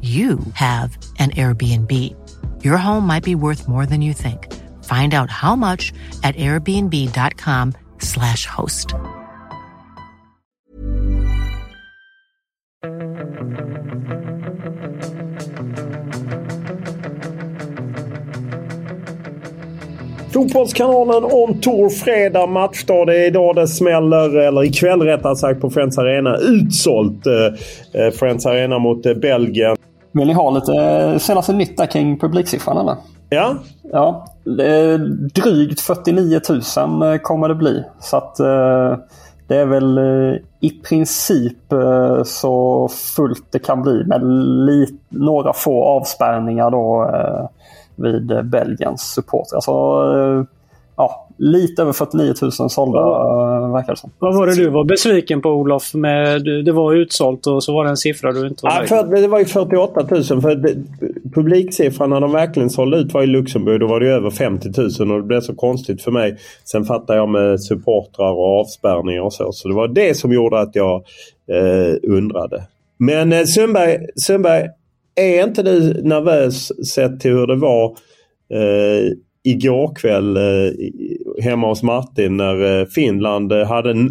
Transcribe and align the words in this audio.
you 0.00 0.38
have 0.54 0.96
an 1.18 1.32
Airbnb. 1.32 2.14
Your 2.64 2.76
home 2.76 3.04
might 3.04 3.24
be 3.24 3.34
worth 3.34 3.66
more 3.66 3.84
than 3.84 4.00
you 4.00 4.12
think. 4.12 4.54
Find 4.84 5.12
out 5.12 5.28
how 5.28 5.56
much 5.56 5.92
at 6.22 6.36
airbnb.com/slash 6.36 8.46
host. 8.46 8.94
Fotbollskanalen 20.38 21.24
on 21.24 21.60
tour 21.60 21.88
fredag 21.88 22.46
matchdag. 22.46 23.06
Det 23.06 23.16
är 23.16 23.26
idag 23.26 23.56
det 23.56 23.68
smäller, 23.68 24.38
eller 24.38 24.64
ikväll 24.64 25.02
rättare 25.02 25.36
sagt, 25.36 25.60
på 25.60 25.70
Friends 25.70 25.98
Arena. 25.98 26.36
Utsålt 26.36 27.26
eh, 27.26 28.02
eh 28.02 28.10
Friends 28.10 28.46
Arena 28.46 28.78
mot 28.78 29.06
eh, 29.06 29.14
Belgien. 29.14 29.76
Vill 30.18 30.26
ni 30.26 30.32
ha 30.34 30.50
lite 30.50 30.72
eh, 30.74 31.18
senaste 31.18 31.52
nytt 31.52 31.76
där 31.76 31.86
kring 31.86 32.18
publiksiffran 32.18 32.76
eller? 32.76 32.96
Ja. 33.28 33.54
Ja, 33.92 34.26
drygt 35.34 35.80
49 35.80 36.40
000 36.76 37.12
eh, 37.12 37.18
kommer 37.18 37.48
det 37.48 37.54
bli. 37.54 37.84
Så 38.00 38.16
att 38.16 38.40
eh, 38.40 38.96
det 39.46 39.56
är 39.56 39.66
väl 39.66 40.00
i 40.60 40.70
princip 40.70 41.72
så 42.24 42.88
fullt 43.16 43.46
det 43.50 43.58
kan 43.58 43.82
bli 43.82 44.04
med 44.04 44.22
några 45.08 45.52
få 45.52 45.84
avspärrningar 45.84 46.70
då 46.70 47.10
vid 47.96 48.50
Belgiens 48.50 49.02
support. 49.02 49.46
Alltså, 49.54 49.72
lite 51.38 51.82
över 51.82 51.92
49 51.92 52.34
000 52.42 52.52
sålda 52.52 52.98
ja. 52.98 53.70
verkar 53.72 53.92
det 53.92 53.98
som. 53.98 54.10
Vad 54.18 54.34
var 54.34 54.46
det 54.46 54.54
du 54.54 54.70
var 54.70 54.84
besviken 54.84 55.42
på 55.42 55.48
Olof? 55.48 55.94
Med, 55.94 56.44
det 56.64 56.72
var 56.72 56.94
utsålt 56.94 57.46
och 57.46 57.64
så 57.64 57.72
var 57.72 57.84
det 57.84 57.90
en 57.90 57.96
siffra 57.96 58.32
du 58.32 58.46
inte 58.46 58.60
var 58.62 58.70
ja, 58.70 58.86
för, 58.86 59.20
Det 59.20 59.28
var 59.28 59.38
ju 59.38 59.44
48 59.44 60.00
000. 60.10 60.24
För 60.24 60.54
det, 60.54 60.74
publiksiffran 61.34 62.10
när 62.10 62.20
de 62.20 62.32
verkligen 62.32 62.70
sålde 62.70 62.96
ut 62.96 63.14
var 63.14 63.22
i 63.22 63.26
Luxemburg. 63.26 63.80
Då 63.80 63.86
var 63.86 64.00
det 64.00 64.08
över 64.08 64.30
50 64.30 64.68
000 65.00 65.12
och 65.12 65.20
det 65.20 65.26
blev 65.26 65.40
så 65.40 65.54
konstigt 65.54 66.02
för 66.02 66.10
mig. 66.10 66.36
Sen 66.64 66.84
fattar 66.84 67.16
jag 67.16 67.28
med 67.28 67.62
supportrar 67.62 68.32
och 68.32 68.60
avspärrningar 68.60 69.22
och 69.22 69.32
så. 69.32 69.52
Så 69.52 69.68
det 69.68 69.74
var 69.74 69.88
det 69.88 70.16
som 70.16 70.32
gjorde 70.32 70.60
att 70.60 70.74
jag 70.74 71.04
eh, 71.52 71.94
undrade. 72.02 72.62
Men 72.98 73.32
eh, 73.32 73.44
Sundberg, 73.44 73.98
Sundberg, 74.16 74.68
är 75.14 75.44
inte 75.44 75.62
du 75.62 76.02
nervös 76.02 76.86
sett 76.88 77.20
till 77.20 77.30
hur 77.30 77.46
det 77.46 77.56
var 77.56 77.84
eh, 78.54 79.12
igår 79.44 79.94
kväll 79.94 80.36
eh, 80.36 80.72
hemma 81.44 81.66
hos 81.66 81.82
Martin 81.82 82.36
när 82.36 82.80
eh, 82.80 82.86
Finland 82.86 83.52
eh, 83.52 83.66
hade 83.66 83.92
1-1 83.92 84.08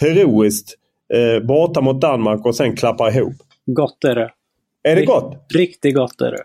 heroiskt 0.00 0.74
eh, 1.14 1.46
borta 1.46 1.80
mot 1.80 2.00
Danmark 2.00 2.46
och 2.46 2.56
sen 2.56 2.76
klappar 2.76 3.16
ihop. 3.16 3.34
Gott 3.66 4.04
är 4.04 4.14
det. 4.14 4.30
Är 4.88 4.96
det 4.96 5.04
gott? 5.04 5.46
Riktigt 5.54 5.94
gott 5.94 6.20
är 6.20 6.30
det. 6.30 6.42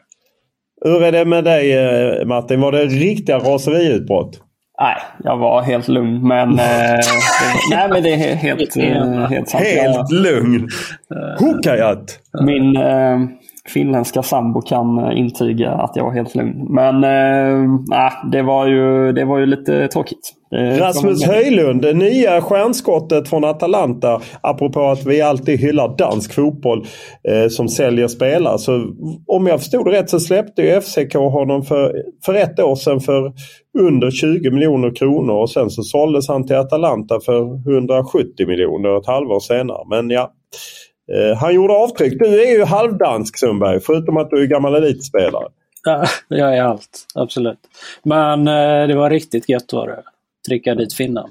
Hur 0.81 1.03
är 1.03 1.11
det 1.11 1.25
med 1.25 1.43
dig 1.43 1.73
eh, 1.73 2.25
Martin? 2.25 2.61
Var 2.61 2.71
det 2.71 2.85
riktiga 2.85 3.37
raseriutbrott? 3.37 4.41
Nej, 4.81 4.95
jag 5.23 5.37
var 5.37 5.61
helt 5.61 5.87
lugn. 5.87 6.27
Men, 6.27 6.49
eh, 6.49 6.55
nej, 7.71 7.89
men 7.89 8.03
det 8.03 8.13
är 8.13 8.35
helt, 8.35 8.77
eh, 8.77 9.29
helt 9.29 9.49
sant. 9.49 9.63
Helt 9.63 10.11
lugn? 10.11 10.69
Hukajat! 11.39 12.19
Min, 12.45 12.77
eh, 12.77 13.19
finländska 13.69 14.23
sambo 14.23 14.61
kan 14.61 14.99
eh, 14.99 15.19
intyga 15.19 15.71
att 15.71 15.95
jag 15.95 16.03
var 16.03 16.11
helt 16.11 16.35
lugn. 16.35 16.73
Men 16.73 17.03
äh, 17.03 18.29
det, 18.31 18.41
var 18.41 18.67
ju, 18.67 19.11
det 19.11 19.25
var 19.25 19.39
ju 19.39 19.45
lite 19.45 19.87
tråkigt. 19.87 20.35
Rasmus 20.55 21.25
Höjlund, 21.25 21.81
det 21.81 21.93
nya 21.93 22.41
stjärnskottet 22.41 23.29
från 23.29 23.43
Atalanta. 23.43 24.21
Apropå 24.41 24.81
att 24.81 25.05
vi 25.05 25.21
alltid 25.21 25.59
hyllar 25.59 25.97
dansk 25.97 26.33
fotboll 26.33 26.85
eh, 27.27 27.47
som 27.49 27.69
säljer 27.69 28.07
spelare. 28.07 28.57
Så 28.57 28.85
om 29.27 29.47
jag 29.47 29.59
förstod 29.59 29.85
det 29.85 29.91
rätt 29.91 30.09
så 30.09 30.19
släppte 30.19 30.61
ju 30.61 30.81
FCK 30.81 31.13
honom 31.13 31.63
för, 31.63 31.93
för 32.25 32.33
ett 32.33 32.59
år 32.59 32.75
sedan 32.75 32.99
för 32.99 33.33
under 33.79 34.11
20 34.11 34.51
miljoner 34.51 34.95
kronor 34.95 35.33
och 35.33 35.49
sen 35.49 35.69
så 35.69 35.83
såldes 35.83 36.27
han 36.27 36.47
till 36.47 36.55
Atalanta 36.55 37.19
för 37.25 37.69
170 37.73 38.47
miljoner 38.47 38.97
ett 38.97 39.07
halvår 39.07 39.39
senare. 39.39 39.83
Men 39.89 40.09
ja, 40.09 40.31
Eh, 41.13 41.37
han 41.37 41.53
gjorde 41.53 41.73
avtryck. 41.73 42.19
Du 42.19 42.41
är 42.43 42.57
ju 42.57 42.63
halvdansk 42.63 43.37
Sundberg, 43.37 43.79
förutom 43.79 44.17
att 44.17 44.29
du 44.29 44.41
är 44.41 44.45
gammal 44.45 44.75
elitspelare. 44.75 45.47
Ja, 45.83 46.05
jag 46.27 46.57
är 46.57 46.63
allt. 46.63 47.05
Absolut. 47.15 47.59
Men 48.03 48.47
eh, 48.47 48.87
det 48.87 48.95
var 48.95 49.09
riktigt 49.09 49.49
gött 49.49 49.73
var 49.73 49.87
det. 49.87 50.03
Trycka 50.47 50.75
dit 50.75 50.93
finnen. 50.93 51.29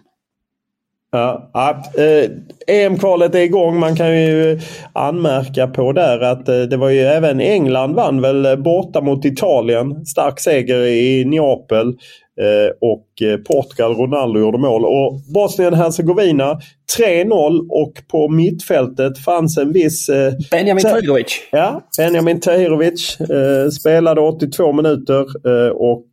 Ja, 1.10 1.50
eh, 1.98 2.30
EM-kvalet 2.66 3.34
är 3.34 3.40
igång. 3.40 3.78
Man 3.78 3.96
kan 3.96 4.16
ju 4.16 4.60
anmärka 4.92 5.66
på 5.66 5.92
där 5.92 6.20
att 6.20 6.48
eh, 6.48 6.60
det 6.60 6.76
var 6.76 6.88
ju 6.88 7.00
även 7.00 7.40
England 7.40 7.94
vann 7.94 8.20
väl 8.20 8.58
borta 8.58 9.00
mot 9.00 9.24
Italien. 9.24 10.06
Stark 10.06 10.40
seger 10.40 10.86
i 10.86 11.24
Neapel. 11.24 11.98
Eh, 12.40 12.70
och 12.80 13.22
eh, 13.22 13.36
Portugal, 13.36 13.94
Ronaldo 13.94 14.40
gjorde 14.40 14.58
mål. 14.58 14.84
Och 14.84 15.20
Bosnien-Hercegovina 15.34 16.60
3-0 16.98 17.68
och 17.70 17.92
på 18.08 18.28
mittfältet 18.28 19.18
fanns 19.18 19.58
en 19.58 19.72
viss... 19.72 20.08
Eh, 20.08 20.32
Benjamin 20.50 20.84
Tahirovic. 20.84 21.40
Ja, 21.50 21.82
Benjamin 21.98 22.40
Tahirovic 22.40 23.20
eh, 23.20 23.68
spelade 23.68 24.20
82 24.20 24.72
minuter 24.72 25.20
eh, 25.20 25.70
och 25.70 26.06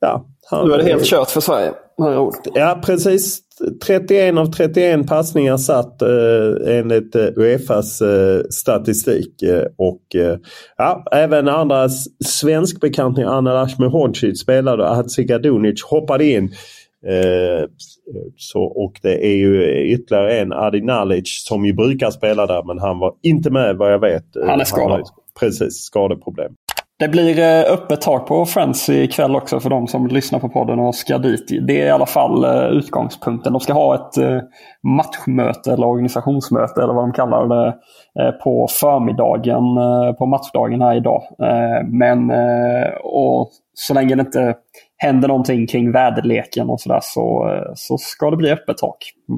ja. 0.00 0.26
Han, 0.50 0.68
nu 0.68 0.74
är 0.74 0.78
det 0.78 0.84
helt 0.84 1.04
kört 1.04 1.30
för 1.30 1.40
Sverige. 1.40 1.72
Ja 2.54 2.80
precis. 2.84 3.41
31 3.84 4.38
av 4.38 4.46
31 4.46 5.06
passningar 5.06 5.56
satt 5.56 6.02
eh, 6.02 6.78
enligt 6.78 7.14
eh, 7.14 7.26
Uefas 7.36 8.00
eh, 8.02 8.42
statistik. 8.50 9.42
Eh, 9.42 9.64
och 9.76 10.14
eh, 10.14 10.38
ja, 10.76 11.04
även 11.12 11.48
andra 11.48 11.88
svenskbekantingar, 12.24 13.28
Anna 13.28 13.54
Lashmehodzic 13.54 14.40
spelade 14.40 14.82
och 14.82 14.94
Hadzigadunic 14.94 15.82
hoppade 15.82 16.24
in. 16.24 16.44
Eh, 17.06 17.68
så, 18.36 18.62
och 18.62 18.92
det 19.02 19.26
är 19.26 19.36
ju 19.36 19.82
ytterligare 19.92 20.38
en, 20.40 20.52
Adi 20.52 20.80
Nalic, 20.80 21.44
som 21.48 21.66
ju 21.66 21.72
brukar 21.72 22.10
spela 22.10 22.46
där 22.46 22.62
men 22.62 22.78
han 22.78 22.98
var 22.98 23.14
inte 23.22 23.50
med 23.50 23.76
vad 23.76 23.92
jag 23.92 24.00
vet. 24.00 24.24
Han 24.46 24.60
är 24.60 24.64
skadad. 24.64 25.02
precis, 25.40 25.74
skadeproblem. 25.74 26.52
Det 27.02 27.08
blir 27.08 27.38
eh, 27.38 27.72
öppet 27.72 28.00
tak 28.00 28.26
på 28.26 28.44
Friends 28.44 28.88
ikväll 28.88 29.36
också 29.36 29.60
för 29.60 29.70
de 29.70 29.86
som 29.86 30.06
lyssnar 30.06 30.38
på 30.38 30.48
podden 30.48 30.78
och 30.78 30.94
ska 30.94 31.18
dit. 31.18 31.66
Det 31.66 31.80
är 31.80 31.86
i 31.86 31.90
alla 31.90 32.06
fall 32.06 32.44
eh, 32.44 32.66
utgångspunkten. 32.66 33.52
De 33.52 33.60
ska 33.60 33.72
ha 33.72 33.94
ett 33.94 34.16
eh, 34.18 34.38
matchmöte 34.82 35.72
eller 35.72 35.86
organisationsmöte 35.86 36.82
eller 36.82 36.94
vad 36.94 37.04
de 37.04 37.12
kallar 37.12 37.48
det 37.48 37.74
på 38.32 38.68
förmiddagen 38.70 39.64
på 40.18 40.26
matchdagen 40.26 40.82
här 40.82 40.96
idag. 40.96 41.22
Men 41.86 42.30
och 43.04 43.50
så 43.74 43.94
länge 43.94 44.14
det 44.14 44.20
inte 44.20 44.54
händer 44.96 45.28
någonting 45.28 45.66
kring 45.66 45.92
väderleken 45.92 46.70
och 46.70 46.80
sådär 46.80 47.00
så, 47.02 47.56
så 47.74 47.98
ska 47.98 48.30
det 48.30 48.36
bli 48.36 48.50
öppet 48.50 48.78
tak. 48.78 48.96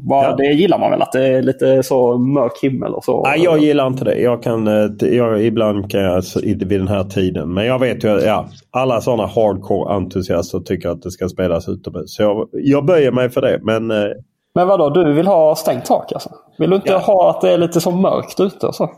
Ja. 0.09 0.35
Det 0.39 0.47
gillar 0.47 0.79
man 0.79 0.91
väl? 0.91 1.03
Att 1.03 1.13
det 1.13 1.27
är 1.27 1.43
lite 1.43 1.83
så 1.83 2.19
mörk 2.19 2.53
himmel 2.63 2.95
och 2.95 3.05
så? 3.05 3.23
Nej, 3.23 3.41
jag 3.45 3.59
gillar 3.59 3.87
inte 3.87 4.05
det. 4.05 4.21
Jag 4.21 4.43
kan, 4.43 4.67
eh, 4.69 5.09
jag, 5.09 5.43
ibland 5.43 5.91
kan 5.91 6.01
jag 6.01 6.23
vid 6.43 6.69
den 6.69 6.89
här 6.89 7.05
tiden. 7.05 7.55
Men 7.55 7.67
jag 7.67 7.79
vet 7.79 8.05
ju 8.05 8.09
ja, 8.09 8.49
alla 8.71 9.01
sådana 9.01 9.27
hardcore-entusiaster 9.27 10.61
tycker 10.61 10.89
att 10.89 11.03
det 11.03 11.11
ska 11.11 11.29
spelas 11.29 11.69
utomhus. 11.69 12.15
Så 12.15 12.23
jag, 12.23 12.49
jag 12.53 12.85
böjer 12.85 13.13
mig 13.13 13.31
för 13.31 13.41
det. 13.41 13.59
Men, 13.63 13.91
eh, 13.91 14.09
men 14.55 14.69
vadå, 14.69 14.91
du 14.91 15.13
vill 15.13 15.27
ha 15.27 15.57
stängt 15.57 15.85
tak 15.85 16.13
alltså? 16.13 16.31
Vill 16.59 16.71
du 16.71 16.77
inte 16.77 16.93
ja. 16.93 16.99
ha 16.99 17.31
att 17.31 17.41
det 17.41 17.53
är 17.53 17.59
lite 17.59 17.81
så 17.81 17.91
mörkt 17.91 18.41
ute? 18.41 18.73
Så? 18.73 18.91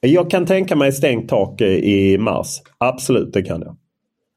Jag 0.00 0.30
kan 0.30 0.46
tänka 0.46 0.76
mig 0.76 0.92
stängt 0.92 1.28
tak 1.28 1.60
i 1.60 2.18
mars. 2.18 2.60
Absolut, 2.78 3.32
det 3.32 3.42
kan 3.42 3.62
jag. 3.62 3.76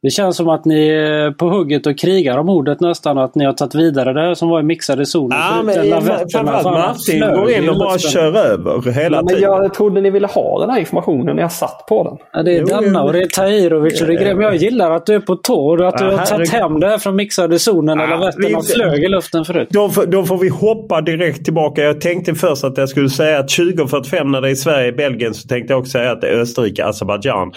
Det 0.01 0.09
känns 0.09 0.37
som 0.37 0.49
att 0.49 0.65
ni 0.65 0.87
är 0.87 1.31
på 1.31 1.49
hugget 1.49 1.87
och 1.87 1.97
krigar 1.97 2.37
om 2.37 2.49
ordet 2.49 2.79
nästan. 2.79 3.17
Att 3.17 3.35
ni 3.35 3.45
har 3.45 3.53
tagit 3.53 3.75
vidare 3.75 4.29
det 4.29 4.35
som 4.35 4.49
var 4.49 4.59
i 4.59 4.63
mixade 4.63 5.05
zoner. 5.05 5.37
Ja, 5.37 5.63
men 5.63 6.01
framförallt 6.31 6.65
Martin 6.65 7.19
går 7.19 7.51
in 7.51 7.69
och 7.69 7.77
bara 7.77 7.97
kör 7.97 8.35
över 8.37 8.91
hela 8.91 9.17
ja, 9.17 9.27
tiden. 9.27 9.41
Jag 9.41 9.73
trodde 9.73 10.01
ni 10.01 10.09
ville 10.09 10.27
ha 10.27 10.59
den 10.59 10.69
här 10.69 10.79
informationen 10.79 11.35
när 11.35 11.43
jag 11.43 11.51
satt 11.51 11.85
på 11.89 12.03
den. 12.03 12.17
Ja, 12.33 12.43
det 12.43 12.57
är 12.57 12.65
denna 12.65 13.03
och 13.03 13.13
det 13.13 13.21
är 13.21 13.25
Tahirovic 13.25 14.01
och 14.01 14.07
det 14.07 14.13
är. 14.13 14.33
Men 14.33 14.43
jag 14.43 14.55
gillar 14.55 14.91
att 14.91 15.05
du 15.05 15.15
är 15.15 15.19
på 15.19 15.35
tå 15.35 15.69
och 15.69 15.87
att 15.87 15.97
du 15.97 16.05
har 16.05 16.25
tagit 16.25 16.49
hem 16.49 16.79
det 16.79 16.87
här 16.87 16.97
från 16.97 17.15
mixade 17.15 17.59
zonen. 17.59 17.97
Ja, 17.97 18.03
eller 18.03 18.17
Vättern 18.17 18.55
och 18.55 18.65
flög 18.65 19.03
i 19.03 19.07
luften 19.07 19.45
förut. 19.45 19.67
Då 19.71 19.89
får, 19.89 20.05
då 20.05 20.23
får 20.23 20.37
vi 20.37 20.49
hoppa 20.49 21.01
direkt 21.01 21.45
tillbaka. 21.45 21.81
Jag 21.81 22.01
tänkte 22.01 22.35
först 22.35 22.63
att 22.63 22.77
jag 22.77 22.89
skulle 22.89 23.09
säga 23.09 23.39
att 23.39 23.49
20.45 23.49 24.23
när 24.23 24.41
det 24.41 24.49
är 24.49 24.55
Sverige 24.55 24.91
Belgien 24.91 25.33
så 25.33 25.47
tänkte 25.47 25.73
jag 25.73 25.79
också 25.79 25.91
säga 25.91 26.11
att 26.11 26.21
det 26.21 26.27
är 26.27 26.39
Österrike 26.39 26.85
Azerbajdzjan. 26.85 27.47
Eh, 27.47 27.53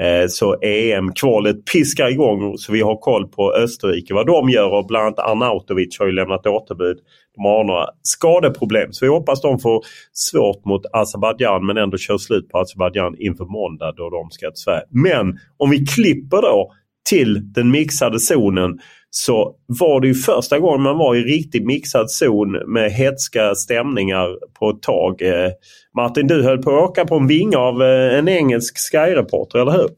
Eh, 0.00 0.26
så 0.28 0.56
EM-kvalet 0.62 1.64
piskar 1.72 2.08
igång 2.08 2.58
så 2.58 2.72
vi 2.72 2.80
har 2.80 2.96
koll 2.96 3.28
på 3.28 3.52
Österrike 3.52 4.14
vad 4.14 4.26
de 4.26 4.50
gör 4.50 4.70
och 4.70 4.86
bland 4.86 5.06
annat 5.06 5.18
Arnautovic 5.18 5.98
har 5.98 6.06
ju 6.06 6.12
lämnat 6.12 6.46
återbud. 6.46 6.98
De 7.36 7.44
har 7.44 7.64
några 7.64 7.86
skadeproblem 8.02 8.92
så 8.92 9.04
vi 9.04 9.08
hoppas 9.08 9.40
de 9.40 9.58
får 9.58 9.82
svårt 10.12 10.64
mot 10.64 10.82
Azerbajdzjan 10.92 11.66
men 11.66 11.76
ändå 11.76 11.98
kör 11.98 12.18
slut 12.18 12.48
på 12.48 12.58
Azerbajdzjan 12.58 13.14
inför 13.18 13.44
måndag 13.44 13.92
då 13.96 14.10
de 14.10 14.30
ska 14.30 14.50
till 14.50 14.62
Sverige. 14.62 14.84
Men 14.90 15.38
om 15.56 15.70
vi 15.70 15.86
klipper 15.86 16.42
då 16.42 16.72
till 17.08 17.52
den 17.52 17.70
mixade 17.70 18.20
zonen 18.20 18.78
så 19.14 19.54
var 19.66 20.00
det 20.00 20.06
ju 20.06 20.14
första 20.14 20.58
gången 20.58 20.82
man 20.82 20.98
var 20.98 21.14
i 21.14 21.22
riktigt 21.22 21.66
mixad 21.66 22.10
zon 22.10 22.52
med 22.72 22.92
hetska 22.92 23.54
stämningar 23.54 24.28
på 24.58 24.70
ett 24.70 24.82
tag. 24.82 25.22
Eh, 25.22 25.50
Martin, 25.96 26.26
du 26.26 26.42
höll 26.42 26.62
på 26.62 26.70
att 26.70 26.90
åka 26.90 27.04
på 27.04 27.14
en 27.14 27.26
vinge 27.26 27.56
av 27.56 27.82
eh, 27.82 28.18
en 28.18 28.28
engelsk 28.28 28.78
Sky-reporter, 28.78 29.58
eller 29.58 29.72
hur? 29.72 29.88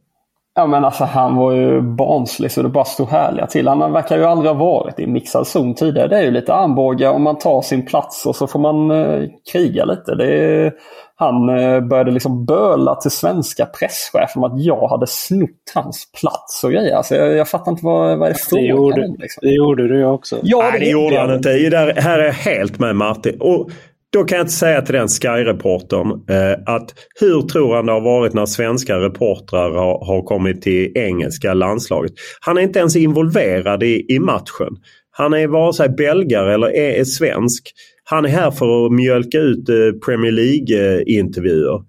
Ja 0.56 0.66
men 0.66 0.84
alltså 0.84 1.04
han 1.04 1.36
var 1.36 1.52
ju 1.52 1.80
barnslig 1.80 2.52
så 2.52 2.62
det 2.62 2.68
bara 2.68 2.84
stod 2.84 3.08
härliga 3.08 3.46
till. 3.46 3.68
Han 3.68 3.92
verkar 3.92 4.18
ju 4.18 4.24
aldrig 4.24 4.50
ha 4.50 4.58
varit 4.58 4.98
i 4.98 5.06
mixad 5.06 5.46
zon 5.46 5.74
tidigare. 5.74 6.08
Det 6.08 6.18
är 6.18 6.22
ju 6.22 6.30
lite 6.30 6.54
armbågar 6.54 7.10
om 7.10 7.22
man 7.22 7.38
tar 7.38 7.62
sin 7.62 7.86
plats 7.86 8.26
och 8.26 8.36
så 8.36 8.46
får 8.46 8.58
man 8.58 8.90
eh, 8.90 9.22
kriga 9.52 9.84
lite. 9.84 10.14
Det 10.14 10.26
är, 10.26 10.72
han 11.16 11.48
eh, 11.48 11.80
började 11.80 12.10
liksom 12.10 12.44
böla 12.44 12.94
till 12.94 13.10
svenska 13.10 13.66
presschefen 13.66 14.44
om 14.44 14.52
att 14.52 14.64
jag 14.64 14.88
hade 14.88 15.06
snott 15.06 15.72
hans 15.74 16.12
plats 16.20 16.64
och 16.64 16.70
grejer. 16.72 16.96
Alltså 16.96 17.14
jag, 17.14 17.36
jag 17.36 17.48
fattar 17.48 17.72
inte 17.72 17.84
vad, 17.84 18.18
vad 18.18 18.28
är 18.28 18.32
det 18.32 18.40
frågan 18.40 19.04
om. 19.04 19.16
Liksom. 19.18 19.40
Det 19.42 19.54
gjorde 19.54 19.88
du 19.88 20.04
också. 20.04 20.38
Ja, 20.42 20.62
det, 20.62 20.70
Nej, 20.70 20.80
det 20.80 20.90
gjorde 20.90 21.20
han 21.20 21.34
inte. 21.34 21.48
Det 21.48 22.00
här 22.00 22.18
är 22.18 22.24
jag 22.24 22.32
helt 22.32 22.78
med 22.78 22.96
Martin. 22.96 23.40
Och 23.40 23.68
då 24.14 24.24
kan 24.24 24.38
jag 24.38 24.44
inte 24.44 24.52
säga 24.52 24.82
till 24.82 24.94
den 24.94 25.08
Sky-reportern 25.08 26.10
eh, 26.30 26.74
att 26.74 26.94
hur 27.20 27.42
tror 27.42 27.76
han 27.76 27.86
det 27.86 27.92
har 27.92 28.00
varit 28.00 28.34
när 28.34 28.46
svenska 28.46 28.96
reportrar 29.00 29.70
har, 29.70 30.04
har 30.06 30.22
kommit 30.22 30.62
till 30.62 30.92
engelska 30.94 31.54
landslaget. 31.54 32.12
Han 32.40 32.58
är 32.58 32.62
inte 32.62 32.78
ens 32.78 32.96
involverad 32.96 33.82
i, 33.82 34.06
i 34.08 34.18
matchen. 34.18 34.76
Han 35.10 35.34
är 35.34 35.46
vare 35.46 35.72
sig 35.72 35.88
belgare 35.88 36.54
eller 36.54 36.66
är, 36.66 37.00
är 37.00 37.04
svensk. 37.04 37.72
Han 38.04 38.24
är 38.24 38.28
här 38.28 38.50
för 38.50 38.86
att 38.86 38.92
mjölka 38.92 39.38
ut 39.38 39.68
eh, 39.68 39.74
Premier 40.06 40.32
League-intervjuer. 40.32 41.74
Eh, 41.74 41.82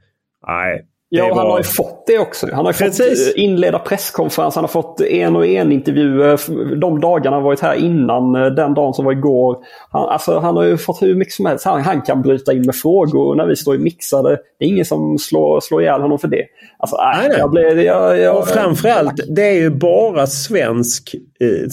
Nej, 0.48 0.82
Ja, 1.18 1.30
var... 1.30 1.36
han 1.36 1.52
har 1.52 1.58
ju 1.58 1.64
fått 1.64 2.04
det 2.08 2.20
också. 2.20 2.48
Han 2.54 2.66
har 2.66 2.74
Precis. 2.74 3.28
fått 3.28 3.36
inleda 3.36 3.80
presskonferens, 3.80 4.56
han 4.56 4.64
har 4.64 4.70
fått 4.70 5.02
en 5.02 5.36
och 5.36 5.46
en 5.46 5.72
intervjuer 5.72 6.40
de 6.76 7.00
dagarna 7.00 7.36
han 7.36 7.44
varit 7.44 7.60
här 7.60 7.76
innan, 7.76 8.36
eh, 8.36 8.46
den 8.46 8.74
dagen 8.74 8.94
som 8.94 9.06
var 9.06 9.12
igår. 9.12 9.58
Han, 9.92 10.10
alltså, 10.10 10.40
han 10.40 10.58
har 10.58 10.64
ju 10.64 10.78
fått 10.78 11.02
hur 11.02 11.16
mycket 11.16 11.34
som 11.34 11.46
helst. 11.46 11.66
Han, 11.66 11.82
han 11.82 12.02
kan 12.02 12.22
bryta 12.22 12.54
in 12.54 12.62
med 12.62 12.76
frågor 12.76 13.36
när 13.36 13.46
vi 13.46 13.56
står 13.56 13.76
i 13.76 13.78
mixade. 13.78 14.30
Det 14.60 14.66
är 14.66 14.70
ingen 14.70 14.86
som 14.86 15.18
slår, 15.18 15.60
slår 15.60 15.82
ihjäl 15.82 16.02
honom 16.02 16.20
för 16.20 16.28
det. 16.28 16.46
Alltså, 16.78 16.96
äh, 16.96 17.20
nej, 17.20 17.30
nej. 17.30 17.38
Jag 17.38 17.52
blev, 17.52 17.82
jag, 17.82 18.20
jag, 18.20 18.38
och 18.38 18.48
framförallt, 18.48 19.22
det 19.28 19.48
är 19.48 19.60
ju 19.60 19.70
bara 19.70 20.28
svensk, 20.28 21.16
eh, 21.40 21.70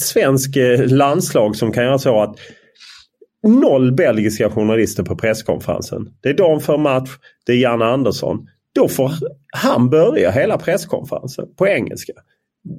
svensk 0.00 0.56
eh, 0.56 0.86
landslag 0.86 1.56
som 1.56 1.72
kan 1.72 1.84
göra 1.84 1.98
så 1.98 2.22
att 2.22 2.36
noll 3.46 3.92
belgiska 3.92 4.50
journalister 4.50 5.02
på 5.02 5.16
presskonferensen. 5.16 6.08
Det 6.20 6.28
är 6.28 6.34
dagen 6.34 6.60
för 6.60 6.78
match. 6.78 7.10
Det 7.46 7.52
är 7.52 7.56
Janne 7.56 7.84
Andersson. 7.84 8.48
Då 8.74 8.88
får 8.88 9.12
han 9.52 9.90
börja 9.90 10.30
hela 10.30 10.58
presskonferensen 10.58 11.46
på 11.58 11.68
engelska. 11.68 12.12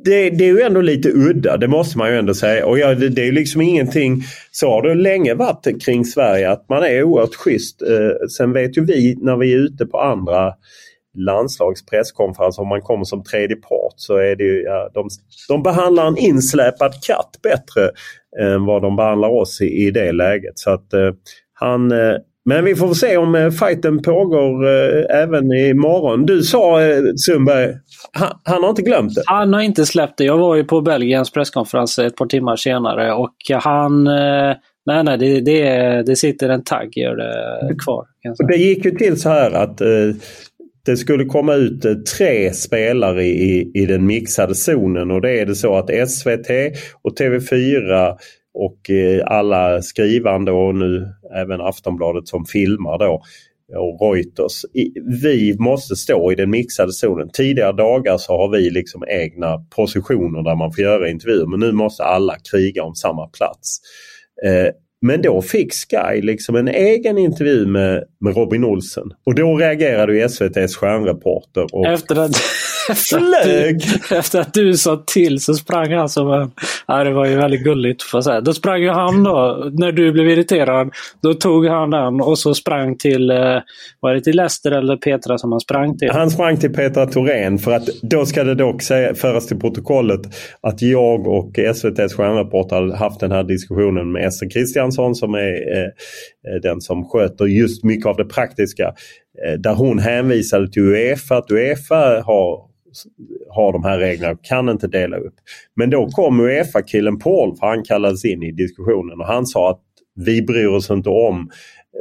Det, 0.04 0.30
det, 0.30 0.44
är 0.44 0.54
ju 0.54 0.62
ändå 0.62 0.82
lite 0.82 1.10
udda, 1.10 1.58
det 1.58 1.68
måste 1.68 1.98
man 1.98 2.12
ju 2.12 2.18
ändå 2.18 2.34
säga. 2.34 2.66
Och 2.66 2.80
ja, 2.80 2.96
det, 2.96 3.10
det 3.10 3.22
är 3.22 3.26
ju 3.26 3.32
liksom 3.32 3.62
ingenting... 3.62 4.24
Så 4.52 4.70
har 4.70 4.82
det 4.82 4.96
länge 4.96 5.34
varit 5.34 5.86
kring 5.86 6.06
Sverige 6.06 6.52
att 6.52 6.70
man 6.70 6.84
är 6.84 7.04
oerhört 7.04 7.36
schysst. 7.36 7.82
Eh, 7.82 8.28
sen 8.38 8.54
vet 8.54 8.78
ju 8.78 8.86
vi 8.86 9.18
när 9.22 9.38
vi 9.38 9.54
är 9.54 9.58
ute 9.58 9.86
på 9.86 10.00
andra 10.00 10.54
landslagspresskonferenser 11.18 12.62
om 12.62 12.68
man 12.68 12.82
kommer 12.82 13.04
som 13.04 13.24
tredje 13.24 13.56
part 13.56 13.94
så 13.96 14.18
är 14.18 14.36
det 14.36 14.44
ju, 14.44 14.62
ja, 14.62 14.90
de, 14.94 15.10
de 15.48 15.64
behandlar 15.64 16.08
en 16.08 16.18
insläpad 16.18 16.94
katt 17.04 17.40
bättre 17.44 17.92
än 18.42 18.66
vad 18.66 18.82
de 18.82 18.96
behandlar 18.96 19.30
oss 19.30 19.62
i, 19.62 19.66
i 19.66 19.92
det 19.92 20.12
läget. 20.12 20.60
Så 20.60 20.70
att 20.70 20.94
eh, 20.94 21.12
han 21.54 21.92
eh, 21.92 22.18
men 22.46 22.66
vi 22.66 22.76
får 22.76 22.94
se 22.94 23.18
om 23.18 23.36
eh, 23.36 23.50
fighten 23.50 24.02
pågår 24.02 24.66
eh, 24.68 25.22
även 25.22 25.54
imorgon. 25.54 26.26
Du 26.26 26.44
sa 26.44 26.82
eh, 26.82 27.02
Sundberg, 27.16 27.76
han, 28.12 28.40
han, 28.44 28.64
har 28.64 28.70
inte 28.70 28.82
glömt 28.82 29.16
det? 29.16 29.24
Han 29.26 29.54
har 29.54 29.62
inte 29.62 29.86
släppt 29.86 30.18
det. 30.18 30.24
Jag 30.24 30.38
var 30.38 30.56
ju 30.56 30.64
på 30.64 30.82
Belgiens 30.82 31.32
presskonferens 31.32 32.00
ett 32.00 32.16
par 32.16 32.26
timmar 32.26 32.56
senare 32.56 33.14
och 33.14 33.36
han 33.64 34.08
eh, 34.08 34.56
Nej, 34.88 35.04
nej, 35.04 35.18
det, 35.18 35.42
det, 35.42 36.04
det 36.06 36.16
sitter 36.16 36.50
en 36.50 36.64
tagg 36.64 36.98
gör 36.98 37.16
det 37.16 37.76
kvar. 37.86 38.06
Det 38.48 38.56
gick 38.56 38.86
ju 38.86 38.92
till 38.92 39.22
så 39.22 39.30
här 39.30 39.52
att 39.52 39.82
eh, 39.82 39.88
det 40.88 40.98
skulle 40.98 41.26
komma 41.26 41.54
ut 41.54 41.86
eh, 41.86 41.94
tre 41.94 42.54
spelare 42.54 43.24
i, 43.26 43.72
i 43.74 43.86
den 43.86 44.06
mixade 44.06 44.56
zonen 44.56 45.12
och 45.12 45.22
det 45.22 45.40
är 45.40 45.46
det 45.46 45.56
så 45.56 45.76
att 45.76 46.10
SVT 46.10 46.50
och 47.02 47.20
TV4 47.20 48.16
och 48.54 48.90
eh, 48.90 49.24
alla 49.26 49.82
skrivande 49.82 50.52
och 50.52 50.76
nu 50.76 51.08
även 51.36 51.62
Aftonbladet 51.62 52.28
som 52.28 52.46
filmar 52.46 52.98
då 53.00 53.22
eh, 53.74 53.80
och 53.80 54.14
Reuters. 54.14 54.66
Vi 55.22 55.56
måste 55.60 55.96
stå 55.96 56.32
i 56.32 56.36
den 56.36 56.50
mixade 56.50 56.92
zonen. 56.92 57.30
Tidigare 57.34 57.74
dagar 57.74 58.18
så 58.18 58.38
har 58.38 58.50
vi 58.50 58.70
liksom 58.70 59.04
egna 59.08 59.58
positioner 59.76 60.44
där 60.44 60.56
man 60.56 60.74
får 60.74 60.84
göra 60.84 61.10
intervjuer 61.10 61.46
men 61.46 61.60
nu 61.60 61.72
måste 61.72 62.04
alla 62.04 62.36
kriga 62.52 62.84
om 62.84 62.96
samma 62.96 63.28
plats. 63.28 63.80
Men 65.02 65.22
då 65.22 65.42
fick 65.42 65.74
Sky 65.74 66.22
liksom 66.22 66.56
en 66.56 66.68
egen 66.68 67.18
intervju 67.18 67.66
med, 67.66 68.04
med 68.20 68.36
Robin 68.36 68.64
Olsen. 68.64 69.04
Och 69.26 69.36
då 69.36 69.58
reagerade 69.58 70.18
ju 70.18 70.22
SVTs 70.22 70.76
stjärnreporter. 70.76 71.76
Och... 71.76 71.88
Efter 71.88 72.16
att 72.90 72.98
flög! 72.98 73.82
Efter 74.12 74.40
att 74.40 74.54
du 74.54 74.78
sa 74.78 75.04
till 75.08 75.40
så 75.40 75.54
sprang 75.54 75.94
han 75.94 76.10
som 76.10 76.34
en... 76.34 76.52
Ja, 76.88 77.04
det 77.04 77.12
var 77.14 77.26
ju 77.26 77.36
väldigt 77.36 77.64
gulligt 77.64 78.04
får 78.04 78.18
jag 78.18 78.24
säga. 78.24 78.42
Då 78.42 78.54
sprang 78.54 78.82
ju 78.82 78.90
han 78.90 79.24
då, 79.24 79.70
när 79.74 79.92
du 79.92 80.12
blev 80.12 80.30
irriterad, 80.30 80.90
då 81.22 81.34
tog 81.34 81.66
han 81.66 81.90
den 81.90 82.22
och 82.22 82.40
så 82.40 82.54
sprang 82.54 82.98
till, 82.98 83.32
eh, 83.32 83.58
var 84.00 84.14
det 84.14 84.22
till 84.22 84.36
Leicester 84.36 84.72
eller 84.72 84.98
Petra 84.98 85.38
som 85.38 85.52
han 85.52 85.62
sprang 85.62 85.98
till? 85.98 86.12
Han 86.12 86.30
sprang 86.30 86.58
till 86.58 86.74
Petra 86.74 87.06
Thorén 87.06 87.60
för 87.60 87.72
att 87.72 87.88
då 88.02 88.26
ska 88.26 88.44
det 88.44 88.56
dock 88.56 88.82
säga, 88.82 89.16
föras 89.16 89.48
till 89.48 89.60
protokollet 89.60 90.22
att 90.62 90.82
jag 90.82 91.28
och 91.28 91.60
SVTs 91.60 92.14
stjärnreporter 92.14 92.76
hade 92.76 92.96
haft 92.96 93.20
den 93.20 93.32
här 93.32 93.44
diskussionen 93.44 94.12
med 94.12 94.28
Ester 94.28 94.50
Kristiansson 94.50 95.16
som 95.16 95.34
är 95.34 95.78
eh, 95.78 96.62
den 96.62 96.82
som 96.82 97.06
sköter 97.06 97.46
just 97.46 97.84
mycket 97.84 98.06
av 98.06 98.16
det 98.16 98.26
praktiska. 98.26 98.94
Eh, 99.46 99.54
där 99.60 99.74
hon 99.74 100.00
hänvisade 100.00 100.72
till 100.72 100.82
Uefa, 100.82 101.38
att 101.38 101.52
Uefa 101.52 102.24
har 102.26 102.67
har 103.50 103.74
de 103.74 103.84
här 103.84 104.00
reglerna 104.00 104.34
och 104.34 104.44
kan 104.44 104.70
inte 104.70 104.88
dela 104.88 105.18
upp. 105.18 105.34
Men 105.76 105.90
då 105.90 106.08
kom 106.08 106.40
Uefa-killen 106.40 107.20
Paul, 107.20 107.56
för 107.56 107.68
han 107.68 107.84
kallades 107.84 108.26
in 108.26 108.44
i 108.44 108.52
diskussionen 108.52 109.20
och 109.20 109.28
han 109.28 109.46
sa 109.46 109.70
att 109.72 109.82
vi 110.16 110.42
bryr 110.42 110.68
oss 110.68 110.90
inte 110.90 111.10
om 111.10 111.50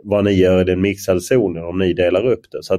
vad 0.05 0.25
ni 0.25 0.33
gör 0.33 0.61
i 0.61 0.65
den 0.65 0.81
mixade 0.81 1.21
zonen 1.21 1.65
om 1.65 1.79
ni 1.79 1.93
delar 1.93 2.27
upp 2.27 2.51
det. 2.51 2.63
Så 2.63 2.75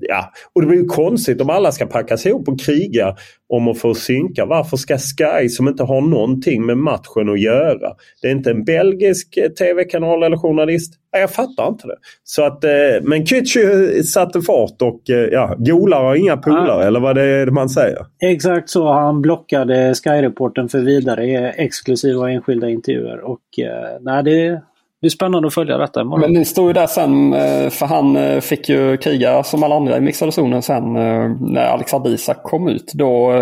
Ja, 0.00 0.30
och 0.52 0.60
det 0.60 0.66
blir 0.66 0.78
ju 0.78 0.84
konstigt 0.84 1.40
om 1.40 1.50
alla 1.50 1.72
ska 1.72 1.86
packas 1.86 2.26
ihop 2.26 2.48
och 2.48 2.60
kriga 2.60 3.16
om 3.48 3.68
att 3.68 3.78
få 3.78 3.94
synka. 3.94 4.46
Varför 4.46 4.76
ska 4.76 4.98
Sky 4.98 5.48
som 5.48 5.68
inte 5.68 5.82
har 5.82 6.00
någonting 6.00 6.66
med 6.66 6.78
matchen 6.78 7.28
att 7.28 7.40
göra? 7.40 7.92
Det 8.22 8.28
är 8.28 8.32
inte 8.32 8.50
en 8.50 8.64
belgisk 8.64 9.38
tv-kanal 9.58 10.22
eller 10.22 10.36
journalist. 10.36 10.94
Jag 11.10 11.30
fattar 11.30 11.68
inte 11.68 11.86
det. 11.86 11.96
Så 12.24 12.44
att, 12.44 12.64
eh, 12.64 12.70
men 13.02 13.24
Kücü 13.24 14.02
satte 14.02 14.42
fart 14.42 14.82
och 14.82 15.10
eh, 15.10 15.28
ja, 15.32 15.54
golar 15.58 16.04
har 16.04 16.14
inga 16.14 16.36
polare, 16.36 16.82
ja. 16.82 16.86
eller 16.86 17.00
vad 17.00 17.16
det 17.16 17.22
är 17.22 17.46
man 17.46 17.68
säger. 17.68 18.06
Exakt 18.24 18.70
så. 18.70 18.92
Han 18.92 19.22
blockade 19.22 19.94
Sky-reporten 19.94 20.68
för 20.68 20.78
vidare 20.78 21.50
exklusiva 21.50 22.30
enskilda 22.30 22.70
intervjuer. 22.70 23.20
Och 23.20 23.58
eh, 23.58 23.98
nej, 24.00 24.24
det, 24.24 24.62
det 25.02 25.08
är 25.08 25.10
spännande 25.10 25.46
att 25.48 25.54
följa 25.54 25.78
detta 25.78 26.00
imorgon. 26.00 26.20
Men 26.20 26.32
ni 26.32 26.44
stod 26.44 26.66
ju 26.66 26.72
där 26.72 26.86
sen, 26.86 27.32
eh, 27.32 27.70
för 27.70 27.86
han 27.86 28.16
eh, 28.16 28.40
fick 28.40 28.68
ju 28.68 28.96
kriga 28.96 29.42
som 29.42 29.62
alla 29.62 29.76
andra 29.76 29.96
i 29.96 30.00
mixade 30.00 30.32
zonen 30.32 30.62
sen 30.62 30.96
eh, 30.96 31.30
när 31.40 31.66
Alexander 31.66 32.10
Isak 32.10 32.42
kom 32.42 32.68
ut. 32.68 32.92
Då, 32.94 33.32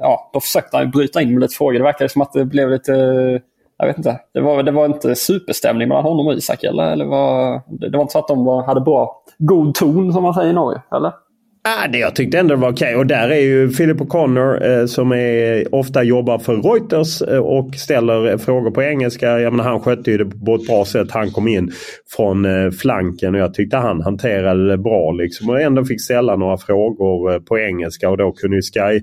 ja, 0.00 0.30
då 0.32 0.40
försökte 0.40 0.76
han 0.76 0.90
bryta 0.90 1.22
in 1.22 1.32
med 1.32 1.40
lite 1.40 1.54
frågor. 1.54 1.78
Det 1.78 1.82
verkade 1.82 2.08
som 2.08 2.22
att 2.22 2.32
det 2.32 2.44
blev 2.44 2.70
lite, 2.70 2.92
jag 3.78 3.86
vet 3.86 3.96
inte, 3.96 4.20
det 4.34 4.40
var, 4.40 4.62
det 4.62 4.72
var 4.72 4.86
inte 4.86 5.14
superstämning 5.14 5.88
mellan 5.88 6.04
honom 6.04 6.26
och 6.26 6.34
Isak 6.34 6.64
eller? 6.64 6.92
eller 6.92 7.04
var, 7.04 7.60
det 7.68 7.96
var 7.96 8.02
inte 8.02 8.12
så 8.12 8.18
att 8.18 8.28
de 8.28 8.44
var, 8.44 8.62
hade 8.62 8.80
bra, 8.80 9.22
god 9.38 9.74
ton 9.74 10.12
som 10.12 10.22
man 10.22 10.34
säger 10.34 10.50
i 10.50 10.54
Norge, 10.54 10.82
eller? 10.96 11.12
Ah, 11.62 11.88
det, 11.88 11.98
jag 11.98 12.16
tyckte 12.16 12.38
ändå 12.38 12.54
det 12.54 12.60
var 12.60 12.72
okej. 12.72 12.86
Okay. 12.88 13.00
Och 13.00 13.06
där 13.06 13.28
är 13.28 13.40
ju 13.40 13.68
Philip 13.68 13.96
O'Connor 13.96 14.66
eh, 14.68 14.86
som 14.86 15.12
är, 15.12 15.74
ofta 15.74 16.02
jobbar 16.02 16.38
för 16.38 16.56
Reuters 16.56 17.22
eh, 17.22 17.38
och 17.38 17.74
ställer 17.74 18.38
frågor 18.38 18.70
på 18.70 18.82
engelska. 18.82 19.40
Jag 19.40 19.52
menar, 19.52 19.70
han 19.70 19.80
skötte 19.80 20.10
ju 20.10 20.18
det 20.18 20.24
på 20.24 20.54
ett 20.54 20.66
bra 20.66 20.84
sätt. 20.84 21.10
Han 21.10 21.30
kom 21.30 21.48
in 21.48 21.70
från 22.16 22.44
eh, 22.44 22.70
flanken 22.70 23.34
och 23.34 23.40
jag 23.40 23.54
tyckte 23.54 23.76
han 23.76 24.02
hanterade 24.02 24.68
det 24.68 24.78
bra. 24.78 25.12
Liksom, 25.12 25.50
och 25.50 25.60
ändå 25.60 25.84
fick 25.84 26.00
ställa 26.00 26.36
några 26.36 26.58
frågor 26.58 27.32
eh, 27.32 27.38
på 27.38 27.58
engelska 27.58 28.10
och 28.10 28.16
då 28.16 28.32
kunde 28.32 28.56
ju 28.56 28.62
Sky 28.62 29.00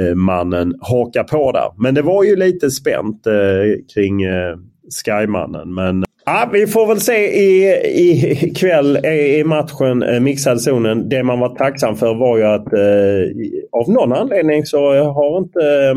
eh, 0.00 0.14
mannen 0.14 0.74
haka 0.80 1.24
på 1.24 1.52
där. 1.52 1.82
Men 1.82 1.94
det 1.94 2.02
var 2.02 2.24
ju 2.24 2.36
lite 2.36 2.70
spänt 2.70 3.26
eh, 3.26 3.94
kring 3.94 4.22
eh, 4.22 4.56
Skymannen. 5.04 5.74
Men 5.74 6.04
Ja, 6.26 6.48
vi 6.52 6.66
får 6.66 6.86
väl 6.86 7.00
se 7.00 7.26
i, 7.26 7.74
i 7.86 8.54
kväll 8.56 8.96
eh, 9.04 9.12
i 9.12 9.44
matchen 9.44 10.02
eh, 10.02 10.20
mixad 10.20 10.60
zonen. 10.60 11.08
Det 11.08 11.22
man 11.22 11.40
var 11.40 11.54
tacksam 11.54 11.96
för 11.96 12.14
var 12.14 12.38
ju 12.38 12.44
att 12.44 12.72
eh, 12.72 13.80
av 13.80 13.90
någon 13.90 14.12
anledning 14.12 14.66
så 14.66 14.78
har 15.04 15.38
inte 15.38 15.60
eh, 15.60 15.94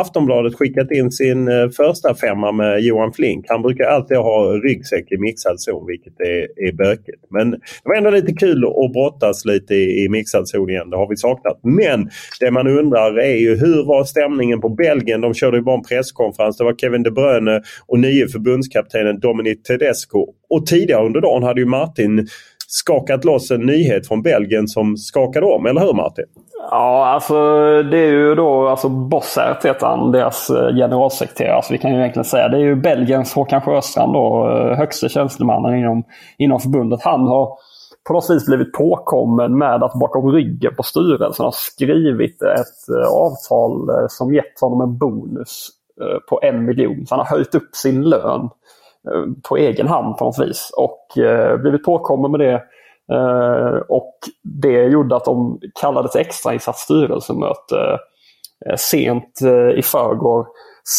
Aftonbladet 0.00 0.54
skickat 0.54 0.90
in 0.90 1.10
sin 1.10 1.48
eh, 1.48 1.68
första 1.68 2.14
femma 2.14 2.52
med 2.52 2.80
Johan 2.80 3.12
Flink. 3.12 3.46
Han 3.48 3.62
brukar 3.62 3.84
alltid 3.84 4.16
ha 4.16 4.52
ryggsäck 4.52 5.12
i 5.12 5.16
mixad 5.18 5.60
zon 5.60 5.86
vilket 5.86 6.20
är, 6.20 6.68
är 6.68 6.72
bökigt. 6.72 7.24
Men 7.30 7.50
det 7.50 7.58
var 7.84 7.94
ändå 7.96 8.10
lite 8.10 8.32
kul 8.32 8.64
att 8.64 8.92
brottas 8.92 9.44
lite 9.44 9.74
i, 9.74 10.04
i 10.04 10.08
mixad 10.08 10.48
zon 10.48 10.70
igen. 10.70 10.90
Det 10.90 10.96
har 10.96 11.08
vi 11.08 11.16
saknat. 11.16 11.60
Men 11.62 12.10
det 12.40 12.50
man 12.50 12.66
undrar 12.66 13.18
är 13.18 13.36
ju 13.36 13.56
hur 13.56 13.84
var 13.86 14.04
stämningen 14.04 14.60
på 14.60 14.68
Belgien? 14.68 15.20
De 15.20 15.34
körde 15.34 15.56
ju 15.56 15.62
bara 15.62 15.76
en 15.76 15.84
presskonferens. 15.84 16.58
Det 16.58 16.64
var 16.64 16.74
Kevin 16.74 17.02
De 17.02 17.10
Bruyne 17.10 17.62
och 17.86 17.98
nye 17.98 18.28
förbundskaptenen 18.28 19.20
Dominic 19.20 19.62
Tedesco. 19.62 20.26
Och 20.50 20.66
tidigare 20.66 21.06
under 21.06 21.20
dagen 21.20 21.42
hade 21.42 21.60
ju 21.60 21.66
Martin 21.66 22.28
skakat 22.66 23.24
loss 23.24 23.50
en 23.50 23.60
nyhet 23.60 24.08
från 24.08 24.22
Belgien 24.22 24.68
som 24.68 24.96
skakade 24.96 25.46
om, 25.46 25.66
eller 25.66 25.80
hur 25.80 25.92
Martin? 25.92 26.24
Ja, 26.70 27.06
alltså 27.06 27.34
det 27.82 27.98
är 27.98 28.10
ju 28.10 28.34
då 28.34 28.68
alltså 28.68 28.88
Bossert 28.88 29.64
heter 29.64 29.86
han, 29.86 30.12
deras 30.12 30.50
eh, 30.50 30.74
generalsekreterare. 30.74 31.54
Alltså, 31.54 31.72
vi 31.72 31.78
kan 31.78 31.90
ju 31.90 31.98
egentligen 31.98 32.24
säga 32.24 32.48
det 32.48 32.56
är 32.56 32.60
ju 32.60 32.74
Belgiens 32.74 33.34
Håkan 33.34 33.60
Sjöstrand 33.60 34.12
då, 34.12 34.50
eh, 34.50 34.76
högste 34.76 35.08
tjänstemannen 35.08 35.78
inom, 35.78 36.04
inom 36.38 36.60
förbundet. 36.60 37.02
Han 37.02 37.20
har 37.20 37.58
på 38.06 38.12
något 38.12 38.30
vis 38.30 38.46
blivit 38.46 38.72
påkommen 38.72 39.58
med 39.58 39.82
att 39.82 39.94
bakom 39.94 40.32
ryggen 40.32 40.74
på 40.76 40.82
styrelsen 40.82 41.44
ha 41.44 41.52
skrivit 41.52 42.42
ett 42.42 42.88
eh, 42.88 43.12
avtal 43.12 43.88
som 44.08 44.34
gett 44.34 44.60
honom 44.60 44.80
en 44.80 44.98
bonus 44.98 45.68
på 46.30 46.40
en 46.42 46.64
miljon. 46.64 47.06
Så 47.06 47.14
han 47.14 47.26
har 47.26 47.36
höjt 47.36 47.54
upp 47.54 47.74
sin 47.74 48.02
lön 48.02 48.48
på 49.48 49.56
egen 49.56 49.88
hand 49.88 50.16
på 50.16 50.24
något 50.24 50.38
vis 50.38 50.70
och 50.76 51.06
blivit 51.60 51.84
påkommen 51.84 52.30
med 52.30 52.40
det 52.40 52.62
Eh, 53.12 53.76
och 53.88 54.14
det 54.42 54.84
gjorde 54.84 55.16
att 55.16 55.24
de 55.24 55.60
kallades 55.80 56.14
ett 56.14 56.26
extrainsatt 56.26 56.76
styrelsemöte 56.76 57.98
eh, 58.66 58.76
sent 58.76 59.40
eh, 59.44 59.78
i 59.78 59.82
förrgår. 59.82 60.46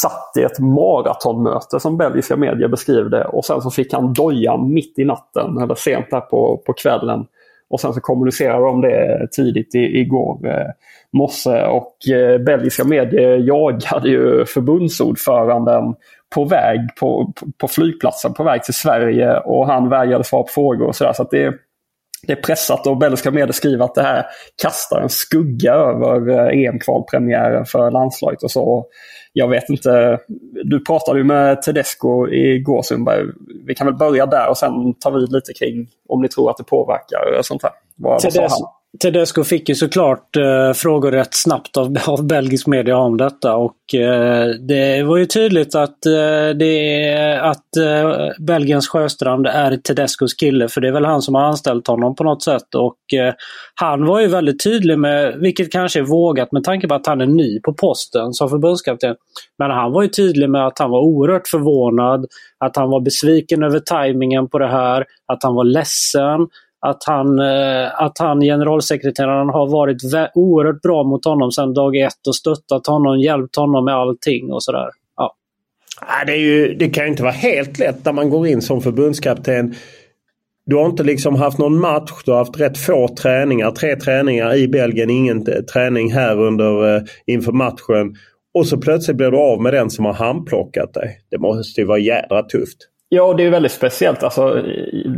Satt 0.02 0.38
i 0.38 0.42
ett 0.42 0.60
maratonmöte 0.60 1.80
som 1.80 1.98
belgiska 1.98 2.38
medier 2.38 2.68
beskriver 2.68 3.10
det 3.10 3.26
och 3.26 3.46
sen 3.46 3.62
så 3.62 3.72
fick 3.72 3.94
han 3.94 4.14
doja 4.14 4.58
mitt 4.58 5.00
i 5.00 5.06
natten 5.06 5.58
eller 5.58 5.76
sent 5.76 6.06
där 6.12 6.22
på, 6.22 6.62
på 6.66 6.74
kvällen. 6.74 7.26
Och 7.70 7.80
sen 7.80 7.94
så 7.94 8.02
kommunicerade 8.02 8.66
de 8.66 8.82
det 8.82 9.28
tidigt 9.32 9.76
i, 9.76 10.00
igår 10.00 10.48
eh, 10.48 10.72
morse 11.14 11.66
och 11.66 12.10
eh, 12.10 12.38
belgiska 12.38 12.84
medier 12.84 13.38
jagade 13.38 14.10
ju 14.10 14.46
förbundsordföranden 14.46 15.96
på 16.36 16.46
väg 16.46 16.80
på, 17.00 17.34
på 17.58 17.68
flygplatsen 17.68 18.34
på 18.34 18.44
väg 18.44 18.64
till 18.64 18.74
Sverige 18.74 19.40
och 19.40 19.68
han 19.68 19.90
vägrade 19.90 20.24
svara 20.24 20.44
på 20.44 20.50
frågor 20.50 20.88
och 20.88 20.96
sådär. 20.96 21.14
Så, 21.14 21.22
att 21.22 21.32
det, 21.32 21.54
det 22.28 22.34
är 22.34 22.42
pressat 22.42 22.88
och 22.88 22.98
belgiska 22.98 23.32
medier 23.32 23.52
skriver 23.52 23.86
att 23.86 23.96
det 23.96 24.02
här 24.02 24.26
kastar 24.62 25.02
en 25.02 25.10
skugga 25.10 25.74
över 25.74 26.30
eh, 26.30 26.60
EM-kvalpremiären 26.60 27.66
för 27.66 27.92
landslaget 27.92 28.44
och 28.44 28.52
så. 28.52 28.86
Jag 29.34 29.48
vet 29.48 29.70
inte, 29.70 30.20
du 30.64 30.84
pratade 30.84 31.20
ju 31.20 31.24
med 31.24 31.62
Tedesco 31.62 32.28
igår 32.30 32.82
Sundberg. 32.82 33.24
Vi 33.66 33.76
kan 33.76 33.88
väl 33.88 33.96
börja 33.96 34.26
där 34.26 34.50
och 34.50 34.58
sen 34.58 34.94
ta 35.00 35.10
vid 35.10 35.32
lite 35.32 35.54
kring 35.54 35.88
om 36.10 36.22
ni 36.22 36.28
tror 36.28 36.50
att 36.50 36.58
det 36.58 36.64
påverkar 36.64 37.42
sånt 37.42 37.64
här. 37.64 37.72
Vad, 37.96 38.20
Tedes 38.20 38.38
vad 38.38 38.52
sa 38.52 38.58
han? 38.66 38.70
Tedesco 39.00 39.44
fick 39.44 39.70
ju 39.70 39.76
såklart 39.76 40.36
eh, 40.36 40.74
frågor 40.74 41.12
rätt 41.12 41.34
snabbt 41.34 41.78
av, 41.78 41.98
av 42.08 42.28
belgisk 42.28 42.68
media 42.68 42.98
om 42.98 43.18
detta 43.18 43.56
och 43.56 43.96
eh, 43.96 44.48
det 44.48 45.04
var 45.04 45.18
ju 45.18 45.26
tydligt 45.26 45.76
att, 45.76 46.06
eh, 46.06 46.50
det, 46.60 47.40
att 47.42 47.78
eh, 47.78 48.30
Belgiens 48.40 48.88
Sjöstrand 48.88 49.48
är 49.48 49.78
Tedescos 49.78 50.34
kille 50.34 50.68
för 50.68 50.82
det 50.82 50.88
är 50.88 50.92
väl 50.92 51.06
han 51.06 51.22
som 51.22 51.36
har 51.36 51.42
anställt 51.42 51.88
honom 51.88 52.16
på 52.16 52.24
något 52.24 52.44
sätt 52.44 52.76
och 52.76 53.20
eh, 53.20 53.34
han 53.76 54.06
var 54.06 54.20
ju 54.20 54.28
väldigt 54.28 54.64
tydlig 54.64 55.00
med, 55.00 55.36
vilket 55.40 55.72
kanske 55.72 56.00
är 56.00 56.04
vågat 56.04 56.52
med 56.52 56.64
tanke 56.64 56.88
på 56.88 56.94
att 56.94 57.08
han 57.08 57.22
är 57.22 57.26
ny 57.26 57.60
på 57.60 57.74
posten 57.74 58.34
som 58.34 58.50
förbundskapten. 58.50 59.16
Men 59.60 59.72
han 59.72 59.92
var 59.92 60.04
ju 60.04 60.10
tydlig 60.10 60.50
med 60.50 60.68
att 60.68 60.80
han 60.80 60.92
var 60.92 61.00
oerhört 61.00 61.48
förvånad, 61.48 62.26
att 62.60 62.76
han 62.76 62.90
var 62.90 63.02
besviken 63.02 63.64
över 63.64 63.80
tajmingen 63.80 64.50
på 64.50 64.60
det 64.60 64.68
här, 64.68 65.06
att 65.28 65.44
han 65.44 65.56
var 65.56 65.64
ledsen 65.64 66.48
att 66.90 67.04
han, 67.04 67.40
eh, 67.40 68.02
att 68.02 68.18
han 68.20 68.42
generalsekreteraren 68.42 69.50
har 69.50 69.68
varit 69.68 69.98
oerhört 70.34 70.82
bra 70.82 71.04
mot 71.04 71.26
honom 71.26 71.52
sedan 71.52 71.74
dag 71.74 71.96
ett 71.96 72.28
och 72.28 72.36
stöttat 72.36 72.88
honom, 72.88 73.20
hjälpt 73.20 73.56
honom 73.56 73.86
med 73.86 73.94
allting 73.94 74.52
och 74.52 74.64
sådär. 74.64 74.90
Ja. 75.18 75.36
Det, 76.26 76.32
är 76.32 76.38
ju, 76.38 76.76
det 76.76 76.90
kan 76.90 77.04
ju 77.04 77.10
inte 77.10 77.24
vara 77.24 77.34
helt 77.34 77.80
lätt 77.80 78.06
när 78.06 78.14
man 78.14 78.30
går 78.30 78.48
in 78.48 78.62
som 78.62 78.82
förbundskapten. 78.82 79.76
Du 80.66 80.76
har 80.76 80.86
inte 80.86 81.04
liksom 81.04 81.36
haft 81.36 81.58
någon 81.58 81.80
match, 81.80 82.12
du 82.26 82.32
har 82.32 82.38
haft 82.38 82.60
rätt 82.60 82.78
få 82.78 83.08
träningar. 83.08 83.72
Tre 83.72 83.96
träningar 83.96 84.56
i 84.56 84.68
Belgien, 84.68 85.10
ingen 85.10 85.46
träning 85.74 86.14
här 86.14 86.40
under, 86.40 86.96
eh, 86.96 87.02
inför 87.26 87.52
matchen. 87.52 88.16
Och 88.54 88.68
så 88.68 88.78
plötsligt 88.78 89.18
blir 89.18 89.32
du 89.32 89.38
av 89.38 89.62
med 89.62 89.74
den 89.74 89.90
som 89.90 90.06
har 90.06 90.14
handplockat 90.14 90.94
dig. 90.94 91.20
Det 91.32 91.38
måste 91.38 91.82
ju 91.82 91.88
vara 91.88 92.00
jädra 92.00 92.44
tufft. 92.44 92.78
Ja, 93.10 93.34
det 93.34 93.44
är 93.44 93.50
väldigt 93.50 93.72
speciellt. 93.72 94.24
Alltså, 94.24 94.54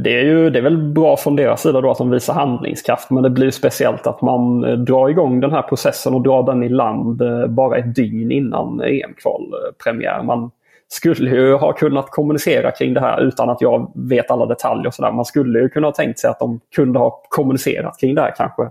det, 0.03 0.19
är 0.19 0.23
ju, 0.23 0.49
det 0.49 0.59
är 0.59 0.63
väl 0.63 0.77
bra 0.77 1.17
från 1.17 1.35
deras 1.35 1.61
sida 1.61 1.81
då 1.81 1.91
att 1.91 1.97
de 1.97 2.09
visar 2.09 2.33
handlingskraft. 2.33 3.09
Men 3.09 3.23
det 3.23 3.29
blir 3.29 3.51
speciellt 3.51 4.07
att 4.07 4.21
man 4.21 4.63
eh, 4.63 4.73
drar 4.73 5.09
igång 5.09 5.39
den 5.39 5.51
här 5.51 5.61
processen 5.61 6.13
och 6.13 6.21
drar 6.21 6.43
den 6.43 6.63
i 6.63 6.69
land 6.69 7.21
eh, 7.21 7.47
bara 7.47 7.77
ett 7.77 7.95
dygn 7.95 8.31
innan 8.31 8.81
EM-kvalpremiär. 8.81 10.23
Man 10.23 10.51
skulle 10.87 11.29
ju 11.29 11.53
ha 11.53 11.73
kunnat 11.73 12.11
kommunicera 12.11 12.71
kring 12.71 12.93
det 12.93 12.99
här 12.99 13.21
utan 13.21 13.49
att 13.49 13.61
jag 13.61 13.91
vet 13.95 14.31
alla 14.31 14.45
detaljer. 14.45 14.87
Och 14.87 14.93
så 14.93 15.01
där. 15.01 15.11
Man 15.11 15.25
skulle 15.25 15.59
ju 15.59 15.69
kunna 15.69 15.87
ha 15.87 15.93
tänkt 15.93 16.19
sig 16.19 16.29
att 16.29 16.39
de 16.39 16.59
kunde 16.75 16.99
ha 16.99 17.21
kommunicerat 17.29 17.99
kring 17.99 18.15
det 18.15 18.21
här 18.21 18.33
kanske 18.37 18.69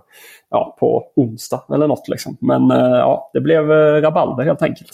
ja, 0.50 0.76
på 0.80 1.04
onsdag 1.16 1.62
eller 1.74 1.88
något. 1.88 2.08
Liksom. 2.08 2.36
Men 2.40 2.70
eh, 2.70 2.96
ja, 2.96 3.30
det 3.32 3.40
blev 3.40 3.70
rabalder 4.00 4.44
helt 4.44 4.62
enkelt. 4.62 4.90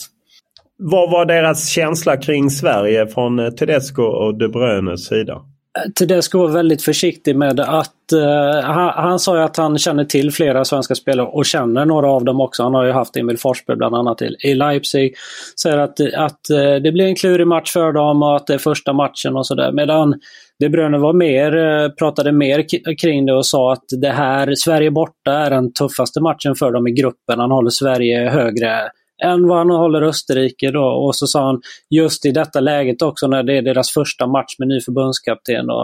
Vad 0.77 1.11
var 1.11 1.25
deras 1.25 1.69
känsla 1.69 2.17
kring 2.17 2.49
Sverige 2.49 3.07
från 3.07 3.39
eh, 3.39 3.49
Tedesco 3.49 4.03
och 4.03 4.37
De 4.37 4.47
Bruynes 4.47 5.05
sida? 5.05 5.33
Eh, 5.33 5.91
Tedesco 5.99 6.37
var 6.37 6.47
väldigt 6.47 6.81
försiktig 6.81 7.35
med 7.35 7.59
att... 7.59 7.89
Uh, 8.13 8.61
han, 8.61 8.89
han, 8.95 9.19
sa 9.19 9.37
ju 9.37 9.43
att 9.43 9.57
han 9.57 9.77
känner 9.77 10.05
till 10.05 10.31
flera 10.31 10.65
svenska 10.65 10.95
spelare 10.95 11.27
och 11.27 11.45
känner 11.45 11.85
några 11.85 12.09
av 12.09 12.25
dem 12.25 12.41
också. 12.41 12.63
Han 12.63 12.73
har 12.73 12.85
ju 12.85 12.91
haft 12.91 13.17
Emil 13.17 13.37
Forsberg 13.37 13.77
bland 13.77 13.95
annat 13.95 14.21
i, 14.21 14.35
i 14.39 14.53
Leipzig. 14.53 15.15
Säger 15.61 15.77
att, 15.77 15.99
att 15.99 16.39
uh, 16.51 16.75
det 16.83 16.91
blir 16.91 17.05
en 17.05 17.15
klurig 17.15 17.47
match 17.47 17.71
för 17.71 17.91
dem 17.91 18.23
och 18.23 18.35
att 18.35 18.47
det 18.47 18.53
är 18.53 18.57
första 18.57 18.93
matchen 18.93 19.35
och 19.35 19.47
sådär. 19.47 19.71
Medan 19.71 20.19
De 20.59 20.69
Bruyne 20.69 20.97
var 20.97 21.13
mer, 21.13 21.55
uh, 21.55 21.89
pratade 21.89 22.31
mer 22.31 22.65
kring 22.97 23.25
det 23.25 23.33
och 23.33 23.45
sa 23.45 23.73
att 23.73 23.85
det 24.01 24.11
här, 24.11 24.53
Sverige 24.55 24.91
borta, 24.91 25.31
är 25.31 25.49
den 25.49 25.73
tuffaste 25.73 26.21
matchen 26.21 26.55
för 26.55 26.71
dem 26.71 26.87
i 26.87 26.91
gruppen. 26.91 27.39
Han 27.39 27.51
håller 27.51 27.69
Sverige 27.69 28.29
högre 28.29 28.89
än 29.23 29.47
vad 29.47 29.57
han 29.57 29.69
håller 29.69 30.01
Österrike 30.01 30.71
då. 30.71 30.85
Och 30.85 31.15
så 31.15 31.27
sa 31.27 31.45
han 31.45 31.61
just 31.89 32.25
i 32.25 32.31
detta 32.31 32.59
läget 32.59 33.01
också 33.01 33.27
när 33.27 33.43
det 33.43 33.57
är 33.57 33.61
deras 33.61 33.91
första 33.91 34.27
match 34.27 34.55
med 34.59 34.67
ny 34.67 34.81
förbundskapten 34.81 35.69
och 35.69 35.81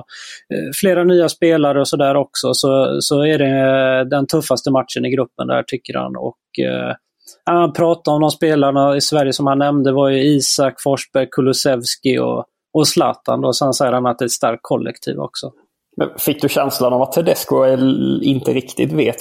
eh, 0.53 0.71
flera 0.79 1.03
nya 1.03 1.29
spelare 1.29 1.79
och 1.79 1.88
sådär 1.88 2.15
också 2.15 2.53
så, 2.53 2.98
så 3.01 3.21
är 3.21 3.38
det 3.38 4.00
eh, 4.00 4.05
den 4.05 4.27
tuffaste 4.27 4.71
matchen 4.71 5.05
i 5.05 5.09
gruppen 5.09 5.48
där 5.48 5.63
tycker 5.63 5.93
han. 5.93 6.15
Och 6.15 6.65
eh, 6.65 6.95
han 7.45 7.74
pratade 7.74 8.15
om 8.15 8.21
de 8.21 8.31
spelarna 8.31 8.95
i 8.95 9.01
Sverige 9.01 9.33
som 9.33 9.48
han 9.48 9.57
nämnde 9.57 9.91
var 9.91 10.09
ju 10.09 10.24
Isak, 10.24 10.81
Forsberg, 10.83 11.27
Kulusevski 11.31 12.19
och, 12.19 12.45
och 12.74 12.88
Zlatan. 12.88 13.41
Då. 13.41 13.53
Sen 13.53 13.74
säger 13.74 13.91
han 13.91 14.05
att 14.05 14.19
det 14.19 14.24
är 14.24 14.27
ett 14.27 14.31
starkt 14.31 14.59
kollektiv 14.63 15.19
också. 15.19 15.51
Men 16.00 16.10
fick 16.18 16.41
du 16.41 16.50
känslan 16.50 16.94
av 16.94 17.01
att 17.01 17.12
Tedesco 17.12 17.65
inte 18.22 18.53
riktigt 18.53 18.91
vet 18.91 19.15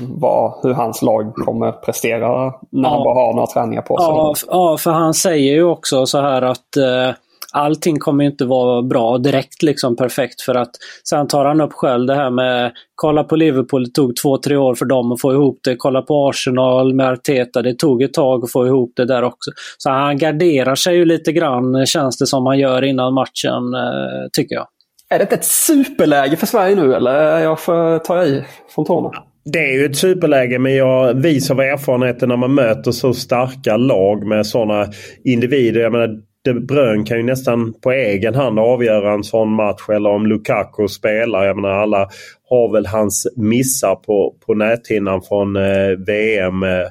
vad, 0.00 0.54
hur 0.62 0.74
hans 0.74 1.02
lag 1.02 1.34
kommer 1.34 1.72
prestera 1.72 2.52
när 2.70 2.88
ja. 2.88 2.88
han 2.88 3.04
bara 3.04 3.26
har 3.26 3.34
några 3.34 3.46
träningar 3.46 3.82
på 3.82 3.96
sig? 3.96 4.06
Ja, 4.06 4.34
ja, 4.46 4.76
för 4.76 4.90
han 4.90 5.14
säger 5.14 5.52
ju 5.52 5.64
också 5.64 6.06
så 6.06 6.20
här 6.20 6.42
att 6.42 6.76
eh, 6.76 7.14
allting 7.52 7.98
kommer 7.98 8.24
inte 8.24 8.44
vara 8.44 8.82
bra 8.82 9.18
direkt 9.18 9.62
liksom 9.62 9.96
perfekt 9.96 10.40
för 10.40 10.54
att 10.54 10.70
sen 11.08 11.28
tar 11.28 11.44
han 11.44 11.60
upp 11.60 11.72
själv 11.72 12.06
det 12.06 12.14
här 12.14 12.30
med 12.30 12.72
kolla 12.94 13.24
på 13.24 13.36
Liverpool, 13.36 13.84
det 13.84 13.90
tog 13.90 14.16
två, 14.16 14.38
tre 14.38 14.56
år 14.56 14.74
för 14.74 14.84
dem 14.84 15.12
att 15.12 15.20
få 15.20 15.32
ihop 15.32 15.58
det. 15.64 15.76
Kolla 15.76 16.02
på 16.02 16.28
Arsenal 16.28 16.94
med 16.94 17.08
Arteta, 17.08 17.62
det 17.62 17.78
tog 17.78 18.02
ett 18.02 18.14
tag 18.14 18.44
att 18.44 18.52
få 18.52 18.66
ihop 18.66 18.92
det 18.96 19.04
där 19.04 19.22
också. 19.22 19.50
Så 19.78 19.90
han 19.90 20.18
garderar 20.18 20.74
sig 20.74 20.96
ju 20.96 21.04
lite 21.04 21.32
grann 21.32 21.86
känns 21.86 22.18
det 22.18 22.26
som 22.26 22.46
han 22.46 22.58
gör 22.58 22.84
innan 22.84 23.14
matchen, 23.14 23.74
eh, 23.74 24.28
tycker 24.32 24.54
jag. 24.54 24.66
Är 25.10 25.18
det 25.18 25.22
inte 25.22 25.34
ett 25.34 25.44
superläge 25.44 26.36
för 26.36 26.46
Sverige 26.46 26.74
nu 26.74 26.94
eller 26.94 27.10
är 27.10 27.42
jag 27.42 27.60
för, 27.60 27.98
tar 27.98 28.16
jag 28.16 28.28
i 28.28 28.44
från 28.74 28.84
tårna? 28.84 29.10
Det 29.44 29.58
är 29.58 29.72
ju 29.72 29.84
ett 29.84 29.96
superläge 29.96 30.58
men 30.58 30.76
jag 30.76 31.14
visar 31.14 31.54
av 31.54 31.60
erfarenheten 31.60 32.28
när 32.28 32.36
man 32.36 32.54
möter 32.54 32.90
så 32.90 33.14
starka 33.14 33.76
lag 33.76 34.26
med 34.26 34.46
sådana 34.46 34.86
individer. 35.24 35.80
Jag 35.80 35.92
menar, 35.92 36.18
de 36.44 36.66
Bruyne 36.66 37.04
kan 37.04 37.16
ju 37.16 37.22
nästan 37.22 37.72
på 37.72 37.92
egen 37.92 38.34
hand 38.34 38.58
avgöra 38.58 39.12
en 39.12 39.24
sån 39.24 39.48
match. 39.48 39.88
Eller 39.88 40.10
om 40.10 40.26
Lukaku 40.26 40.88
spelar. 40.88 41.46
Jag 41.46 41.56
menar 41.56 41.70
alla 41.70 42.08
har 42.50 42.72
väl 42.72 42.86
hans 42.86 43.26
missar 43.36 43.94
på, 43.94 44.34
på 44.46 44.54
näthinnan 44.54 45.22
från 45.22 45.56
eh, 45.56 45.88
VM. 46.06 46.62
Eh, 46.62 46.86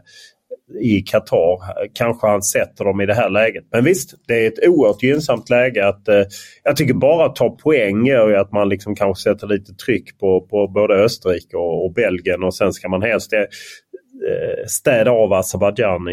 i 0.82 1.02
Qatar. 1.02 1.60
Kanske 1.94 2.28
han 2.28 2.42
sätter 2.42 2.86
dem 2.86 3.02
i 3.02 3.06
det 3.06 3.14
här 3.14 3.30
läget. 3.30 3.64
Men 3.72 3.84
visst, 3.84 4.14
det 4.28 4.46
är 4.46 4.48
ett 4.48 4.68
oerhört 4.68 5.04
gynnsamt 5.04 5.50
läge. 5.50 5.88
att 5.88 6.08
eh, 6.08 6.24
Jag 6.64 6.78
tycker 6.78 6.94
bara 6.94 7.26
att 7.26 7.36
ta 7.36 7.50
poäng 7.50 8.06
gör 8.06 8.30
ju 8.30 8.36
att 8.36 8.52
man 8.52 8.70
liksom 8.70 8.96
kanske 8.96 9.24
sätter 9.24 9.48
lite 9.48 9.74
tryck 9.74 10.20
på, 10.20 10.42
på 10.42 10.68
både 10.68 10.94
Österrike 10.94 11.58
och, 11.58 11.86
och 11.86 11.94
Belgien 11.94 12.44
och 12.44 12.56
sen 12.56 12.74
ska 12.74 12.90
man 12.90 13.02
helst 13.02 13.34
eh, 13.34 13.40
städa 14.68 15.12
av 15.12 15.34
Azerbajdzjan 15.34 16.08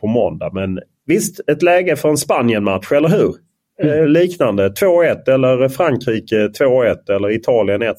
på 0.00 0.06
måndag. 0.06 0.50
Men 0.52 0.80
visst, 1.06 1.40
ett 1.48 1.62
läge 1.62 1.96
för 1.96 2.08
en 2.08 2.16
Spanien-match, 2.16 2.92
eller 2.92 3.08
hur? 3.08 3.34
Mm. 3.82 3.98
Eh, 3.98 4.06
liknande. 4.06 4.68
2-1 4.68 5.30
eller 5.30 5.68
Frankrike 5.68 6.36
2-1 6.36 7.12
eller 7.16 7.30
Italien 7.30 7.82
1-0. 7.82 7.94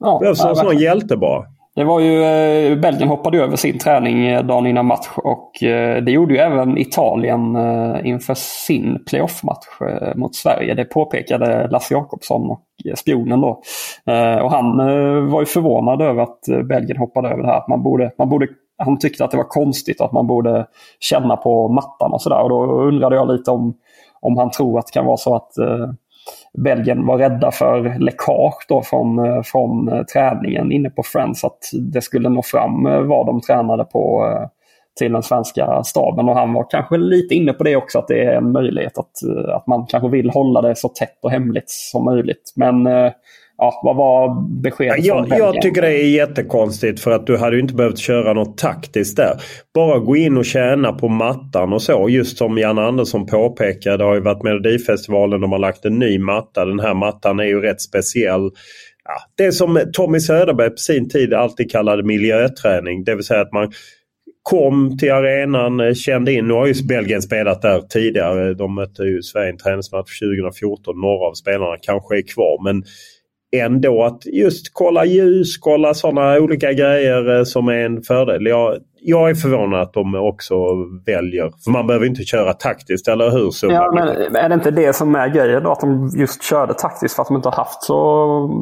Ja, 0.00 0.18
Behövs 0.22 0.44
en 0.44 0.56
sån 0.56 0.78
hjälte 0.78 1.16
bara. 1.16 1.44
Det 1.74 1.84
var 1.84 2.00
ju, 2.00 2.22
eh, 2.22 2.78
Belgien 2.78 3.08
hoppade 3.08 3.38
över 3.38 3.56
sin 3.56 3.78
träning 3.78 4.26
eh, 4.26 4.44
dagen 4.44 4.66
innan 4.66 4.86
match 4.86 5.08
och 5.16 5.62
eh, 5.62 6.02
det 6.02 6.12
gjorde 6.12 6.34
ju 6.34 6.40
även 6.40 6.78
Italien 6.78 7.56
eh, 7.56 8.06
inför 8.06 8.34
sin 8.34 9.04
playoffmatch 9.06 9.66
eh, 9.80 10.14
mot 10.16 10.34
Sverige. 10.34 10.74
Det 10.74 10.84
påpekade 10.84 11.68
Lasse 11.68 11.94
Jakobsson 11.94 12.50
och 12.50 12.62
eh, 12.84 12.94
spionen 12.94 13.40
då. 13.40 13.62
Eh, 14.06 14.36
och 14.36 14.50
han 14.50 14.76
var 15.30 15.40
ju 15.40 15.46
förvånad 15.46 16.02
över 16.02 16.22
att 16.22 16.40
Belgien 16.68 16.96
hoppade 16.96 17.28
över 17.28 17.42
det 17.42 17.48
här. 17.48 17.62
Man 17.68 17.82
borde, 17.82 18.12
man 18.18 18.28
borde, 18.28 18.46
han 18.78 18.98
tyckte 18.98 19.24
att 19.24 19.30
det 19.30 19.36
var 19.36 19.48
konstigt 19.48 20.00
att 20.00 20.12
man 20.12 20.26
borde 20.26 20.66
känna 21.00 21.36
på 21.36 21.68
mattan 21.68 22.12
och 22.12 22.22
sådär. 22.22 22.42
Och 22.42 22.48
då 22.48 22.64
undrade 22.72 23.16
jag 23.16 23.32
lite 23.32 23.50
om, 23.50 23.74
om 24.20 24.36
han 24.36 24.50
tror 24.50 24.78
att 24.78 24.86
det 24.86 24.92
kan 24.92 25.06
vara 25.06 25.16
så 25.16 25.34
att 25.34 25.52
Belgien 26.52 27.06
var 27.06 27.18
rädda 27.18 27.50
för 27.50 27.98
läckage 27.98 28.66
då 28.68 28.82
från, 28.82 29.18
eh, 29.18 29.42
från 29.42 29.88
eh, 29.88 30.02
träningen 30.02 30.72
inne 30.72 30.90
på 30.90 31.02
Friends. 31.02 31.44
Att 31.44 31.70
det 31.92 32.02
skulle 32.02 32.28
nå 32.28 32.42
fram 32.42 32.86
eh, 32.86 33.00
vad 33.00 33.26
de 33.26 33.40
tränade 33.40 33.84
på 33.84 34.32
till 35.00 35.12
den 35.12 35.22
svenska 35.22 35.82
staben. 35.84 36.28
Och 36.28 36.34
han 36.34 36.52
var 36.52 36.70
kanske 36.70 36.96
lite 36.96 37.34
inne 37.34 37.52
på 37.52 37.64
det 37.64 37.76
också, 37.76 37.98
att 37.98 38.08
det 38.08 38.24
är 38.24 38.36
en 38.36 38.52
möjlighet 38.52 38.98
att, 38.98 39.12
att 39.54 39.66
man 39.66 39.86
kanske 39.86 40.08
vill 40.08 40.30
hålla 40.30 40.62
det 40.62 40.76
så 40.76 40.88
tätt 40.88 41.18
och 41.22 41.30
hemligt 41.30 41.70
som 41.70 42.04
möjligt. 42.04 42.52
Men 42.56 42.86
ja, 43.60 43.80
vad 43.84 43.96
var 43.96 44.46
beskedet 44.62 45.04
jag, 45.04 45.28
jag 45.28 45.62
tycker 45.62 45.82
det 45.82 45.92
är 45.92 46.10
jättekonstigt 46.10 47.00
för 47.00 47.10
att 47.10 47.26
du 47.26 47.36
hade 47.36 47.58
inte 47.60 47.74
behövt 47.74 47.98
köra 47.98 48.32
något 48.32 48.58
taktiskt 48.58 49.16
där. 49.16 49.40
Bara 49.74 49.98
gå 49.98 50.16
in 50.16 50.36
och 50.36 50.44
tjäna 50.44 50.92
på 50.92 51.08
mattan 51.08 51.72
och 51.72 51.82
så. 51.82 52.08
Just 52.08 52.38
som 52.38 52.58
Jan 52.58 52.78
Andersson 52.78 53.26
påpekade, 53.26 53.96
det 53.96 54.04
har 54.04 54.14
ju 54.14 54.20
varit 54.20 54.42
Melodifestivalen 54.42 55.40
de 55.40 55.52
har 55.52 55.58
lagt 55.58 55.84
en 55.84 55.98
ny 55.98 56.18
matta. 56.18 56.64
Den 56.64 56.80
här 56.80 56.94
mattan 56.94 57.40
är 57.40 57.44
ju 57.44 57.60
rätt 57.60 57.80
speciell. 57.80 58.50
Ja, 59.04 59.44
det 59.44 59.52
som 59.52 59.80
Tommy 59.92 60.20
Söderberg 60.20 60.70
på 60.70 60.76
sin 60.76 61.08
tid 61.08 61.34
alltid 61.34 61.70
kallade 61.70 62.02
miljöträning. 62.02 63.04
Det 63.04 63.14
vill 63.14 63.24
säga 63.24 63.40
att 63.40 63.52
man 63.52 63.72
kom 64.42 64.98
till 64.98 65.12
arenan, 65.12 65.80
eh, 65.80 65.94
kände 65.94 66.32
in. 66.32 66.46
Nu 66.46 66.54
har 66.54 66.66
ju 66.66 66.74
Belgien 66.88 67.22
spelat 67.22 67.62
där 67.62 67.80
tidigare. 67.80 68.54
De 68.54 68.74
mötte 68.74 69.02
ju 69.02 69.22
Sverige 69.22 69.46
i 69.46 69.50
en 69.50 69.58
träningsmatch 69.58 70.18
2014. 70.18 71.00
Några 71.00 71.26
av 71.26 71.34
spelarna 71.34 71.76
kanske 71.82 72.18
är 72.18 72.22
kvar. 72.22 72.64
Men 72.64 72.82
ändå 73.56 74.04
att 74.04 74.26
just 74.26 74.74
kolla 74.74 75.04
ljus, 75.04 75.58
kolla 75.58 75.94
sådana 75.94 76.38
olika 76.38 76.72
grejer 76.72 77.38
eh, 77.38 77.44
som 77.44 77.68
är 77.68 77.84
en 77.84 78.02
fördel. 78.02 78.46
Jag, 78.46 78.76
jag 79.00 79.30
är 79.30 79.34
förvånad 79.34 79.80
att 79.80 79.92
de 79.92 80.14
också 80.14 80.54
väljer. 81.06 81.50
För 81.64 81.70
man 81.70 81.86
behöver 81.86 82.06
inte 82.06 82.22
köra 82.22 82.52
taktiskt, 82.52 83.08
eller 83.08 83.30
hur? 83.30 83.50
Så 83.50 83.66
ja, 83.66 83.92
men 83.94 84.36
är 84.36 84.48
det 84.48 84.54
inte 84.54 84.70
det 84.70 84.92
som 84.92 85.14
är 85.14 85.28
grejen 85.28 85.62
då? 85.62 85.72
Att 85.72 85.80
de 85.80 86.10
just 86.16 86.42
körde 86.42 86.74
taktiskt 86.74 87.14
för 87.14 87.22
att 87.22 87.28
de 87.28 87.36
inte 87.36 87.48
har 87.48 87.56
haft 87.56 87.82
så... 87.82 87.94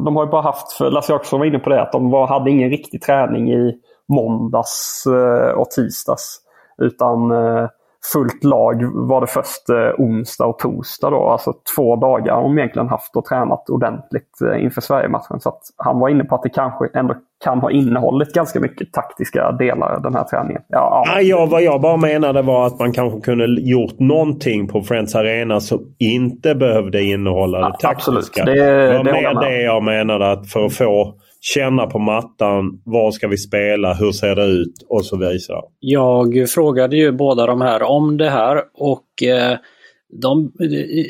De 0.04 0.16
har 0.16 0.24
ju 0.24 0.30
bara 0.30 0.42
haft, 0.42 0.72
för 0.72 0.90
Lasse 0.90 1.12
Jakobsson 1.12 1.38
var 1.38 1.46
inne 1.46 1.58
på 1.58 1.70
det, 1.70 1.82
att 1.82 1.92
de 1.92 2.10
var, 2.10 2.26
hade 2.26 2.50
ingen 2.50 2.70
riktig 2.70 3.02
träning 3.02 3.52
i 3.52 3.72
måndags 4.08 5.04
eh, 5.06 5.50
och 5.50 5.70
tisdags. 5.70 6.40
Utan 6.82 7.30
eh, 7.30 7.68
fullt 8.12 8.44
lag 8.44 8.82
var 8.94 9.20
det 9.20 9.26
först 9.26 9.68
eh, 9.68 10.04
onsdag 10.04 10.46
och 10.46 10.58
torsdag. 10.58 11.10
Då, 11.10 11.28
alltså 11.28 11.54
två 11.76 11.96
dagar 11.96 12.34
har 12.34 12.42
de 12.42 12.58
egentligen 12.58 12.88
haft 12.88 13.16
och 13.16 13.24
tränat 13.24 13.70
ordentligt 13.70 14.38
inför 14.60 14.80
Sverige-matchen. 14.80 15.40
Så 15.40 15.52
han 15.76 15.98
var 16.00 16.08
inne 16.08 16.24
på 16.24 16.34
att 16.34 16.42
det 16.42 16.48
kanske 16.48 16.88
ändå 16.94 17.14
kan 17.44 17.58
ha 17.58 17.70
innehållit 17.70 18.32
ganska 18.32 18.60
mycket 18.60 18.92
taktiska 18.92 19.52
delar 19.52 20.00
den 20.00 20.14
här 20.14 20.24
träningen. 20.24 20.62
Ja, 20.68 21.04
ja. 21.06 21.20
ja, 21.20 21.46
vad 21.50 21.62
jag 21.62 21.80
bara 21.80 21.96
menade 21.96 22.42
var 22.42 22.66
att 22.66 22.78
man 22.78 22.92
kanske 22.92 23.20
kunde 23.20 23.60
gjort 23.60 23.98
någonting 23.98 24.68
på 24.68 24.82
Friends 24.82 25.14
Arena 25.14 25.60
som 25.60 25.80
inte 25.98 26.54
behövde 26.54 27.02
innehålla 27.02 27.58
det 27.58 27.64
taktiska. 27.64 27.88
Absolut. 27.88 28.32
Det, 28.34 28.52
det 28.52 28.98
var 28.98 29.04
det 29.04 29.12
mer 29.12 29.40
det 29.40 29.62
jag 29.62 29.82
menade. 29.82 30.30
att 30.30 30.50
för 30.50 30.66
att 30.66 30.74
få 30.74 31.14
känna 31.40 31.86
på 31.86 31.98
mattan. 31.98 32.82
Var 32.84 33.10
ska 33.10 33.28
vi 33.28 33.36
spela? 33.36 33.94
Hur 33.94 34.12
ser 34.12 34.36
det 34.36 34.44
ut? 34.44 34.86
Och 34.88 35.04
så 35.04 35.16
vidare. 35.16 35.62
Jag 35.80 36.50
frågade 36.50 36.96
ju 36.96 37.12
båda 37.12 37.46
de 37.46 37.60
här 37.60 37.82
om 37.82 38.16
det 38.16 38.30
här 38.30 38.62
och 38.74 39.22
eh, 39.22 39.58
de, 40.12 40.52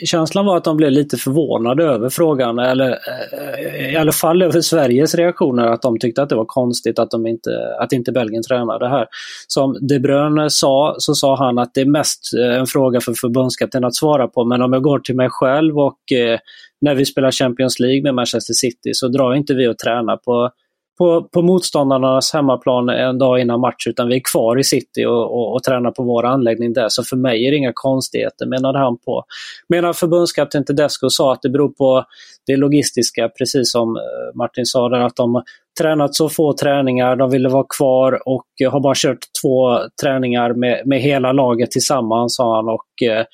känslan 0.05 0.47
var 0.47 0.57
att 0.57 0.65
de 0.65 0.77
blev 0.77 0.91
lite 0.91 1.17
förvånade 1.17 1.85
över 1.85 2.09
frågan, 2.09 2.59
eller 2.59 2.91
eh, 2.91 3.93
i 3.93 3.97
alla 3.97 4.13
fall 4.13 4.43
över 4.43 4.61
Sveriges 4.61 5.15
reaktioner, 5.15 5.67
att 5.67 5.83
de 5.83 5.99
tyckte 5.99 6.23
att 6.23 6.29
det 6.29 6.35
var 6.35 6.45
konstigt 6.45 6.99
att, 6.99 7.11
de 7.11 7.27
inte, 7.27 7.51
att 7.81 7.93
inte 7.93 8.13
Belgien 8.13 8.43
tränade 8.43 8.89
här. 8.89 9.07
Som 9.47 9.77
De 9.89 9.99
Bruyne 9.99 10.51
sa, 10.51 10.95
så 10.99 11.15
sa 11.15 11.37
han 11.37 11.59
att 11.59 11.75
det 11.75 11.81
är 11.81 11.91
mest 11.91 12.35
eh, 12.39 12.59
en 12.59 12.67
fråga 12.67 13.01
för 13.01 13.15
förbundskapten 13.15 13.85
att 13.85 13.95
svara 13.95 14.29
på, 14.29 14.45
men 14.45 14.63
om 14.63 14.73
jag 14.73 14.83
går 14.83 14.99
till 14.99 15.17
mig 15.17 15.29
själv 15.31 15.79
och 15.79 16.13
eh, 16.13 16.39
när 16.81 16.95
vi 16.95 17.05
spelar 17.05 17.31
Champions 17.31 17.81
League 17.81 18.03
med 18.03 18.15
Manchester 18.15 18.55
City 18.55 18.91
så 18.95 19.09
drar 19.09 19.35
inte 19.35 19.55
vi 19.55 19.69
och 19.69 19.79
tränar 19.79 20.17
på 20.17 20.51
på, 20.99 21.29
på 21.33 21.43
motståndarnas 21.43 22.33
hemmaplan 22.33 22.89
en 22.89 23.19
dag 23.19 23.41
innan 23.41 23.61
match 23.61 23.87
utan 23.87 24.09
vi 24.09 24.17
är 24.17 24.23
kvar 24.33 24.59
i 24.59 24.65
city 24.65 25.05
och, 25.05 25.23
och, 25.23 25.55
och 25.55 25.63
tränar 25.63 25.91
på 25.91 26.03
vår 26.03 26.27
anläggning 26.27 26.73
där. 26.73 26.89
Så 26.89 27.03
för 27.03 27.17
mig 27.17 27.47
är 27.47 27.51
det 27.51 27.57
inga 27.57 27.73
konstigheter, 27.75 28.47
menade 28.47 28.79
han 28.79 28.99
på. 28.99 29.25
Medan 29.69 29.95
förbundskapten 29.95 30.65
Tedesco 30.65 31.11
sa 31.11 31.33
att 31.33 31.43
det 31.43 31.49
beror 31.49 31.69
på 31.69 32.05
det 32.47 32.57
logistiska, 32.57 33.29
precis 33.29 33.73
som 33.73 33.97
eh, 33.97 34.03
Martin 34.35 34.67
sa 34.67 34.89
där, 34.89 35.01
att 35.01 35.17
de 35.17 35.43
tränat 35.81 36.15
så 36.15 36.29
få 36.29 36.53
träningar, 36.53 37.17
de 37.17 37.31
ville 37.31 37.49
vara 37.49 37.67
kvar 37.79 38.29
och 38.29 38.47
eh, 38.63 38.73
har 38.73 38.81
bara 38.81 38.95
kört 38.97 39.19
två 39.43 39.79
träningar 40.03 40.55
med, 40.55 40.83
med 40.87 41.01
hela 41.01 41.33
laget 41.33 41.71
tillsammans, 41.71 42.37
sa 42.37 42.57
han. 42.57 42.69
Och, 42.69 43.09
eh, 43.09 43.25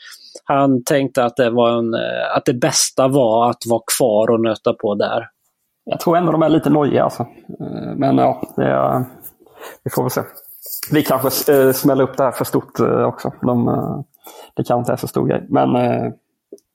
han 0.44 0.84
tänkte 0.84 1.24
att 1.24 1.36
det, 1.36 1.50
var 1.50 1.78
en, 1.78 1.94
eh, 1.94 2.36
att 2.36 2.44
det 2.44 2.54
bästa 2.54 3.08
var 3.08 3.50
att 3.50 3.62
vara 3.66 3.82
kvar 3.98 4.30
och 4.30 4.40
nöta 4.40 4.72
på 4.72 4.94
där. 4.94 5.33
Jag 5.84 6.00
tror 6.00 6.16
ändå 6.16 6.32
de 6.32 6.42
är 6.42 6.48
lite 6.48 6.70
nojiga 6.70 7.04
alltså. 7.04 7.22
Eh, 7.60 7.94
men 7.96 8.18
ja, 8.18 8.42
det 8.56 8.64
är, 8.64 9.04
vi 9.84 9.90
får 9.90 10.02
väl 10.02 10.10
se. 10.10 10.20
Vi 10.92 11.02
kanske 11.02 11.52
eh, 11.52 11.72
smäller 11.72 12.04
upp 12.04 12.16
det 12.16 12.22
här 12.22 12.32
för 12.32 12.44
stort 12.44 12.80
eh, 12.80 13.04
också. 13.04 13.32
De, 13.42 13.66
det 14.54 14.64
kanske 14.64 14.78
inte 14.78 14.92
är 14.92 14.96
så 14.96 15.06
stor 15.06 15.26
grej. 15.26 15.46
Men, 15.48 15.74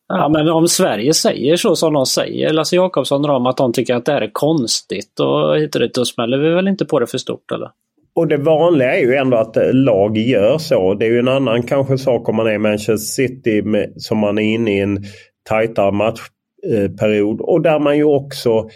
ja, 0.08 0.30
men 0.30 0.50
om 0.50 0.67
Sverige 0.67 1.13
säger 1.13 1.56
så 1.56 1.76
som 1.76 1.93
de 1.93 2.06
säger, 2.06 2.54
Lasse 2.54 2.76
Jakobsson 2.76 3.22
och 3.22 3.28
de, 3.28 3.45
att 3.45 3.58
de 3.58 3.74
tycker 3.74 3.95
att 3.95 4.06
det 4.06 4.12
här 4.12 4.22
är 4.22 4.32
konstigt 4.34 5.19
och 5.19 5.58
hit 5.58 5.76
och 5.76 5.82
dit, 5.82 5.93
då 5.93 6.06
smäller 6.06 6.38
vi 6.38 6.50
väl 6.50 6.67
inte 6.67 6.86
på 6.86 7.00
det 7.00 7.08
för 7.08 7.17
stort 7.17 7.52
eller? 7.52 7.72
och 8.19 8.28
det 8.28 8.38
vanliga 8.38 8.95
är 8.95 9.02
ju 9.02 9.15
ändå 9.15 9.38
att 9.38 9.58
lag 9.74 10.17
gör 10.17 10.58
så. 10.58 10.93
Det 10.93 11.06
är 11.06 11.10
ju 11.10 11.19
en 11.19 11.28
annan 11.28 11.63
kanske 11.63 11.98
sak 11.98 12.30
om 12.30 12.36
man 12.36 12.48
är 12.48 12.58
Manchester 12.58 12.95
City 12.98 13.62
med, 13.62 13.93
som 13.95 14.17
man 14.17 14.38
är 14.38 14.54
inne 14.54 14.78
i 14.78 14.80
en 14.80 15.04
tajtare 15.50 15.91
matchperiod. 15.91 17.41
och 17.41 17.62
där 17.62 17.80
man 17.80 17.98
ju 17.98 18.04
också 18.04 18.69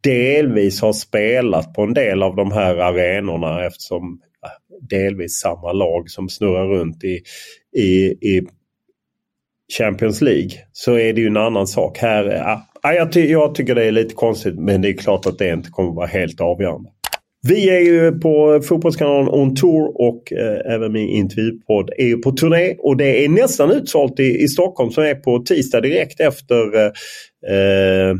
delvis 0.00 0.80
har 0.80 0.92
spelat 0.92 1.74
på 1.74 1.82
en 1.82 1.94
del 1.94 2.22
av 2.22 2.36
de 2.36 2.52
här 2.52 2.76
arenorna 2.76 3.66
eftersom 3.66 4.20
äh, 4.44 4.86
delvis 4.88 5.40
samma 5.40 5.72
lag 5.72 6.10
som 6.10 6.28
snurrar 6.28 6.66
runt 6.66 7.04
i, 7.04 7.20
i, 7.76 8.06
i 8.06 8.42
Champions 9.78 10.20
League. 10.20 10.50
Så 10.72 10.98
är 10.98 11.12
det 11.12 11.20
ju 11.20 11.26
en 11.26 11.36
annan 11.36 11.66
sak. 11.66 11.98
Här, 11.98 12.24
ja, 12.82 12.92
jag, 12.94 13.12
ty 13.12 13.30
jag 13.30 13.54
tycker 13.54 13.74
det 13.74 13.84
är 13.84 13.92
lite 13.92 14.14
konstigt 14.14 14.58
men 14.58 14.82
det 14.82 14.88
är 14.88 14.96
klart 14.96 15.26
att 15.26 15.38
det 15.38 15.52
inte 15.52 15.70
kommer 15.70 15.92
vara 15.92 16.06
helt 16.06 16.40
avgörande. 16.40 16.90
Vi 17.48 17.70
är 17.70 17.80
ju 17.80 18.18
på 18.18 18.60
Fotbollskanalen 18.62 19.28
On 19.28 19.54
Tour 19.54 20.00
och 20.00 20.32
eh, 20.32 20.74
även 20.74 20.92
min 20.92 21.08
intervjupodd 21.08 21.90
är 21.96 22.06
ju 22.06 22.16
på 22.16 22.32
turné. 22.32 22.74
Och 22.78 22.96
det 22.96 23.24
är 23.24 23.28
nästan 23.28 23.70
utsålt 23.70 24.20
i, 24.20 24.42
i 24.42 24.48
Stockholm 24.48 24.90
som 24.90 25.04
är 25.04 25.14
på 25.14 25.38
tisdag 25.38 25.80
direkt 25.80 26.20
efter 26.20 26.86
eh, 26.86 28.14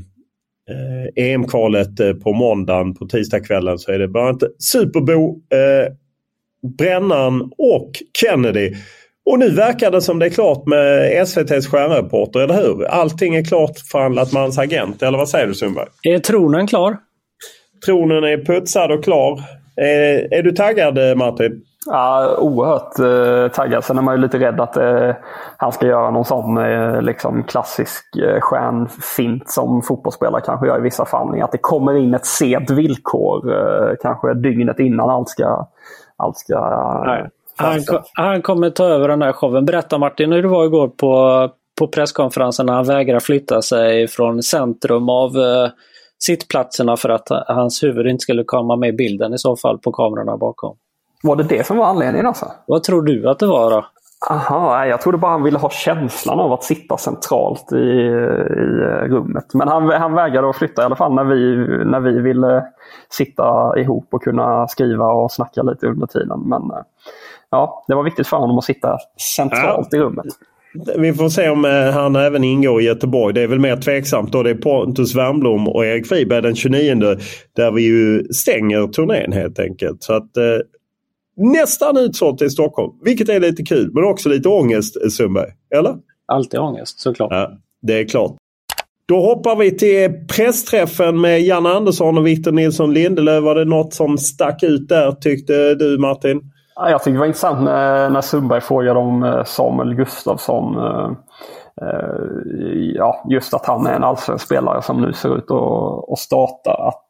eh, 0.68 1.24
EM-kvalet 1.24 2.00
eh, 2.00 2.12
på 2.12 2.33
måndagen 2.33 2.94
på 2.94 3.07
tisdagskvällen 3.07 3.78
så 3.78 3.92
är 3.92 3.98
det 3.98 4.09
bland 4.09 4.28
annat 4.28 4.42
Superbo, 4.59 5.28
eh, 5.31 5.92
Brännan 6.78 7.52
och 7.59 7.90
Kennedy. 8.20 8.74
Och 9.31 9.38
nu 9.38 9.50
verkar 9.50 9.90
det 9.90 10.02
som 10.02 10.18
det 10.18 10.26
är 10.26 10.31
klart 10.31 10.66
med 10.66 11.12
SVTs 11.22 11.66
stjärnreporter, 11.66 12.40
eller 12.40 12.54
hur? 12.54 12.85
Allting 12.85 13.35
är 13.35 13.44
klart 13.44 13.78
förhandlat 13.78 14.33
med 14.33 14.42
hans 14.42 14.59
agent, 14.59 15.02
eller 15.02 15.18
vad 15.18 15.28
säger 15.28 15.46
du 15.46 15.54
Sundberg? 15.54 15.87
Är 16.02 16.18
tronen 16.18 16.66
klar? 16.66 16.96
Tronen 17.87 18.24
är 18.24 18.44
putsad 18.44 18.92
och 18.92 19.04
klar. 19.04 19.42
Är, 19.76 20.35
är 20.35 20.42
du 20.42 20.52
taggad 20.52 21.18
Martin? 21.18 21.62
Ja, 21.90 22.37
oerhört 22.38 22.98
eh, 22.98 23.53
taggad. 23.53 23.85
Sen 23.85 23.98
är 23.98 24.03
man 24.03 24.14
ju 24.14 24.20
lite 24.20 24.38
rädd 24.38 24.61
att 24.61 24.77
eh, 24.77 25.11
han 25.57 25.72
ska 25.72 25.87
göra 25.87 26.11
någon 26.11 26.24
sån 26.24 26.59
eh, 26.59 27.03
liksom 27.03 27.44
klassisk 27.44 28.16
eh, 28.16 28.40
stjärnfint 28.40 29.51
som 29.51 29.83
fotbollsspelare 29.83 30.42
kanske 30.44 30.66
gör 30.66 30.79
i 30.79 30.83
vissa 30.83 31.05
fall. 31.05 31.42
Att 31.42 31.53
det 31.53 31.59
kommer 31.59 31.94
in 31.94 32.14
ett 32.14 32.27
sent 32.27 32.70
villkor 32.70 33.53
eh, 33.53 33.94
kanske 34.03 34.35
dygnet 34.35 34.81
innan 34.81 35.11
allt 35.11 35.29
ska... 35.29 35.66
Allt 36.16 36.37
ska 36.37 37.03
Nej. 37.07 37.31
Han, 37.57 37.81
han 38.14 38.42
kommer 38.42 38.70
ta 38.70 38.85
över 38.85 39.09
den 39.09 39.22
här 39.22 39.33
showen. 39.33 39.64
Berätta 39.64 39.98
Martin 39.98 40.33
hur 40.33 40.42
det 40.42 40.48
var 40.48 40.64
igår 40.64 40.88
på, 40.88 41.48
på 41.79 41.88
presskonferensen 41.88 42.66
när 42.66 42.72
han 42.72 42.85
vägrar 42.85 43.20
flytta 43.20 43.62
sig 43.62 44.09
från 44.09 44.42
centrum 44.42 45.09
av 45.09 45.37
eh, 45.37 45.70
sittplatserna 46.18 46.96
för 46.96 47.09
att 47.09 47.29
hans 47.46 47.83
huvud 47.83 48.07
inte 48.07 48.22
skulle 48.22 48.44
komma 48.44 48.77
med 48.77 48.88
i 48.88 48.92
bilden 48.92 49.35
i 49.35 49.38
så 49.38 49.57
fall 49.57 49.79
på 49.79 49.92
kamerorna 49.92 50.37
bakom. 50.37 50.77
Var 51.22 51.37
det 51.37 51.42
det 51.42 51.66
som 51.66 51.76
var 51.76 51.87
anledningen 51.87 52.26
alltså? 52.26 52.52
Vad 52.66 52.83
tror 52.83 53.02
du 53.02 53.28
att 53.28 53.38
det 53.38 53.46
var 53.46 53.70
då? 53.70 53.87
Aha, 54.31 54.87
jag 54.87 55.00
trodde 55.00 55.18
bara 55.18 55.33
han 55.33 55.42
ville 55.42 55.59
ha 55.59 55.70
känslan 55.70 56.40
av 56.40 56.52
att 56.52 56.64
sitta 56.64 56.96
centralt 56.96 57.72
i, 57.72 57.76
i 57.76 59.09
rummet. 59.09 59.54
Men 59.54 59.68
han, 59.68 59.88
han 59.90 60.14
vägrade 60.14 60.50
att 60.50 60.57
flytta 60.57 60.83
i 60.83 60.85
alla 60.85 60.96
fall 60.96 61.14
när 61.14 61.24
vi, 61.24 61.57
när 61.85 62.00
vi 62.00 62.20
ville 62.20 62.64
sitta 63.11 63.78
ihop 63.78 64.09
och 64.11 64.22
kunna 64.22 64.68
skriva 64.68 65.07
och 65.07 65.33
snacka 65.33 65.62
lite 65.62 65.87
under 65.87 66.07
tiden. 66.07 66.40
Men 66.40 66.62
ja, 67.50 67.85
det 67.88 67.94
var 67.94 68.02
viktigt 68.02 68.26
för 68.26 68.37
honom 68.37 68.59
att 68.59 68.64
sitta 68.64 68.98
centralt 69.37 69.88
ja. 69.90 69.98
i 69.98 70.00
rummet. 70.00 70.26
Vi 70.96 71.12
får 71.12 71.28
se 71.28 71.50
om 71.50 71.64
eh, 71.64 71.90
han 71.92 72.16
även 72.16 72.44
ingår 72.44 72.81
i 72.81 72.85
Göteborg. 72.85 73.35
Det 73.35 73.42
är 73.42 73.48
väl 73.48 73.61
mer 73.61 73.76
tveksamt 73.76 74.33
då. 74.33 74.42
Det 74.42 74.50
är 74.50 74.54
Pontus 74.54 75.14
Wernbloom 75.14 75.68
och 75.68 75.87
Erik 75.87 76.07
Friberg 76.07 76.42
den 76.42 76.54
29 76.54 76.94
där 77.57 77.72
vi 77.72 77.83
ju 77.83 78.24
stänger 78.24 78.87
turnén 78.87 79.33
helt 79.33 79.59
enkelt. 79.59 80.02
Så 80.02 80.12
att 80.12 80.37
eh, 80.37 80.44
Nästan 81.38 81.96
utsålt 81.96 82.42
i 82.42 82.51
Stockholm. 82.51 82.92
Vilket 83.05 83.29
är 83.29 83.40
lite 83.40 83.62
kul 83.62 83.90
men 83.94 84.05
också 84.05 84.29
lite 84.29 84.48
ångest 84.48 85.12
Sundberg. 85.12 85.51
Eller? 85.74 85.96
Alltid 86.27 86.61
ångest 86.61 87.01
såklart. 87.01 87.33
Ja, 87.33 87.51
det 87.83 88.01
är 88.01 88.09
klart. 88.09 88.37
Då 89.09 89.20
hoppar 89.20 89.57
vi 89.57 89.77
till 89.77 90.27
pressträffen 90.37 91.20
med 91.20 91.40
Janne 91.40 91.68
Andersson 91.68 92.18
och 92.18 92.27
Victor 92.27 92.53
Nilsson 92.53 92.94
Lindelöf. 92.94 93.44
Var 93.44 93.55
det 93.55 93.64
något 93.64 93.94
som 93.94 94.18
stack 94.18 94.62
ut 94.62 94.88
där 94.88 95.12
tyckte 95.12 95.74
du 95.74 95.98
Martin? 95.98 96.40
Ja, 96.74 96.90
jag 96.90 97.01
tyckte 97.01 97.11
det 97.11 97.18
var 97.18 97.27
intressant 97.27 97.64
när, 97.64 98.11
när 98.11 98.20
Sundberg 98.20 98.61
frågade 98.61 98.98
om 98.98 99.22
eh, 99.22 99.44
Samuel 99.44 99.94
Gustafsson. 99.94 100.77
Eh, 100.77 101.11
eh, 101.83 102.20
ja, 102.94 103.24
just 103.31 103.55
att 103.55 103.66
han 103.66 103.87
är 103.87 103.92
en 103.92 104.05
allsvensk 104.05 104.44
spelare 104.44 104.83
som 104.83 105.01
nu 105.01 105.12
ser 105.12 105.38
ut 105.38 105.51
att, 105.51 106.12
att 106.12 106.18
starta. 106.18 106.70
Att, 106.70 107.09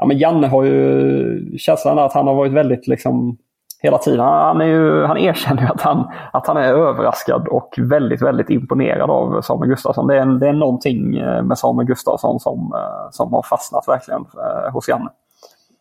ja, 0.00 0.06
men 0.06 0.18
Janne 0.18 0.46
har 0.46 0.64
ju 0.64 1.58
känslan 1.58 1.98
att 1.98 2.12
han 2.12 2.26
har 2.26 2.34
varit 2.34 2.52
väldigt 2.52 2.86
liksom 2.86 3.38
hela 3.82 3.98
tiden. 3.98 4.20
Han, 4.20 4.60
är 4.60 4.64
ju, 4.64 5.04
han 5.04 5.18
erkänner 5.18 5.62
ju 5.62 5.68
att 5.68 5.80
han, 5.80 6.10
att 6.32 6.46
han 6.46 6.56
är 6.56 6.74
överraskad 6.74 7.48
och 7.48 7.74
väldigt, 7.78 8.22
väldigt 8.22 8.50
imponerad 8.50 9.10
av 9.10 9.42
Samuel 9.42 9.68
Gustafsson. 9.68 10.06
Det 10.06 10.16
är, 10.18 10.26
det 10.26 10.48
är 10.48 10.52
någonting 10.52 11.16
eh, 11.16 11.42
med 11.42 11.58
Samuel 11.58 11.86
Gustafsson 11.86 12.40
som, 12.40 12.72
eh, 12.74 13.10
som 13.10 13.32
har 13.32 13.42
fastnat 13.42 13.88
verkligen 13.88 14.20
eh, 14.20 14.72
hos 14.72 14.88
Janne. 14.88 15.10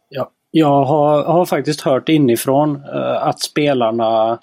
Ja, 0.09 0.29
jag 0.51 0.83
har, 0.83 1.23
har 1.23 1.45
faktiskt 1.45 1.81
hört 1.81 2.09
inifrån 2.09 2.83
att 3.21 3.39
spelarna, 3.39 4.39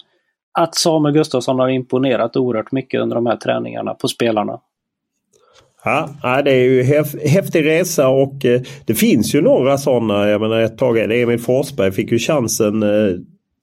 att 0.59 0.75
Samuel 0.75 1.13
Gustafsson 1.13 1.59
har 1.59 1.69
imponerat 1.69 2.35
oerhört 2.35 2.71
mycket 2.71 3.01
under 3.01 3.15
de 3.15 3.25
här 3.25 3.35
träningarna 3.35 3.93
på 3.93 4.07
spelarna. 4.07 4.59
Ja, 5.83 6.41
det 6.45 6.51
är 6.51 6.63
ju 6.63 6.83
häftig 7.27 7.65
resa 7.65 8.07
och 8.07 8.45
eh, 8.45 8.61
det 8.85 8.93
finns 8.93 9.35
ju 9.35 9.41
några 9.41 9.77
sådana. 9.77 10.29
Jag 10.29 10.41
menar 10.41 10.59
ett 10.59 10.77
tag, 10.77 10.97
Emil 10.97 11.39
Forsberg 11.39 11.91
fick 11.91 12.11
ju 12.11 12.19
chansen 12.19 12.83
eh, 12.83 13.15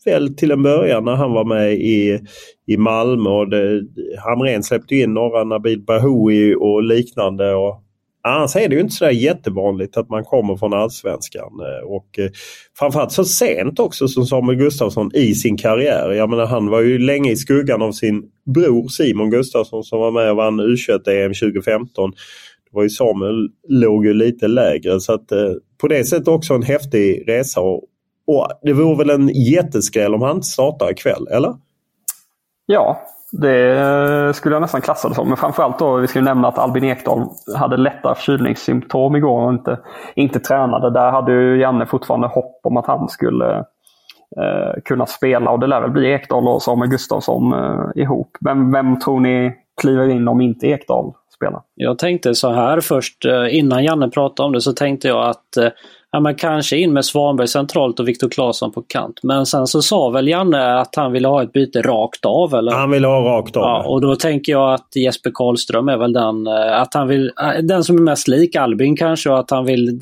väl 0.05 0.37
till 0.37 0.51
en 0.51 0.63
början 0.63 1.05
när 1.05 1.15
han 1.15 1.33
var 1.33 1.45
med 1.45 1.73
i, 1.73 2.21
i 2.67 2.77
Malmö. 2.77 3.31
Och 3.31 3.51
det, 3.51 3.83
Hamrén 4.19 4.63
släppte 4.63 4.97
in 4.97 5.15
några, 5.15 5.45
Nabil 5.45 5.81
Bahoui 5.81 6.55
och 6.55 6.83
liknande. 6.83 7.55
Och 7.55 7.84
Annars 8.29 8.57
är 8.57 8.69
det 8.69 8.75
ju 8.75 8.81
inte 8.81 8.95
så 8.95 9.11
jättevanligt 9.11 9.97
att 9.97 10.09
man 10.09 10.25
kommer 10.25 10.57
från 10.57 10.75
allsvenskan. 10.75 11.53
Eh, 11.61 11.87
och 11.87 12.19
eh, 12.19 12.31
framförallt 12.79 13.13
så 13.13 13.25
sent 13.25 13.79
också 13.79 14.09
som 14.09 14.27
Samuel 14.27 14.59
Gustafsson 14.59 15.11
i 15.15 15.35
sin 15.35 15.57
karriär. 15.57 16.11
Jag 16.11 16.31
menar 16.31 16.47
han 16.47 16.71
var 16.71 16.81
ju 16.81 16.99
länge 16.99 17.31
i 17.31 17.37
skuggan 17.37 17.83
av 17.83 17.93
sin 17.93 18.23
bror 18.55 18.89
Simon 18.89 19.31
Gustafsson 19.31 19.85
som 19.85 20.01
var 20.01 20.11
med 20.11 20.31
och 20.31 20.37
vann 20.37 20.61
U21-EM 20.61 21.35
2015. 21.35 22.11
Det 22.11 22.71
var 22.73 22.83
ju 22.83 22.91
Samuel 22.91 23.49
låg 23.69 24.07
ju 24.07 24.15
lite 24.15 24.49
lägre 24.49 25.01
så 25.01 25.13
att 25.13 25.33
eh, 25.33 25.53
på 25.81 25.89
det 25.89 26.05
sättet 26.05 26.29
också 26.29 26.55
en 26.55 26.63
häftig 26.63 27.25
resa. 27.29 27.61
Och, 27.61 27.83
och 28.27 28.49
det 28.63 28.73
vore 28.73 28.97
väl 28.97 29.11
en 29.11 29.29
jätteskräll 29.29 30.15
om 30.15 30.23
han 30.23 30.37
inte 30.37 30.47
startar 30.47 30.93
ikväll, 30.93 31.27
eller? 31.31 31.55
Ja, 32.67 33.07
det 33.41 34.37
skulle 34.37 34.55
jag 34.55 34.63
nästan 34.63 34.81
klassa 34.81 35.09
det 35.09 35.15
som. 35.15 35.29
Men 35.29 35.37
framförallt 35.37 35.79
då, 35.79 35.97
vi 35.97 36.07
ska 36.07 36.21
nämna 36.21 36.49
att 36.49 36.59
Albin 36.59 36.85
Ekdal 36.85 37.29
hade 37.57 37.77
lätta 37.77 38.15
förkylningssymptom 38.15 39.17
igår 39.17 39.41
och 39.41 39.53
inte, 39.53 39.79
inte 40.17 40.41
tränade. 40.41 40.91
Där 40.91 41.11
hade 41.11 41.33
ju 41.33 41.61
Janne 41.61 41.87
fortfarande 41.87 42.27
hopp 42.27 42.61
om 42.63 42.77
att 42.77 42.87
han 42.87 43.09
skulle 43.09 43.57
eh, 44.37 44.83
kunna 44.85 45.07
spela 45.07 45.51
och 45.51 45.61
det 45.61 45.67
lär 45.67 45.81
väl 45.81 45.91
bli 45.91 46.13
Ekdal 46.13 46.49
och 46.49 46.63
Samuel 46.63 46.91
Gustafsson 46.91 47.53
eh, 47.53 48.03
ihop. 48.03 48.37
Men 48.41 48.73
vem 48.73 48.99
tror 48.99 49.21
ni 49.21 49.53
kliver 49.81 50.09
in 50.09 50.29
om 50.29 50.41
inte 50.41 50.67
Ekdal 50.67 51.13
spelar? 51.35 51.63
Jag 51.75 51.99
tänkte 51.99 52.35
så 52.35 52.53
här 52.53 52.81
först, 52.81 53.25
eh, 53.25 53.57
innan 53.57 53.85
Janne 53.85 54.09
pratade 54.09 54.47
om 54.47 54.53
det 54.53 54.61
så 54.61 54.73
tänkte 54.73 55.09
jag 55.09 55.29
att 55.29 55.57
eh, 55.57 55.69
ja, 56.15 56.21
men 56.21 56.35
kanske 56.35 56.77
in 56.77 56.93
med 56.93 57.05
Svanberg 57.05 57.49
centralt 57.49 58.01
och 58.01 58.09
Viktor 58.09 58.29
Claesson 58.29 58.73
på 58.73 58.83
kant. 58.83 59.21
Men 59.23 59.47
sen 59.47 59.67
så 59.67 59.83
sa 59.83 60.11
väl 60.11 60.29
Janne 60.29 60.75
att 60.75 60.95
han 60.97 61.13
ville 61.13 61.29
ha 61.29 61.43
ett 61.43 61.53
byte 61.53 61.83
rakt 61.83 62.25
av? 62.25 62.55
Eller? 62.55 62.73
Han 62.73 62.91
vill 62.91 63.05
ha 63.05 63.21
rakt 63.21 63.57
av. 63.57 63.63
Ja, 63.63 63.85
och 63.87 64.01
då 64.01 64.17
tänker 64.17 64.53
jag 64.53 64.75
att 64.75 64.97
Jesper 64.97 65.31
Karlström 65.35 65.89
är 65.89 65.97
väl 65.97 66.13
den, 66.13 66.47
eh, 66.47 66.81
att 66.81 66.95
han 66.95 67.09
vill, 67.09 67.31
eh, 67.43 67.63
den 67.63 67.85
som 67.85 67.97
är 67.97 68.01
mest 68.01 68.29
lik 68.29 68.57
Albin 68.57 68.97
kanske 68.97 69.31
och 69.31 69.39
att 69.39 69.51
han 69.51 69.65
vill 69.65 70.01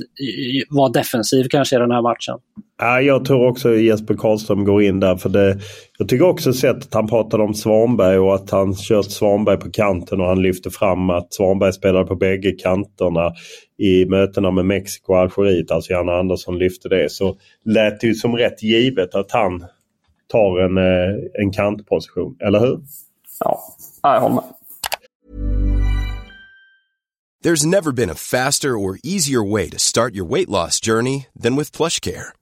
vara 0.70 0.88
defensiv 0.88 1.46
kanske 1.50 1.76
i 1.76 1.78
den 1.78 1.90
här 1.90 2.02
matchen. 2.02 2.38
Ja, 2.84 3.00
jag 3.00 3.24
tror 3.24 3.48
också 3.48 3.74
Jesper 3.74 4.14
Karlström 4.14 4.64
går 4.64 4.82
in 4.82 5.00
där. 5.00 5.16
för 5.16 5.28
det, 5.28 5.58
Jag 5.98 6.08
tycker 6.08 6.28
också 6.28 6.52
sett 6.52 6.76
att 6.76 6.94
han 6.94 7.06
pratade 7.06 7.42
om 7.42 7.54
Svanberg 7.54 8.18
och 8.18 8.34
att 8.34 8.50
han 8.50 8.74
kört 8.74 9.10
Svanberg 9.10 9.56
på 9.56 9.70
kanten 9.70 10.20
och 10.20 10.26
han 10.26 10.42
lyfte 10.42 10.70
fram 10.70 11.10
att 11.10 11.34
Svanberg 11.34 11.72
spelade 11.72 12.06
på 12.06 12.16
bägge 12.16 12.52
kanterna 12.52 13.32
i 13.78 14.04
mötena 14.04 14.50
med 14.50 14.64
Mexiko 14.64 15.12
och 15.12 15.18
Algeriet. 15.18 15.70
Alltså 15.70 15.92
Janne 15.92 16.12
Andersson 16.12 16.58
lyfte 16.58 16.88
det. 16.88 17.12
Så 17.12 17.36
lät 17.64 18.00
det 18.00 18.06
ju 18.06 18.14
som 18.14 18.36
rätt 18.36 18.62
givet 18.62 19.14
att 19.14 19.32
han 19.32 19.64
tar 20.32 20.60
en, 20.60 20.78
eh, 20.78 21.14
en 21.42 21.52
kantposition. 21.52 22.36
Eller 22.40 22.60
hur? 22.60 22.80
Ja, 23.44 23.60
jag 24.02 24.20
håller 24.20 24.34
med. 24.34 24.44
There's 27.44 27.66
never 27.66 27.92
been 27.92 28.10
a 28.10 28.14
faster 28.14 28.68
or 28.68 28.98
easier 29.02 29.52
way 29.52 29.70
to 29.70 29.78
start 29.78 30.14
your 30.14 30.30
weight 30.30 30.48
loss 30.48 30.80
journey 30.86 31.26
than 31.42 31.56
with 31.56 31.76
plush 31.76 32.00
care. 32.00 32.41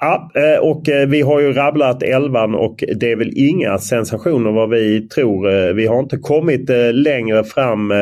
Ja, 0.00 0.30
eh, 0.34 0.60
och 0.60 0.88
eh, 0.88 1.08
vi 1.08 1.20
har 1.20 1.40
ju 1.40 1.52
rabblat 1.52 2.02
elvan 2.02 2.54
och 2.54 2.84
det 2.96 3.12
är 3.12 3.16
väl 3.16 3.32
inga 3.36 3.78
sensationer 3.78 4.50
vad 4.50 4.70
vi 4.70 5.08
tror. 5.08 5.52
Eh, 5.52 5.74
vi 5.74 5.86
har 5.86 5.98
inte 5.98 6.16
kommit 6.16 6.70
längre 6.92 7.44
fram 7.44 7.92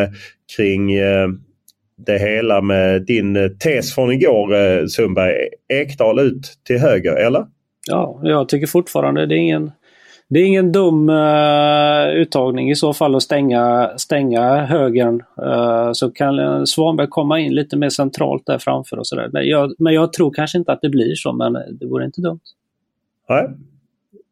kring 0.57 0.91
det 2.07 2.19
hela 2.19 2.61
med 2.61 3.03
din 3.07 3.59
tes 3.59 3.95
från 3.95 4.13
igår 4.13 4.87
Sundberg. 4.87 5.35
Ekdal 5.73 6.19
ut 6.19 6.53
till 6.67 6.79
höger, 6.79 7.17
eller? 7.17 7.45
Ja, 7.91 8.21
jag 8.23 8.49
tycker 8.49 8.67
fortfarande 8.67 9.27
det 9.27 9.35
är 9.35 9.39
ingen 9.39 9.71
det 10.29 10.41
är 10.41 10.45
ingen 10.45 10.73
dum 10.73 11.09
uh, 11.09 12.09
uttagning 12.09 12.71
i 12.71 12.77
så 12.77 12.93
fall 12.95 13.15
att 13.15 13.23
stänga, 13.23 13.91
stänga 13.97 14.65
högern. 14.65 15.23
Uh, 15.43 15.93
så 15.93 16.11
kan 16.11 16.67
Svanberg 16.67 17.07
komma 17.09 17.41
in 17.41 17.55
lite 17.55 17.77
mer 17.77 17.89
centralt 17.89 18.47
där 18.47 18.59
framför 18.59 18.99
och 18.99 19.07
sådär. 19.07 19.29
Men 19.33 19.49
jag, 19.49 19.75
men 19.79 19.95
jag 19.95 20.13
tror 20.13 20.31
kanske 20.31 20.59
inte 20.59 20.73
att 20.73 20.81
det 20.83 20.89
blir 20.89 21.15
så, 21.15 21.33
men 21.33 21.53
det 21.53 21.87
vore 21.87 22.05
inte 22.05 22.21
dumt. 22.21 22.41
Nej. 23.29 23.49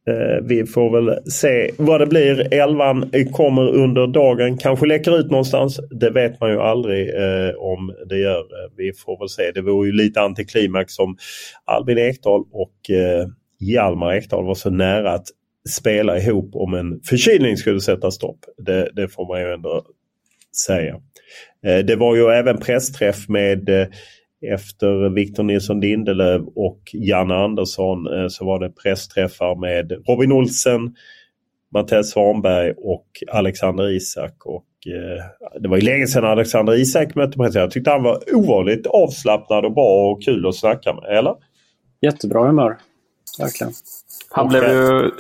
Uh, 0.09 0.47
vi 0.47 0.67
får 0.67 0.91
väl 0.91 1.31
se 1.31 1.71
vad 1.79 2.01
det 2.01 2.07
blir. 2.07 2.55
Elvan 2.55 3.11
kommer 3.33 3.69
under 3.69 4.07
dagen, 4.07 4.59
kanske 4.59 4.87
läcker 4.87 5.19
ut 5.19 5.31
någonstans. 5.31 5.81
Det 5.91 6.11
vet 6.11 6.41
man 6.41 6.51
ju 6.51 6.61
aldrig 6.61 7.11
om 7.59 7.95
det 8.09 8.19
gör. 8.19 8.45
Vi 8.77 8.93
får 8.93 9.19
väl 9.19 9.29
se. 9.29 9.51
Det 9.55 9.63
vore 9.63 9.87
ju 9.87 9.93
lite 9.93 10.21
antiklimax 10.21 10.95
som 10.95 11.17
Albin 11.65 11.99
Ekdal 11.99 12.45
och 12.53 12.75
Hjalmar 13.61 14.15
Ekdal 14.15 14.45
var 14.45 14.55
så 14.55 14.71
nära 14.71 15.13
att 15.13 15.27
spela 15.69 16.19
ihop 16.19 16.51
om 16.55 16.75
en 16.75 17.01
förkylning 17.01 17.57
skulle 17.57 17.81
sätta 17.81 18.11
stopp. 18.11 18.39
Det, 18.57 18.91
det 18.93 19.09
får 19.09 19.29
man 19.29 19.41
ju 19.41 19.53
ändå 19.53 19.83
säga. 20.67 20.95
Eh, 21.67 21.79
det 21.79 21.97
var 21.97 22.17
ju 22.17 22.27
även 22.27 22.59
pressträff 22.59 23.29
med 23.29 23.69
eh, 23.69 23.87
efter 24.53 25.15
Victor 25.15 25.43
Nilsson 25.43 25.81
Lindelöf 25.81 26.43
och 26.55 26.81
Janne 26.93 27.35
Andersson 27.35 28.07
eh, 28.07 28.29
så 28.29 28.45
var 28.45 28.59
det 28.59 28.71
pressträffar 28.71 29.55
med 29.61 29.93
Robin 30.09 30.33
Olsen, 30.33 30.95
Mattias 31.75 32.11
Svanberg 32.11 32.73
och 32.77 33.07
Alexander 33.33 33.91
Isak. 33.91 34.47
Och, 34.47 34.65
det 35.61 35.69
var 35.69 35.77
ju 35.77 35.83
länge 35.83 36.07
sedan 36.07 36.25
Alexander 36.25 36.75
Isak 36.75 37.15
mötte 37.15 37.39
press. 37.39 37.55
Jag 37.55 37.71
tyckte 37.71 37.91
han 37.91 38.03
var 38.03 38.35
ovanligt 38.35 38.87
avslappnad 38.87 39.65
och 39.65 39.75
bra 39.75 40.11
och 40.11 40.23
kul 40.23 40.47
att 40.47 40.55
snacka 40.55 40.93
med. 40.95 41.19
Eller? 41.19 41.35
Jättebra 42.01 42.47
humör. 42.47 42.77
Verkligen. 43.39 43.73
Han 44.31 44.49
blev 44.49 44.63
ju 44.63 45.11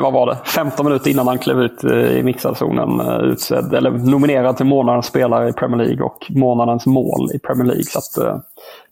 vad 0.00 0.12
var 0.12 0.26
det, 0.26 0.38
15 0.44 0.86
minuter 0.86 1.10
innan 1.10 1.28
han 1.28 1.38
klev 1.38 1.60
ut 1.60 1.84
eh, 1.84 2.18
i 2.18 2.22
mixarzonen 2.22 3.00
eh, 3.00 3.30
utsedd, 3.30 3.74
eller 3.74 3.90
nominerad 3.90 4.56
till 4.56 4.66
månadens 4.66 5.06
spelare 5.06 5.48
i 5.48 5.52
Premier 5.52 5.86
League 5.86 6.04
och 6.04 6.26
månadens 6.28 6.86
mål 6.86 7.30
i 7.34 7.38
Premier 7.38 7.66
League. 7.66 7.84
Så 7.84 7.98
att, 7.98 8.42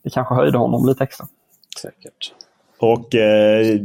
det 0.05 0.11
kanske 0.11 0.35
höjde 0.35 0.59
honom 0.59 0.87
lite 0.87 1.05
extra. 1.05 1.27
Säkert. 1.83 2.33
Och 2.81 3.15
eh, 3.15 3.77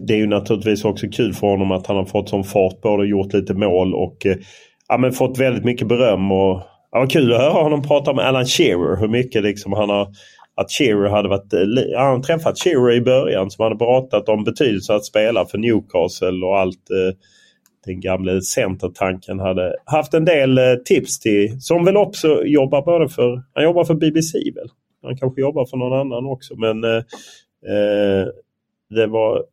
det 0.00 0.14
är 0.14 0.18
ju 0.18 0.26
naturligtvis 0.26 0.84
också 0.84 1.06
kul 1.12 1.34
för 1.34 1.46
honom 1.46 1.72
att 1.72 1.86
han 1.86 1.96
har 1.96 2.04
fått 2.04 2.28
sån 2.28 2.44
fart 2.44 2.80
både 2.80 3.06
gjort 3.06 3.32
lite 3.32 3.54
mål 3.54 3.94
och 3.94 4.26
eh, 4.26 4.36
ja, 4.88 4.98
men 4.98 5.12
fått 5.12 5.38
väldigt 5.38 5.64
mycket 5.64 5.88
beröm. 5.88 6.32
Och, 6.32 6.62
ja, 6.92 7.06
kul 7.06 7.32
att 7.32 7.40
höra 7.40 7.62
honom 7.62 7.82
prata 7.82 8.12
med 8.12 8.26
Alan 8.26 8.44
Shearer. 8.44 8.96
Hur 8.96 9.08
mycket 9.08 9.42
liksom 9.42 9.72
han 9.72 9.90
har 9.90 10.08
att 10.60 10.70
Shearer 10.70 11.10
hade 11.10 11.28
varit... 11.28 11.52
Eh, 11.52 11.98
han 11.98 12.22
träffat 12.22 12.58
Shearer 12.58 12.92
i 12.92 13.00
början 13.00 13.50
som 13.50 13.62
hade 13.62 13.76
pratat 13.76 14.28
om 14.28 14.44
betydelsen 14.44 14.96
att 14.96 15.04
spela 15.04 15.46
för 15.46 15.58
Newcastle 15.58 16.46
och 16.46 16.58
allt. 16.58 16.90
Eh, 16.90 17.16
den 17.86 18.00
gamla 18.00 18.40
centertanken 18.40 19.38
hade 19.38 19.76
haft 19.84 20.14
en 20.14 20.24
del 20.24 20.58
eh, 20.58 20.74
tips 20.84 21.20
till. 21.20 21.60
Som 21.60 21.84
väl 21.84 21.96
också 21.96 22.44
jobbar 22.44 22.82
både 22.82 23.08
för... 23.08 23.42
Han 23.54 23.64
jobbar 23.64 23.84
för 23.84 23.94
BBC 23.94 24.38
väl? 24.38 24.68
Han 25.02 25.16
kanske 25.16 25.40
jobbar 25.40 25.66
för 25.66 25.76
någon 25.76 26.00
annan 26.00 26.26
också 26.26 26.56
men 26.56 26.84
eh, 26.84 26.96
eh 27.72 28.26
det 28.90 29.06
var 29.06 29.44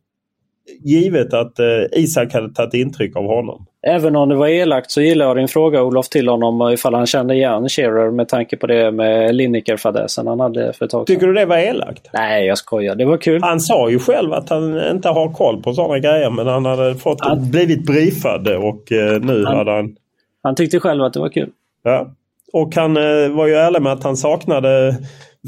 givet 0.83 1.33
att 1.33 1.59
eh, 1.59 1.65
Isak 1.91 2.33
hade 2.33 2.53
tagit 2.53 2.73
intryck 2.73 3.15
av 3.15 3.25
honom. 3.25 3.65
Även 3.87 4.15
om 4.15 4.29
det 4.29 4.35
var 4.35 4.47
elakt 4.47 4.91
så 4.91 5.01
gillar 5.01 5.25
jag 5.25 5.37
din 5.37 5.47
fråga 5.47 5.83
Olof 5.83 6.09
till 6.09 6.27
honom 6.27 6.71
ifall 6.73 6.93
han 6.93 7.05
kände 7.05 7.35
igen 7.35 7.69
Shearer 7.69 8.11
med 8.11 8.27
tanke 8.27 8.57
på 8.57 8.67
det 8.67 8.91
med 8.91 9.35
Lineker-fadäsen 9.35 10.27
han 10.27 10.39
hade 10.39 10.73
för 10.73 10.85
ett 10.85 10.91
tag 10.91 11.07
sedan. 11.07 11.15
Tycker 11.15 11.27
du 11.27 11.33
det 11.33 11.45
var 11.45 11.57
elakt? 11.57 12.09
Nej, 12.13 12.45
jag 12.45 12.57
skojar. 12.57 12.95
Det 12.95 13.05
var 13.05 13.17
kul. 13.17 13.43
Han 13.43 13.59
sa 13.59 13.89
ju 13.89 13.99
själv 13.99 14.33
att 14.33 14.49
han 14.49 14.89
inte 14.91 15.09
har 15.09 15.33
koll 15.33 15.63
på 15.63 15.73
sådana 15.73 15.99
grejer 15.99 16.29
men 16.29 16.47
han 16.47 16.65
hade 16.65 16.95
fått 16.95 17.21
han... 17.21 17.51
blivit 17.51 17.85
briefad 17.85 18.47
och 18.47 18.91
eh, 18.91 19.21
nu 19.21 19.45
han... 19.45 19.57
hade 19.57 19.71
han... 19.71 19.95
Han 20.43 20.55
tyckte 20.55 20.79
själv 20.79 21.03
att 21.03 21.13
det 21.13 21.19
var 21.19 21.29
kul. 21.29 21.49
Ja. 21.83 22.07
Och 22.53 22.75
han 22.75 22.97
eh, 22.97 23.29
var 23.29 23.47
ju 23.47 23.53
ärlig 23.53 23.81
med 23.81 23.91
att 23.91 24.03
han 24.03 24.17
saknade 24.17 24.95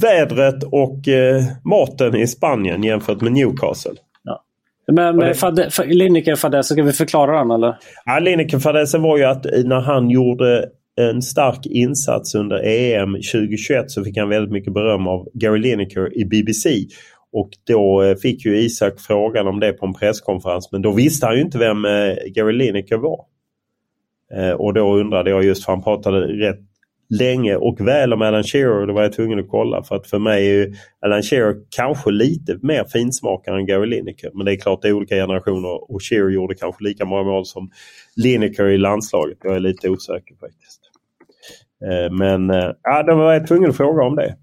vädret 0.02 0.64
och 0.64 1.08
eh, 1.08 1.44
maten 1.64 2.16
i 2.16 2.28
Spanien 2.28 2.84
jämfört 2.84 3.22
med 3.22 3.32
Newcastle. 3.32 3.92
Men 4.92 5.16
Lineker-fadäsen, 5.86 6.76
ska 6.76 6.84
vi 6.84 6.94
förklara 6.94 7.38
den 7.38 7.52
eller? 7.52 7.76
Ja, 8.06 8.20
Lineker-fadäsen 8.20 9.02
var 9.02 9.18
ju 9.18 9.24
att 9.24 9.46
när 9.66 9.80
han 9.80 10.10
gjorde 10.10 10.70
en 11.02 11.22
stark 11.22 11.66
insats 11.66 12.36
under 12.36 12.62
EM 12.66 13.14
2021 13.14 13.92
så 13.92 14.04
fick 14.04 14.18
han 14.18 14.30
väldigt 14.30 14.52
mycket 14.52 14.74
beröm 14.74 15.08
av 15.08 15.28
Gary 15.34 15.60
Lineker 15.60 16.18
i 16.18 16.26
BBC. 16.26 16.86
Och 17.32 17.50
då 17.68 18.04
eh, 18.04 18.16
fick 18.16 18.46
ju 18.46 18.58
Isak 18.58 18.94
frågan 19.00 19.48
om 19.48 19.60
det 19.60 19.74
på 19.74 19.86
en 19.86 19.94
presskonferens 19.94 20.72
men 20.72 20.82
då 20.82 20.92
visste 20.92 21.26
han 21.26 21.36
ju 21.36 21.42
inte 21.42 21.58
vem 21.58 21.86
eh, 21.86 22.16
Gary 22.36 22.54
Lineker 22.54 22.98
var. 22.98 23.20
Eh, 24.34 24.52
och 24.52 24.74
då 24.74 24.96
undrade 24.96 25.30
jag 25.30 25.44
just 25.44 25.66
för 25.66 25.72
han 25.72 25.84
pratade 25.84 26.20
rätt 26.20 26.60
länge 27.10 27.56
och 27.56 27.82
väl 27.82 28.14
om 28.14 28.22
Alan 28.22 28.44
Shearer. 28.44 28.88
Det 28.88 28.94
var 28.94 29.02
jag 29.04 29.14
tvungen 29.14 29.40
att 29.40 29.50
kolla 29.50 29.84
för 29.84 29.96
att 29.96 30.08
för 30.08 30.20
mig 30.20 30.48
är 30.48 30.54
ju 30.54 30.74
Alan 31.02 31.24
Shearer 31.24 31.56
kanske 31.70 32.12
lite 32.12 32.60
mer 32.62 32.84
finsmakare 32.84 33.60
än 33.60 33.66
Gary 33.66 33.88
Lineker. 33.88 34.32
Men 34.34 34.46
det 34.46 34.52
är 34.52 34.56
klart 34.56 34.82
det 34.82 34.88
är 34.88 34.94
olika 34.94 35.16
generationer 35.16 35.92
och 35.92 36.04
Shearer 36.04 36.30
gjorde 36.30 36.56
kanske 36.56 36.84
lika 36.84 37.06
många 37.06 37.24
mål 37.24 37.46
som 37.46 37.70
Lineker 38.16 38.68
i 38.68 38.78
landslaget. 38.78 39.38
Jag 39.44 39.56
är 39.56 39.60
lite 39.60 39.90
osäker 39.90 40.36
faktiskt. 40.36 40.82
Eh, 41.86 42.12
men 42.12 42.50
eh, 42.50 42.72
ja, 42.84 43.04
då 43.04 43.16
var 43.16 43.34
jag 43.34 43.48
tvungen 43.48 43.70
att 43.70 43.78
fråga 43.78 44.04
om 44.04 44.16
det. 44.16 44.36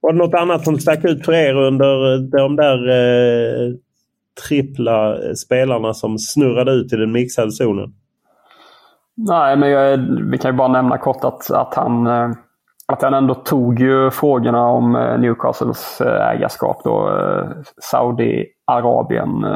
Var 0.00 0.12
det 0.12 0.18
något 0.18 0.34
annat 0.34 0.64
som 0.64 0.78
stack 0.78 1.04
ut 1.04 1.24
för 1.24 1.32
er 1.32 1.54
under 1.54 2.14
eh, 2.14 2.20
de 2.20 2.56
där 2.56 2.88
eh, 2.88 3.72
trippla 4.48 5.18
spelarna 5.34 5.94
som 5.94 6.18
snurrade 6.18 6.72
ut 6.72 6.92
i 6.92 6.96
den 6.96 7.12
mixade 7.12 7.52
zonen? 7.52 7.94
Nej, 9.16 9.56
men 9.56 9.70
jag, 9.70 9.98
vi 10.30 10.38
kan 10.38 10.50
ju 10.50 10.56
bara 10.56 10.68
nämna 10.68 10.98
kort 10.98 11.24
att, 11.24 11.50
att, 11.50 11.74
han, 11.74 12.06
eh, 12.06 12.30
att 12.86 13.02
han 13.02 13.14
ändå 13.14 13.34
tog 13.34 13.80
ju 13.80 14.10
frågorna 14.10 14.68
om 14.68 14.96
eh, 14.96 15.18
Newcastles 15.18 16.00
eh, 16.00 16.30
ägarskap 16.30 16.80
då, 16.84 17.10
Saudiarabien, 17.82 19.46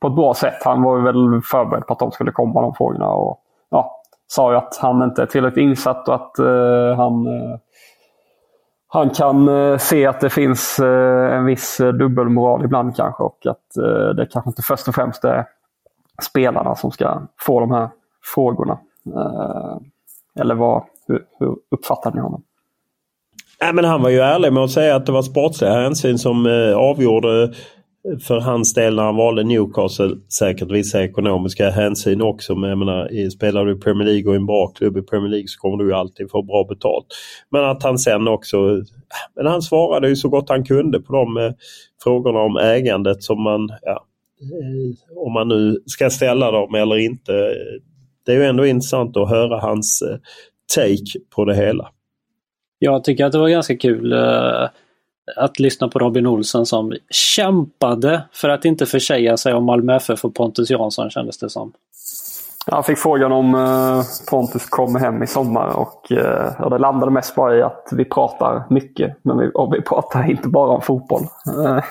på 0.00 0.08
ett 0.08 0.14
bra 0.14 0.34
sätt. 0.34 0.64
Han 0.64 0.82
var 0.82 0.98
väl 0.98 1.40
förberedd 1.42 1.86
på 1.86 1.92
att 1.92 1.98
de 1.98 2.10
skulle 2.10 2.32
komma 2.32 2.60
de 2.60 2.74
frågorna. 2.74 3.06
Och, 3.06 3.40
ja, 3.70 4.02
sa 4.26 4.52
ju 4.52 4.58
att 4.58 4.78
han 4.82 5.02
inte 5.02 5.22
är 5.22 5.26
tillräckligt 5.26 5.62
insatt 5.62 6.08
och 6.08 6.14
att 6.14 6.32
uh, 6.40 6.96
han, 6.96 7.26
uh, 7.26 7.56
han 8.88 9.10
kan 9.10 9.48
se 9.78 10.06
att 10.06 10.20
det 10.20 10.30
finns 10.30 10.80
en 11.32 11.44
viss 11.44 11.76
dubbelmoral 11.76 12.64
ibland 12.64 12.96
kanske 12.96 13.22
och 13.22 13.46
att 13.46 13.66
det 14.16 14.26
kanske 14.30 14.50
inte 14.50 14.62
först 14.62 14.88
och 14.88 14.94
främst 14.94 15.24
är 15.24 15.44
spelarna 16.22 16.74
som 16.74 16.90
ska 16.90 17.20
få 17.40 17.60
de 17.60 17.70
här 17.70 17.88
frågorna. 18.34 18.78
Eh, 19.06 19.76
eller 20.40 20.54
vad, 20.54 20.82
hur, 21.06 21.24
hur 21.38 21.56
uppfattar 21.70 22.12
ni 22.12 22.20
honom? 22.20 22.42
Nej, 23.60 23.72
men 23.72 23.84
han 23.84 24.02
var 24.02 24.10
ju 24.10 24.18
ärlig 24.18 24.52
med 24.52 24.62
att 24.62 24.70
säga 24.70 24.96
att 24.96 25.06
det 25.06 25.12
var 25.12 25.22
sportsliga 25.22 25.72
hänsyn 25.72 26.18
som 26.18 26.46
eh, 26.46 26.76
avgjorde 26.76 27.52
för 28.22 28.40
hans 28.40 28.74
del 28.74 28.96
när 28.96 29.02
han 29.02 29.16
valde 29.16 29.44
Newcastle. 29.44 30.16
Säkert 30.38 30.70
vissa 30.70 31.04
ekonomiska 31.04 31.70
hänsyn 31.70 32.22
också. 32.22 32.54
Men 32.54 32.70
jag 32.70 32.78
menar, 32.78 33.30
spelar 33.30 33.64
du 33.64 33.72
i 33.72 33.80
Premier 33.80 34.08
League 34.08 34.28
och 34.28 34.34
i 34.34 34.36
en 34.36 34.46
bra 34.46 34.66
klubb 34.66 34.96
i 34.96 35.02
Premier 35.02 35.30
League 35.30 35.48
så 35.48 35.60
kommer 35.60 35.76
du 35.76 35.90
ju 35.90 35.94
alltid 35.94 36.30
få 36.30 36.42
bra 36.42 36.64
betalt. 36.68 37.06
Men 37.50 37.64
att 37.64 37.82
han 37.82 37.98
sen 37.98 38.28
också... 38.28 38.56
Äh, 38.56 38.82
men 39.36 39.46
han 39.46 39.62
svarade 39.62 40.08
ju 40.08 40.16
så 40.16 40.28
gott 40.28 40.48
han 40.48 40.64
kunde 40.64 41.00
på 41.00 41.12
de 41.12 41.36
eh, 41.36 41.52
frågorna 42.02 42.38
om 42.38 42.56
ägandet 42.56 43.22
som 43.22 43.42
man... 43.42 43.68
Ja, 43.82 44.04
eh, 44.40 45.16
om 45.26 45.32
man 45.32 45.48
nu 45.48 45.82
ska 45.86 46.10
ställa 46.10 46.50
dem 46.50 46.74
eller 46.74 46.98
inte. 46.98 47.32
Eh, 47.34 47.87
det 48.28 48.34
är 48.34 48.36
ju 48.36 48.44
ändå 48.44 48.66
intressant 48.66 49.16
att 49.16 49.28
höra 49.28 49.60
hans 49.60 50.02
eh, 50.02 50.18
take 50.74 51.18
på 51.30 51.44
det 51.44 51.54
hela. 51.54 51.90
Jag 52.78 53.04
tycker 53.04 53.24
att 53.24 53.32
det 53.32 53.38
var 53.38 53.48
ganska 53.48 53.76
kul 53.76 54.12
eh, 54.12 54.68
att 55.36 55.58
lyssna 55.58 55.88
på 55.88 55.98
Robin 55.98 56.26
Olsen 56.26 56.66
som 56.66 56.96
kämpade 57.10 58.22
för 58.32 58.48
att 58.48 58.64
inte 58.64 58.86
försäga 58.86 59.36
sig 59.36 59.54
om 59.54 59.64
Malmö 59.64 59.96
FF 59.96 60.24
och 60.24 60.34
Pontus 60.34 60.70
Jansson 60.70 61.10
kändes 61.10 61.38
det 61.38 61.50
som. 61.50 61.72
Jag 62.66 62.86
fick 62.86 62.98
frågan 62.98 63.32
om 63.32 63.54
eh, 63.54 64.02
Pontus 64.30 64.66
kommer 64.66 65.00
hem 65.00 65.22
i 65.22 65.26
sommar 65.26 65.76
och 65.76 66.12
eh, 66.12 66.70
det 66.70 66.78
landade 66.78 67.12
mest 67.12 67.34
bara 67.34 67.56
i 67.56 67.62
att 67.62 67.88
vi 67.92 68.04
pratar 68.04 68.64
mycket. 68.70 69.16
Men 69.22 69.38
vi, 69.38 69.50
och 69.54 69.74
vi 69.74 69.82
pratar 69.82 70.30
inte 70.30 70.48
bara 70.48 70.70
om 70.70 70.82
fotboll. 70.82 71.22
Eh, 71.46 71.82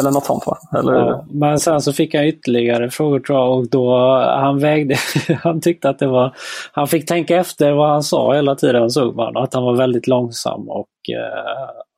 eller 0.00 0.10
något 0.10 0.24
sånt 0.24 0.46
va? 0.46 0.58
Eller, 0.78 0.94
ja, 0.94 1.24
men 1.30 1.58
sen 1.58 1.80
så 1.80 1.92
fick 1.92 2.14
han 2.14 2.24
ytterligare 2.24 2.90
frågor 2.90 3.20
tror 3.20 3.38
jag 3.38 3.58
och 3.58 3.70
då 3.70 3.98
han 4.18 4.58
vägde, 4.58 4.96
han 5.42 5.60
tyckte 5.60 5.88
att 5.88 5.98
det 5.98 6.06
var, 6.06 6.36
han 6.72 6.86
fick 6.86 7.06
tänka 7.08 7.36
efter 7.36 7.72
vad 7.72 7.90
han 7.90 8.02
sa 8.02 8.34
hela 8.34 8.54
tiden 8.54 8.90
såg 8.90 9.16
man. 9.16 9.36
Att 9.36 9.54
han 9.54 9.64
var 9.64 9.76
väldigt 9.76 10.06
långsam 10.06 10.68
och 10.68 10.88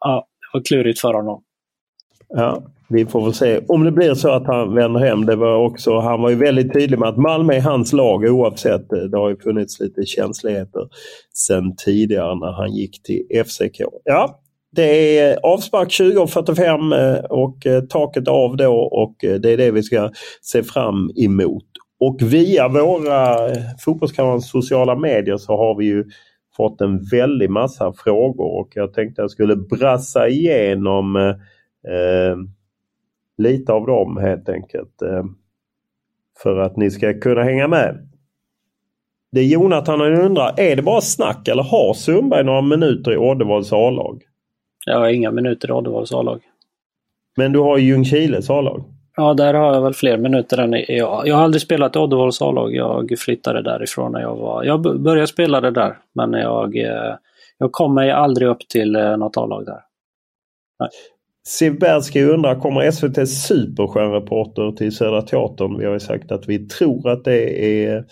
ja, 0.00 0.26
det 0.40 0.58
var 0.58 0.64
klurigt 0.64 1.00
för 1.00 1.14
honom. 1.14 1.42
Ja, 2.28 2.62
vi 2.88 3.06
får 3.06 3.24
väl 3.24 3.34
se 3.34 3.60
om 3.68 3.84
det 3.84 3.92
blir 3.92 4.14
så 4.14 4.30
att 4.30 4.46
han 4.46 4.74
vänder 4.74 5.00
hem. 5.00 5.26
Det 5.26 5.36
var 5.36 5.56
också, 5.56 5.98
han 5.98 6.22
var 6.22 6.30
ju 6.30 6.36
väldigt 6.36 6.72
tydlig 6.72 6.98
med 6.98 7.08
att 7.08 7.16
Malmö 7.16 7.54
är 7.54 7.60
hans 7.60 7.92
lag 7.92 8.24
oavsett. 8.24 8.92
Eh, 8.92 8.98
det 8.98 9.18
har 9.18 9.28
ju 9.28 9.36
funnits 9.36 9.80
lite 9.80 10.06
känsligheter 10.06 10.88
sen 11.34 11.76
tidigare 11.76 12.34
när 12.34 12.52
han 12.52 12.72
gick 12.72 13.02
till 13.02 13.22
FCK. 13.44 13.80
Ja, 14.04 14.40
det 14.72 15.18
är 15.18 15.38
avspark 15.42 15.88
20.45 15.88 17.16
eh, 17.16 17.24
och 17.24 17.66
eh, 17.66 17.82
taket 17.82 18.28
av 18.28 18.56
då 18.56 18.74
och 18.74 19.16
det 19.20 19.52
är 19.52 19.56
det 19.56 19.70
vi 19.70 19.82
ska 19.82 20.10
se 20.42 20.62
fram 20.62 21.10
emot. 21.16 21.64
Och 22.00 22.18
via 22.22 22.68
våra 22.68 23.36
Fotbollskanalens 23.78 24.50
sociala 24.50 24.96
medier 24.96 25.36
så 25.36 25.56
har 25.56 25.78
vi 25.78 25.84
ju 25.84 26.04
fått 26.56 26.80
en 26.80 27.04
väldig 27.12 27.50
massa 27.50 27.92
frågor 27.92 28.60
och 28.60 28.68
jag 28.74 28.92
tänkte 28.92 29.22
jag 29.22 29.30
skulle 29.30 29.56
brassa 29.56 30.28
igenom 30.28 31.16
eh, 31.16 31.34
lite 33.38 33.72
av 33.72 33.86
dem 33.86 34.16
helt 34.16 34.48
enkelt. 34.48 35.02
Eh, 35.02 35.24
för 36.42 36.56
att 36.56 36.76
ni 36.76 36.90
ska 36.90 37.20
kunna 37.20 37.42
hänga 37.42 37.68
med. 37.68 38.08
Det 39.32 39.40
är 39.40 39.44
Jonathan 39.44 40.00
han 40.00 40.14
undrar, 40.14 40.60
är 40.60 40.76
det 40.76 40.82
bara 40.82 41.00
snack 41.00 41.48
eller 41.48 41.62
har 41.62 41.94
Sundberg 41.94 42.44
några 42.44 42.62
minuter 42.62 43.12
i 43.12 43.16
Oddevolls 43.16 43.72
A-lag? 43.72 44.22
Jag 44.86 44.98
har 44.98 45.08
inga 45.08 45.30
minuter 45.30 45.68
i 45.68 45.72
Oddevolls 45.72 46.12
A-lag. 46.12 46.40
Men 47.36 47.52
du 47.52 47.58
har 47.58 47.78
Ljungskiles 47.78 48.50
A-lag? 48.50 48.84
Ja, 49.16 49.34
där 49.34 49.54
har 49.54 49.74
jag 49.74 49.82
väl 49.82 49.94
fler 49.94 50.18
minuter 50.18 50.58
än 50.58 50.84
jag. 50.88 51.28
Jag 51.28 51.36
har 51.36 51.42
aldrig 51.42 51.62
spelat 51.62 51.96
i 51.96 51.98
Oddevolls 51.98 52.42
A-lag. 52.42 52.74
Jag 52.74 53.14
flyttade 53.18 53.62
därifrån 53.62 54.12
när 54.12 54.20
jag 54.20 54.36
var... 54.36 54.64
Jag 54.64 54.80
började 54.80 55.26
spela 55.26 55.60
det 55.60 55.70
där, 55.70 55.98
men 56.12 56.32
jag, 56.32 56.76
eh, 56.76 57.14
jag 57.58 57.72
kom 57.72 57.94
mig 57.94 58.10
aldrig 58.10 58.48
upp 58.48 58.68
till 58.68 58.96
eh, 58.96 59.16
något 59.16 59.36
A-lag 59.36 59.66
där. 59.66 59.80
Nej. 60.80 60.88
Siv 61.48 61.78
Berski 61.78 62.24
undrar, 62.24 62.54
kommer 62.54 62.80
SVTs 62.80 63.46
superstjärnreporter 63.46 64.72
till 64.72 64.96
Södra 64.96 65.22
Teatern? 65.22 65.78
Vi 65.78 65.86
har 65.86 65.92
ju 65.92 66.00
sagt 66.00 66.32
att 66.32 66.48
vi 66.48 66.68
tror 66.68 67.10
att 67.10 67.24
det 67.24 67.64
är 67.84 68.04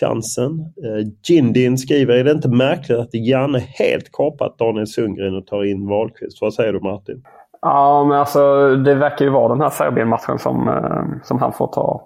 chansen. 0.00 0.50
Eh, 0.60 1.08
Jindin 1.28 1.78
skriver, 1.78 2.14
är 2.14 2.24
det 2.24 2.30
inte 2.30 2.48
märkligt 2.48 2.98
att 2.98 3.14
Janne 3.14 3.58
helt 3.58 4.12
kapat 4.12 4.58
Daniel 4.58 4.86
Sundgren 4.86 5.36
och 5.36 5.46
tar 5.46 5.64
in 5.64 5.88
Wahlqvist? 5.88 6.38
Vad 6.40 6.54
säger 6.54 6.72
du 6.72 6.80
Martin? 6.80 7.22
Ja, 7.60 8.04
men 8.04 8.18
alltså 8.18 8.68
det 8.76 8.94
verkar 8.94 9.24
ju 9.24 9.30
vara 9.30 9.48
den 9.48 9.60
här 9.60 9.70
Serbien-matchen 9.70 10.38
som, 10.38 10.68
eh, 10.68 11.22
som 11.22 11.38
han 11.38 11.52
får 11.52 11.66
ta, 11.66 12.02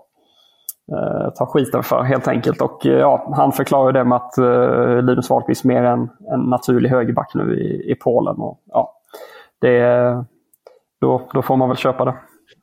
eh, 0.92 1.32
ta 1.34 1.46
skiten 1.46 1.82
för 1.82 2.02
helt 2.02 2.28
enkelt. 2.28 2.60
Och 2.60 2.86
eh, 2.86 2.98
ja, 2.98 3.32
han 3.36 3.52
förklarar 3.52 3.92
det 3.92 4.04
med 4.04 4.16
att 4.16 4.38
eh, 4.38 5.02
Linus 5.02 5.30
Wahlqvist 5.30 5.64
är 5.64 5.68
mer 5.68 5.82
en, 5.82 6.08
en 6.32 6.40
naturlig 6.40 6.90
högerback 6.90 7.34
nu 7.34 7.60
i, 7.60 7.92
i 7.92 7.94
Polen. 7.94 8.36
Och, 8.36 8.60
ja, 8.66 8.92
det, 9.60 10.24
då, 11.00 11.28
då 11.34 11.42
får 11.42 11.56
man 11.56 11.68
väl 11.68 11.78
köpa 11.78 12.04
det. 12.04 12.14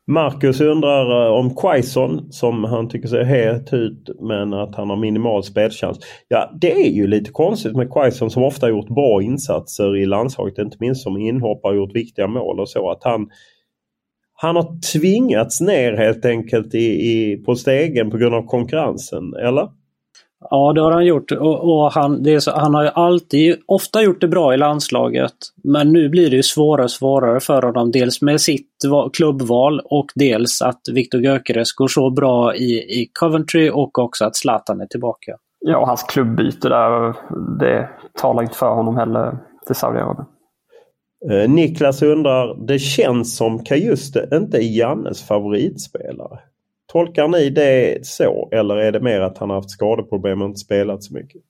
Marcus 0.07 0.61
undrar 0.61 1.25
eh, 1.25 1.33
om 1.33 1.55
Quaison 1.55 2.31
som 2.31 2.63
han 2.63 2.89
tycker 2.89 3.07
ser 3.07 3.23
het 3.23 3.73
ut 3.73 4.09
men 4.19 4.53
att 4.53 4.75
han 4.75 4.89
har 4.89 4.97
minimal 4.97 5.43
spelchans. 5.43 5.99
Ja 6.27 6.51
det 6.61 6.71
är 6.71 6.89
ju 6.89 7.07
lite 7.07 7.31
konstigt 7.31 7.75
med 7.75 7.93
Quaison 7.93 8.29
som 8.29 8.43
ofta 8.43 8.69
gjort 8.69 8.87
bra 8.87 9.21
insatser 9.21 9.97
i 9.97 10.05
landslaget. 10.05 10.57
Inte 10.57 10.77
minst 10.79 11.03
som 11.03 11.17
inhoppare 11.17 11.71
och 11.71 11.77
gjort 11.77 11.95
viktiga 11.95 12.27
mål 12.27 12.59
och 12.59 12.69
så. 12.69 12.89
Att 12.89 13.03
han, 13.03 13.29
han 14.33 14.55
har 14.55 14.81
tvingats 14.93 15.61
ner 15.61 15.93
helt 15.93 16.25
enkelt 16.25 16.75
i, 16.75 17.11
i, 17.11 17.37
på 17.45 17.55
stegen 17.55 18.11
på 18.11 18.17
grund 18.17 18.35
av 18.35 18.45
konkurrensen, 18.45 19.33
eller? 19.33 19.69
Ja, 20.49 20.73
det 20.73 20.81
har 20.81 20.91
han 20.91 21.05
gjort. 21.05 21.31
Och, 21.31 21.73
och 21.73 21.91
han, 21.91 22.41
så, 22.41 22.51
han 22.51 22.73
har 22.73 22.83
ju 22.83 22.89
alltid, 22.93 23.55
ofta 23.65 24.01
gjort 24.01 24.21
det 24.21 24.27
bra 24.27 24.53
i 24.53 24.57
landslaget. 24.57 25.33
Men 25.63 25.91
nu 25.91 26.09
blir 26.09 26.29
det 26.29 26.35
ju 26.35 26.43
svårare 26.43 26.83
och 26.83 26.91
svårare 26.91 27.39
för 27.39 27.61
honom. 27.61 27.91
Dels 27.91 28.21
med 28.21 28.41
sitt 28.41 28.67
klubbval 29.13 29.79
och 29.79 30.05
dels 30.15 30.61
att 30.61 30.81
Viktor 30.93 31.21
Gyökeres 31.21 31.73
går 31.73 31.87
så 31.87 32.09
bra 32.09 32.55
i, 32.55 33.01
i 33.01 33.09
Coventry 33.19 33.69
och 33.69 33.99
också 33.99 34.25
att 34.25 34.35
Zlatan 34.35 34.81
är 34.81 34.85
tillbaka. 34.85 35.31
Ja, 35.59 35.77
och 35.77 35.87
hans 35.87 36.03
klubbyte 36.03 36.69
där, 36.69 37.15
det 37.59 37.89
talar 38.21 38.43
inte 38.43 38.55
för 38.55 38.75
honom 38.75 38.97
heller 38.97 39.37
till 39.65 39.75
Saudiarabien. 39.75 40.25
Eh, 41.31 41.49
Niklas 41.49 42.01
undrar, 42.01 42.65
det 42.67 42.79
känns 42.79 43.37
som 43.37 43.63
Kajuste 43.63 44.27
inte 44.33 44.57
är 44.57 44.77
Jannes 44.77 45.27
favoritspelare. 45.27 46.39
Tolkar 46.93 47.27
ni 47.27 47.49
det 47.49 48.05
så 48.05 48.49
eller 48.51 48.75
är 48.75 48.91
det 48.91 48.99
mer 48.99 49.21
att 49.21 49.37
han 49.37 49.49
har 49.49 49.57
haft 49.57 49.69
skadeproblem 49.69 50.41
och 50.41 50.47
inte 50.47 50.59
spelat 50.59 51.03
så 51.03 51.13
mycket? 51.13 51.41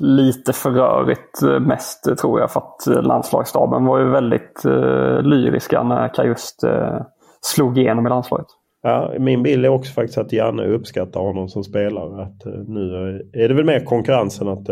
Lite 0.00 0.52
för 0.52 0.70
rörigt 0.70 1.42
eh, 1.42 1.60
mest 1.60 2.06
eh, 2.06 2.14
tror 2.14 2.40
jag 2.40 2.50
för 2.50 2.60
att 2.60 2.86
eh, 2.86 3.02
landslagsstaben 3.02 3.84
var 3.84 3.98
ju 3.98 4.10
väldigt 4.10 4.62
uh, 4.66 5.22
lyriska 5.22 5.82
när 5.82 6.14
Kajust 6.14 6.64
uh, 6.64 7.00
slog 7.40 7.78
igenom 7.78 8.06
i 8.06 8.08
landslaget. 8.08 8.46
Ja, 8.82 9.12
min 9.18 9.42
bild 9.42 9.64
är 9.64 9.68
också 9.68 9.92
faktiskt 9.92 10.18
att 10.18 10.32
Janne 10.32 10.66
uppskattar 10.66 11.20
honom 11.20 11.48
som 11.48 11.64
spelare. 11.64 12.22
Att, 12.22 12.46
uh, 12.46 12.52
nu 12.68 13.20
är 13.32 13.48
det 13.48 13.54
väl 13.54 13.64
mer 13.64 13.84
konkurrensen 13.84 14.48
att, 14.48 14.68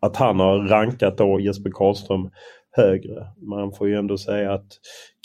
att 0.00 0.16
han 0.16 0.40
har 0.40 0.58
rankat 0.58 1.18
då 1.18 1.40
Jesper 1.40 1.70
Karlström 1.70 2.30
högre. 2.78 3.26
Man 3.36 3.72
får 3.72 3.88
ju 3.88 3.94
ändå 3.94 4.18
säga 4.18 4.52
att 4.52 4.66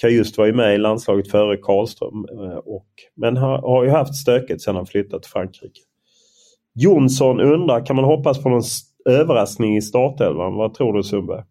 Kajust 0.01 0.37
var 0.37 0.45
ju 0.45 0.53
med 0.53 0.75
i 0.75 0.77
landslaget 0.77 1.31
före 1.31 1.57
Karlström. 1.57 2.25
Eh, 2.31 2.57
och, 2.57 2.87
men 3.15 3.37
har, 3.37 3.57
har 3.57 3.83
ju 3.83 3.89
haft 3.89 4.15
stökigt 4.15 4.61
sedan 4.61 4.75
han 4.75 4.85
flyttat 4.85 5.23
till 5.23 5.31
Frankrike. 5.31 5.79
Jonsson 6.75 7.41
undrar, 7.41 7.85
kan 7.85 7.95
man 7.95 8.05
hoppas 8.05 8.43
på 8.43 8.49
någon 8.49 8.63
överraskning 9.09 9.77
i 9.77 9.81
startelvan? 9.81 10.53
Vad 10.53 10.73
tror 10.73 10.93
du 10.93 11.03
Sundberg? 11.03 11.43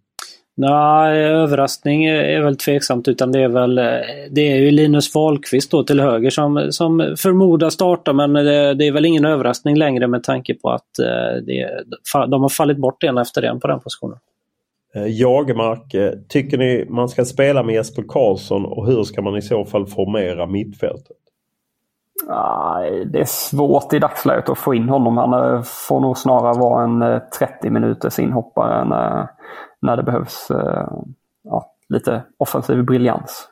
Nej, 0.56 1.24
överraskning 1.24 2.04
är 2.04 2.40
väl 2.40 2.56
tveksamt 2.56 3.08
utan 3.08 3.32
det 3.32 3.40
är 3.40 3.48
väl 3.48 3.78
eh, 3.78 3.84
det 4.30 4.40
är 4.52 4.56
ju 4.56 4.70
Linus 4.70 5.14
Wahlqvist 5.14 5.70
då 5.70 5.84
till 5.84 6.00
höger 6.00 6.30
som, 6.30 6.66
som 6.70 7.14
förmodas 7.18 7.74
starta 7.74 8.12
men 8.12 8.32
det, 8.32 8.74
det, 8.74 8.86
är 8.86 8.92
väl 8.92 9.04
ingen 9.04 9.24
överraskning 9.24 9.76
längre 9.76 10.06
med 10.06 10.22
tanke 10.22 10.54
på 10.54 10.70
att 10.70 10.98
eh, 10.98 11.42
det, 11.46 11.84
de 12.28 12.42
har 12.42 12.48
fallit 12.48 12.78
bort 12.78 13.04
en 13.04 13.18
efter 13.18 13.42
en 13.42 13.60
på 13.60 13.68
den 13.68 13.80
positionen. 13.80 14.18
Eh, 14.96 15.06
Jagemark, 15.06 15.94
eh, 15.94 16.12
tycker 16.28 16.58
ni 16.58 16.86
man 16.88 17.08
ska 17.08 17.24
spela 17.24 17.62
med 17.62 17.74
Jesper 17.74 18.04
Karlsson 18.08 18.64
och 18.64 18.86
hur 18.86 19.02
ska 19.02 19.22
man 19.22 19.36
i 19.36 19.42
så 19.42 19.64
fall 19.64 19.86
formera 19.86 20.46
mittfältet? 20.46 21.16
Nej, 22.28 23.04
det 23.04 23.20
är 23.20 23.24
svårt 23.24 23.92
i 23.92 23.98
dagsläget 23.98 24.48
att 24.48 24.58
få 24.58 24.74
in 24.74 24.88
honom. 24.88 25.16
Han 25.16 25.54
eh, 25.54 25.62
får 25.62 26.00
nog 26.00 26.18
snarare 26.18 26.58
vara 26.58 26.84
en 26.84 27.20
30 27.38 27.70
minuters 27.70 28.18
inhoppare 28.18 28.84
när, 28.84 29.28
när 29.82 29.96
det 29.96 30.02
behövs 30.02 30.48
ja, 31.44 31.74
lite 31.88 32.22
offensiv 32.38 32.84
briljans. 32.84 33.48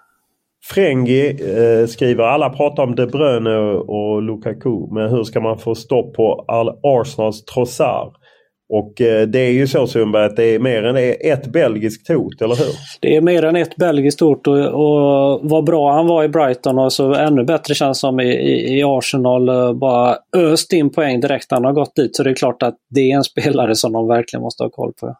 Frengi 0.64 1.28
eh, 1.28 1.86
skriver 1.86 2.24
alla 2.24 2.51
pratar 2.51 2.82
om 2.82 2.95
De 2.95 3.07
Bruyne 3.07 3.57
och 3.76 4.22
Lukaku 4.22 4.86
men 4.91 5.11
hur 5.11 5.24
ska 5.24 5.41
man 5.41 5.59
få 5.59 5.74
stopp 5.74 6.14
på 6.14 6.45
Arsenals 6.82 7.45
Trossard? 7.45 8.14
Och 8.73 9.01
eh, 9.01 9.27
det 9.27 9.39
är 9.39 9.53
ju 9.53 9.66
så 9.66 9.87
Sundberg 9.87 10.25
att 10.25 10.37
det 10.37 10.55
är 10.55 10.59
mer 10.59 10.83
än 10.85 11.14
ett 11.21 11.47
belgiskt 11.47 12.09
hot, 12.09 12.43
eller 12.43 12.55
hur? 12.55 12.75
Det 13.01 13.16
är 13.16 13.21
mer 13.21 13.45
än 13.45 13.57
ett 13.57 13.77
belgiskt 13.77 14.21
hot 14.21 14.47
och, 14.47 14.57
och 14.57 15.41
vad 15.43 15.64
bra 15.64 15.93
han 15.93 16.07
var 16.07 16.25
i 16.25 16.29
Brighton 16.29 16.79
och 16.79 16.93
så 16.93 17.14
ännu 17.14 17.45
bättre 17.45 17.75
känns 17.75 18.01
som 18.01 18.21
i, 18.21 18.25
i, 18.25 18.79
i 18.79 18.83
Arsenal. 18.85 19.49
Eh, 19.49 19.73
bara 19.73 20.16
öst 20.37 20.73
in 20.73 20.91
poäng 20.91 21.21
direkt 21.21 21.51
när 21.51 21.57
han 21.57 21.64
har 21.64 21.73
gått 21.73 21.97
dit. 21.97 22.16
Så 22.16 22.23
det 22.23 22.31
är 22.31 22.35
klart 22.35 22.62
att 22.62 22.77
det 22.91 23.12
är 23.12 23.16
en 23.16 23.25
spelare 23.25 23.75
som 23.75 23.93
de 23.93 24.09
verkligen 24.09 24.43
måste 24.43 24.62
ha 24.62 24.71
koll 24.71 24.93
på. 25.01 25.14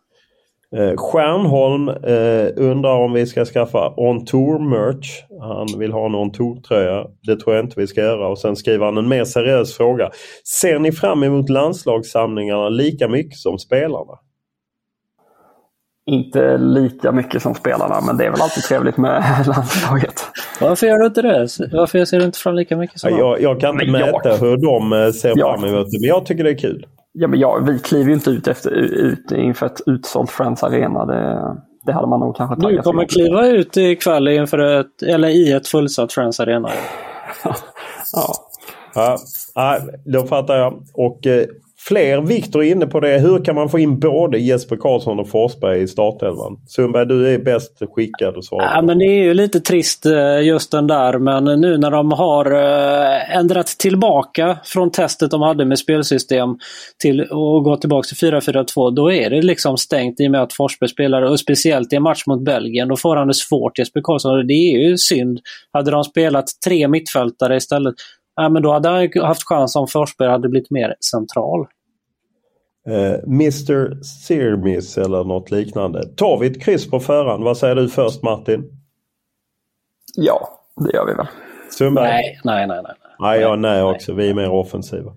Eh, 0.76 0.96
Stjärnholm 0.96 1.88
eh, 1.88 2.48
undrar 2.70 2.94
om 2.96 3.12
vi 3.12 3.26
ska 3.26 3.44
skaffa 3.44 3.92
On 3.96 4.24
Tour 4.24 4.58
merch. 4.58 5.22
Han 5.40 5.78
vill 5.78 5.92
ha 5.92 6.06
en 6.06 6.14
On 6.14 6.32
Tour 6.32 6.60
tröja. 6.60 7.06
Det 7.26 7.36
tror 7.36 7.56
jag 7.56 7.64
inte 7.64 7.80
vi 7.80 7.86
ska 7.86 8.00
göra. 8.00 8.28
Och 8.28 8.38
sen 8.38 8.56
skriver 8.56 8.84
han 8.84 8.96
en 8.98 9.08
mer 9.08 9.24
seriös 9.24 9.76
fråga. 9.76 10.10
Ser 10.60 10.78
ni 10.78 10.92
fram 10.92 11.22
emot 11.22 11.48
landslagssamlingarna 11.48 12.68
lika 12.68 13.08
mycket 13.08 13.38
som 13.38 13.58
spelarna? 13.58 14.12
Inte 16.10 16.58
lika 16.58 17.12
mycket 17.12 17.42
som 17.42 17.54
spelarna, 17.54 18.00
men 18.06 18.16
det 18.16 18.24
är 18.26 18.30
väl 18.30 18.40
alltid 18.40 18.62
trevligt 18.62 18.96
med 18.96 19.24
landslaget. 19.46 20.14
Varför 20.60 20.86
gör 20.86 20.98
du 20.98 21.06
inte 21.06 21.22
det? 21.22 21.48
Varför 21.72 22.04
ser 22.04 22.18
du 22.18 22.24
inte 22.24 22.38
fram 22.38 22.54
lika 22.54 22.76
mycket 22.76 23.00
som 23.00 23.10
Ja, 23.10 23.18
jag, 23.18 23.40
jag 23.40 23.60
kan 23.60 23.74
inte 23.80 23.92
Men 23.92 24.00
jag- 24.00 24.12
mäta 24.24 24.36
hur 24.36 24.56
de 24.56 24.92
eh, 24.92 25.10
ser 25.10 25.28
fram 25.36 25.64
emot 25.64 25.86
det. 25.90 26.00
Men 26.00 26.08
jag 26.08 26.26
tycker 26.26 26.44
det 26.44 26.50
är 26.50 26.58
kul. 26.58 26.86
Ja, 27.12 27.28
men 27.28 27.38
ja, 27.38 27.58
vi 27.66 27.78
kliver 27.78 28.04
ju 28.08 28.12
inte 28.14 28.30
ut, 28.30 28.48
efter, 28.48 28.70
ut 28.70 29.32
inför 29.32 29.66
ett 29.66 29.80
utsålt 29.86 30.30
Friends 30.30 30.62
Arena. 30.62 31.06
Det, 31.06 31.56
det 31.86 31.92
hade 31.92 32.06
man 32.06 32.20
nog 32.20 32.36
kanske 32.36 32.56
Du 32.56 32.62
taggat 32.62 32.84
kommer 32.84 33.02
emot. 33.02 33.11
kliva 33.12 33.46
ut 33.46 33.76
ikväll 33.76 34.28
inför 34.28 34.58
ett, 34.58 35.02
eller 35.02 35.28
i 35.28 35.52
ett 35.52 35.68
fullsatt 35.68 36.12
Friends 36.12 36.40
Arena. 36.40 36.70
Ja. 38.12 38.34
Ja, 38.94 39.16
ja, 39.54 39.78
då 40.04 40.26
fattar 40.26 40.56
jag. 40.56 40.82
Och 40.94 41.26
eh, 41.26 41.44
fler, 41.88 42.20
Viktor 42.20 42.64
är 42.64 42.70
inne 42.70 42.86
på 42.86 43.00
det. 43.00 43.18
Hur 43.18 43.44
kan 43.44 43.54
man 43.54 43.68
få 43.68 43.78
in 43.78 44.00
både 44.00 44.38
Jesper 44.38 44.76
Karlsson 44.76 45.20
och 45.20 45.28
Forsberg 45.28 45.82
i 45.82 45.88
startelvan? 45.88 46.60
Sundberg, 46.66 47.06
du 47.06 47.28
är 47.34 47.38
bäst 47.38 47.82
skickad 47.94 48.36
att 48.36 48.44
svara. 48.44 48.70
Ja, 48.74 48.82
men 48.82 48.98
det 48.98 49.04
är 49.04 49.24
ju 49.24 49.34
lite 49.34 49.60
trist 49.60 50.06
eh, 50.06 50.40
just 50.42 50.70
den 50.70 50.86
där, 50.86 51.18
men 51.18 51.60
nu 51.60 51.78
när 51.78 51.90
de 51.90 52.12
har 52.12 52.52
eh, 52.52 53.36
ändrat 53.36 53.66
tillbaka 53.66 54.58
från 54.64 54.90
testet 54.90 55.30
de 55.30 55.42
hade 55.42 55.64
med 55.64 55.78
spelsystem 55.78 56.48
till 56.98 57.20
att 57.20 57.64
gå 57.64 57.76
tillbaka 57.76 58.06
till 58.06 58.30
4-4-2, 58.32 58.94
då 58.94 59.12
är 59.12 59.30
det 59.30 59.42
liksom 59.42 59.76
stängt 59.76 60.20
i 60.20 60.26
och 60.26 60.30
med 60.30 60.42
att 60.42 60.52
Forsberg 60.52 60.88
spelar 60.88 61.22
och 61.22 61.40
speciellt 61.40 61.92
i 61.92 61.96
en 61.96 62.02
match 62.02 62.26
mot 62.26 62.44
Belgien. 62.44 62.88
Då 62.88 62.96
får 62.96 63.16
han 63.16 63.28
det 63.28 63.34
svårt, 63.34 63.78
Jesper 63.78 64.00
Karlsson. 64.04 64.38
och 64.38 64.46
Det 64.46 64.74
är 64.74 64.78
ju 64.78 64.98
synd. 64.98 65.40
Hade 65.72 65.90
de 65.90 66.04
spelat 66.04 66.46
tre 66.64 66.88
mittfältare 66.88 67.56
istället, 67.56 67.94
ja, 68.43 68.49
men 68.49 68.62
då 68.62 68.72
hade 68.72 68.88
han 68.88 69.03
ju 69.03 69.22
haft 69.22 69.43
chans 69.49 69.76
om 69.76 69.86
Forsberg 69.88 70.28
hade 70.28 70.49
blivit 70.49 70.70
mer 70.70 70.95
central. 71.11 71.66
Eh, 72.88 73.22
Mr 73.24 74.03
Sirmis 74.03 74.99
eller 74.99 75.24
något 75.24 75.51
liknande. 75.51 76.07
Tar 76.16 76.38
vi 76.38 76.47
ett 76.47 76.62
kryss 76.62 76.91
på 76.91 77.01
förhand? 77.01 77.45
Vad 77.45 77.57
säger 77.57 77.74
du 77.74 77.88
först 77.88 78.22
Martin? 78.22 78.64
ja, 80.16 80.49
det 80.84 80.97
gör 80.97 81.07
vi 81.07 81.14
väl. 81.14 81.26
Sundberg? 81.78 82.07
Nej, 82.09 82.41
nej, 82.45 82.66
nej. 82.66 82.80
nej. 82.82 82.93
Nej, 83.18 83.41
ja, 83.41 83.57
nej 83.57 83.82
också. 83.82 84.12
Vi 84.14 84.30
är 84.30 84.34
mer 84.34 84.51
offensiva. 84.51 85.12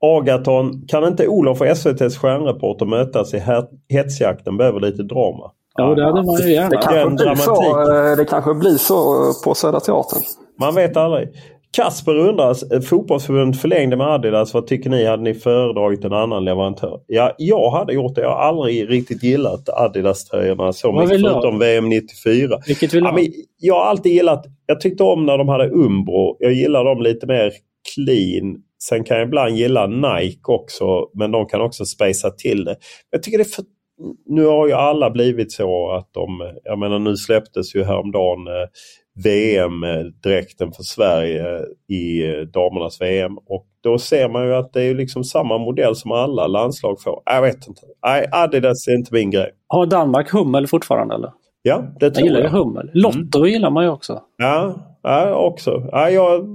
Agaton, 0.00 0.86
kan 0.88 1.04
inte 1.04 1.28
Olof 1.28 1.60
och 1.60 1.66
SVTs 1.66 2.16
stjärnreporter 2.18 2.86
mötas 2.86 3.34
i 3.34 3.38
he- 3.38 3.68
hetsjakten? 3.88 4.56
Behöver 4.56 4.80
lite 4.80 5.02
drama. 5.02 5.50
Jo, 5.78 5.94
det 5.94 6.04
hade 6.04 6.22
man 6.22 6.36
ju 6.36 6.42
Det 6.44 6.50
gärna. 6.50 6.70
kanske, 6.70 6.98
Den 6.98 7.16
blir 7.16 7.34
så, 7.34 7.50
dramatiken. 7.62 8.10
eh, 8.10 8.16
det 8.16 8.24
kanske 8.24 8.54
blir 8.54 8.76
så 8.76 9.16
på 9.44 9.54
Södra 9.54 9.80
Teatern. 9.80 10.22
Man 10.60 10.74
vet 10.74 10.96
aldrig. 10.96 11.28
Kasper 11.72 12.16
undrar, 12.16 12.74
eh, 12.74 12.80
fotbollsförbundet 12.80 13.60
förlängde 13.60 13.96
med 13.96 14.06
Adidas. 14.06 14.54
Vad 14.54 14.66
tycker 14.66 14.90
ni? 14.90 15.04
Hade 15.04 15.22
ni 15.22 15.34
föredragit 15.34 16.04
en 16.04 16.12
annan 16.12 16.44
leverantör? 16.44 17.00
Ja, 17.06 17.34
jag 17.38 17.70
hade 17.70 17.92
gjort 17.92 18.14
det. 18.14 18.20
Jag 18.20 18.28
har 18.28 18.42
aldrig 18.42 18.90
riktigt 18.90 19.22
gillat 19.22 19.68
Adidas-tröjorna 19.68 20.72
så 20.72 20.92
mycket 20.92 21.20
förutom 21.20 21.58
VM 21.58 21.88
94. 21.88 22.58
Vilket 22.66 22.94
vill 22.94 23.02
du 23.02 23.08
Ja, 23.08 23.14
men 23.14 23.26
jag 23.58 23.74
har 23.74 23.84
alltid 23.84 24.12
gillat, 24.12 24.46
jag 24.66 24.80
tyckte 24.80 25.02
om 25.04 25.26
när 25.26 25.38
de 25.38 25.48
hade 25.48 25.70
Umbro. 25.70 26.36
Jag 26.38 26.52
gillar 26.52 26.84
dem 26.84 27.02
lite 27.02 27.26
mer 27.26 27.52
clean. 27.94 28.56
Sen 28.82 29.04
kan 29.04 29.16
jag 29.16 29.26
ibland 29.26 29.56
gilla 29.56 29.86
Nike 29.86 30.52
också, 30.52 31.08
men 31.14 31.30
de 31.30 31.46
kan 31.46 31.60
också 31.60 31.84
spacea 31.84 32.30
till 32.30 32.64
det. 32.64 32.76
Jag 33.10 33.22
tycker 33.22 33.38
det 33.38 33.54
för, 33.54 33.64
nu 34.26 34.44
har 34.44 34.66
ju 34.66 34.72
alla 34.72 35.10
blivit 35.10 35.52
så 35.52 35.90
att 35.90 36.08
de, 36.12 36.52
jag 36.64 36.78
menar 36.78 36.98
nu 36.98 37.16
släpptes 37.16 37.74
ju 37.74 37.84
häromdagen 37.84 38.46
eh, 38.46 38.68
VM-dräkten 39.24 40.72
för 40.72 40.82
Sverige 40.82 41.44
i 41.88 42.28
eh, 42.28 42.40
damernas 42.40 43.00
VM. 43.00 43.38
Och 43.38 43.66
då 43.82 43.98
ser 43.98 44.28
man 44.28 44.46
ju 44.46 44.54
att 44.54 44.72
det 44.72 44.82
är 44.82 44.94
liksom 44.94 45.24
samma 45.24 45.58
modell 45.58 45.96
som 45.96 46.12
alla 46.12 46.46
landslag 46.46 47.02
får. 47.02 47.22
Jag 47.24 47.42
vet 47.42 47.68
inte. 47.68 47.80
Nej, 48.06 48.26
Adidas 48.32 48.88
är 48.88 48.94
inte 48.94 49.14
min 49.14 49.30
grej. 49.30 49.50
Har 49.66 49.86
Danmark 49.86 50.30
hummel 50.30 50.66
fortfarande 50.66 51.14
eller? 51.14 51.32
Ja, 51.62 51.84
det 52.00 52.06
Jag 52.06 52.14
tror 52.14 52.26
gillar 52.26 52.38
ju 52.40 52.44
jag. 52.44 52.50
hummel. 52.50 52.90
Lotto 52.94 53.46
gillar 53.46 53.70
man 53.70 53.84
ju 53.84 53.90
också. 53.90 54.20
Ja, 54.36 54.74
ja 55.02 55.34
också. 55.34 55.88
Ja, 55.92 56.10
jag, 56.10 56.46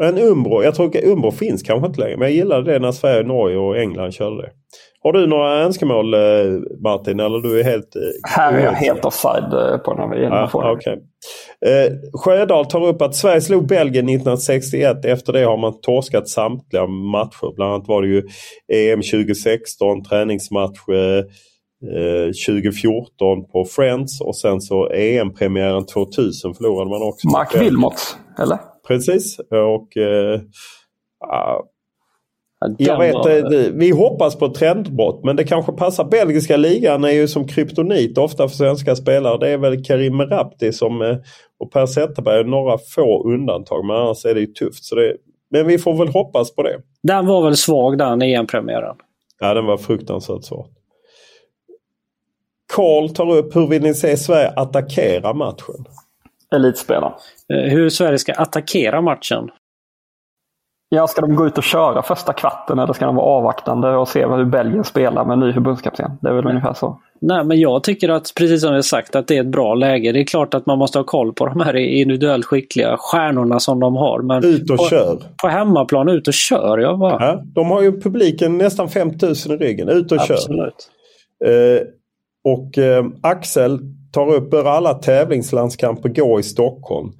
men 0.00 0.18
Umbro, 0.18 0.62
jag 0.62 0.74
tror 0.74 0.86
att 0.96 1.04
Umbro 1.04 1.30
finns 1.30 1.62
kanske 1.62 1.86
inte 1.86 2.00
längre. 2.00 2.16
Men 2.16 2.28
jag 2.28 2.36
gillade 2.36 2.72
det 2.72 2.78
när 2.78 2.92
Sverige, 2.92 3.22
Norge 3.22 3.56
och 3.56 3.78
England 3.78 4.12
körde 4.12 4.42
det. 4.42 4.50
Har 5.02 5.12
du 5.12 5.26
några 5.26 5.58
önskemål 5.62 6.14
eh, 6.14 6.20
Martin? 6.84 7.20
Eller 7.20 7.38
du 7.38 7.60
är 7.60 7.64
helt... 7.64 7.96
eh, 7.96 8.02
Här 8.36 8.52
är 8.52 8.64
jag 8.64 8.72
helt 8.72 9.04
offside 9.04 9.52
eh, 9.52 9.78
på 9.78 9.94
när 9.94 10.08
vi 10.16 10.22
Ja, 10.24 10.50
den. 10.52 10.70
okay. 10.70 10.92
eh, 11.66 11.92
Sjödahl 12.24 12.66
tar 12.66 12.86
upp 12.86 13.02
att 13.02 13.14
Sverige 13.14 13.40
slog 13.40 13.66
Belgien 13.66 14.08
1961. 14.08 15.04
Efter 15.04 15.32
det 15.32 15.42
har 15.44 15.56
man 15.56 15.80
torskat 15.80 16.28
samtliga 16.28 16.86
matcher. 16.86 17.54
Bland 17.56 17.72
annat 17.72 17.88
var 17.88 18.02
det 18.02 18.08
ju 18.08 18.22
EM 18.72 19.00
2016, 19.02 20.02
träningsmatch 20.04 20.78
eh, 20.88 21.24
eh, 21.96 22.26
2014 22.48 23.44
på 23.52 23.64
Friends 23.64 24.20
och 24.20 24.36
sen 24.36 24.60
så 24.60 24.88
EM-premiären 24.90 25.86
2000 25.86 26.54
förlorade 26.54 26.90
man 26.90 27.02
också. 27.02 27.28
Mark. 27.28 27.60
Wilmots, 27.62 28.16
eller? 28.38 28.58
Precis. 28.90 29.38
Och 29.38 29.96
eh, 29.96 30.40
jag 32.78 32.98
vet, 32.98 33.52
eh, 33.52 33.72
vi 33.72 33.90
hoppas 33.90 34.38
på 34.38 34.48
trendbrott 34.48 35.24
men 35.24 35.36
det 35.36 35.44
kanske 35.44 35.72
passar. 35.72 36.04
Belgiska 36.04 36.56
ligan 36.56 37.04
är 37.04 37.10
ju 37.10 37.28
som 37.28 37.48
kryptonit 37.48 38.18
ofta 38.18 38.48
för 38.48 38.56
svenska 38.56 38.96
spelare. 38.96 39.38
Det 39.38 39.48
är 39.48 39.58
väl 39.58 39.84
Karim 39.84 40.16
Merabti 40.16 40.72
som, 40.72 41.02
eh, 41.02 41.16
och 41.60 41.72
Per 41.72 41.86
Zetterberg 41.86 42.44
några 42.44 42.78
få 42.78 43.24
undantag 43.24 43.84
men 43.84 43.96
annars 43.96 44.24
är 44.24 44.34
det 44.34 44.40
ju 44.40 44.46
tufft. 44.46 44.84
Så 44.84 44.94
det, 44.94 45.16
men 45.50 45.66
vi 45.66 45.78
får 45.78 45.94
väl 45.94 46.08
hoppas 46.08 46.54
på 46.54 46.62
det. 46.62 46.80
Den 47.02 47.26
var 47.26 47.44
väl 47.44 47.56
svag 47.56 47.98
den 47.98 48.22
EM-premiären. 48.22 48.96
Ja, 49.40 49.54
den 49.54 49.66
var 49.66 49.76
fruktansvärt 49.76 50.44
svår. 50.44 50.66
Karl 52.76 53.08
tar 53.08 53.36
upp 53.36 53.56
hur 53.56 53.66
vill 53.66 53.82
ni 53.82 53.94
se 53.94 54.16
Sverige 54.16 54.48
attackera 54.48 55.34
matchen? 55.34 55.84
Elitspelare. 56.54 57.12
Eh, 57.54 57.70
Hur 57.70 57.88
Sverige 57.88 58.18
ska 58.18 58.32
attackera 58.32 59.00
matchen. 59.00 59.50
Ja, 60.92 61.06
ska 61.06 61.20
de 61.20 61.34
gå 61.36 61.46
ut 61.46 61.58
och 61.58 61.64
köra 61.64 62.02
första 62.02 62.32
kvarten 62.32 62.78
eller 62.78 62.92
ska 62.92 63.06
de 63.06 63.16
vara 63.16 63.26
avvaktande 63.26 63.96
och 63.96 64.08
se 64.08 64.26
hur 64.26 64.44
Belgien 64.44 64.84
spelar 64.84 65.24
med 65.24 65.32
en 65.32 65.40
ny 65.40 65.52
förbundskapten? 65.52 66.10
Det 66.22 66.28
är 66.28 66.32
väl 66.32 66.46
ungefär 66.46 66.74
så. 66.74 67.00
Nej, 67.20 67.44
men 67.44 67.60
jag 67.60 67.82
tycker 67.84 68.08
att, 68.08 68.32
precis 68.36 68.60
som 68.60 68.74
vi 68.74 68.82
sagt, 68.82 69.16
att 69.16 69.28
det 69.28 69.36
är 69.36 69.40
ett 69.40 69.46
bra 69.52 69.74
läge. 69.74 70.12
Det 70.12 70.20
är 70.20 70.24
klart 70.24 70.54
att 70.54 70.66
man 70.66 70.78
måste 70.78 70.98
ha 70.98 71.04
koll 71.04 71.32
på 71.32 71.46
de 71.46 71.60
här 71.60 71.76
individuellt 71.76 72.44
skickliga 72.44 72.96
stjärnorna 72.98 73.60
som 73.60 73.80
de 73.80 73.96
har. 73.96 74.22
Men 74.22 74.44
Ut 74.44 74.70
och 74.70 74.76
på, 74.76 74.84
kör! 74.84 75.18
på 75.42 75.48
hemmaplan, 75.48 76.08
ut 76.08 76.28
och 76.28 76.34
kör. 76.34 76.78
Jag 76.78 76.98
bara. 76.98 77.26
Ja, 77.26 77.42
de 77.44 77.70
har 77.70 77.82
ju 77.82 78.00
publiken 78.00 78.58
nästan 78.58 78.88
5000 78.88 79.52
i 79.52 79.56
ryggen. 79.56 79.88
Ut 79.88 80.12
och 80.12 80.20
kör! 80.20 80.34
Absolut. 80.34 80.90
Eh, 81.44 81.86
och 82.44 82.78
eh, 82.78 83.04
Axel 83.22 83.78
tar 84.12 84.34
upp, 84.34 84.50
bör 84.50 84.64
alla 84.64 84.94
tävlingslandskamper 84.94 86.08
gå 86.08 86.40
i 86.40 86.42
Stockholm? 86.42 87.12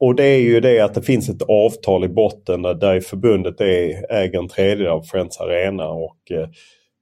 Och 0.00 0.14
det 0.14 0.24
är 0.24 0.40
ju 0.40 0.60
det 0.60 0.80
att 0.80 0.94
det 0.94 1.02
finns 1.02 1.28
ett 1.28 1.42
avtal 1.42 2.04
i 2.04 2.08
botten 2.08 2.62
där, 2.62 2.74
där 2.74 3.00
förbundet 3.00 3.60
är, 3.60 4.12
äger 4.12 4.38
en 4.38 4.48
tredjedel 4.48 4.86
av 4.86 5.02
Friends 5.02 5.40
Arena 5.40 5.88
och 5.88 6.18
eh, 6.30 6.48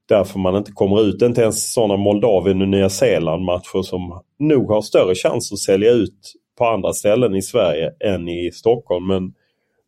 därför 0.09 0.39
man 0.39 0.55
inte 0.55 0.71
kommer 0.71 1.01
ut. 1.01 1.21
Inte 1.21 1.41
ens 1.41 1.73
sådana 1.73 1.97
Moldavien 1.97 2.61
och 2.61 2.67
Nya 2.67 2.89
Zeeland 2.89 3.45
matcher 3.45 3.81
som 3.81 4.21
nog 4.39 4.71
har 4.71 4.81
större 4.81 5.15
chans 5.15 5.51
att 5.51 5.59
sälja 5.59 5.91
ut 5.91 6.33
på 6.57 6.65
andra 6.65 6.93
ställen 6.93 7.35
i 7.35 7.41
Sverige 7.41 7.91
än 8.05 8.27
i 8.27 8.51
Stockholm. 8.51 9.07
Men 9.07 9.33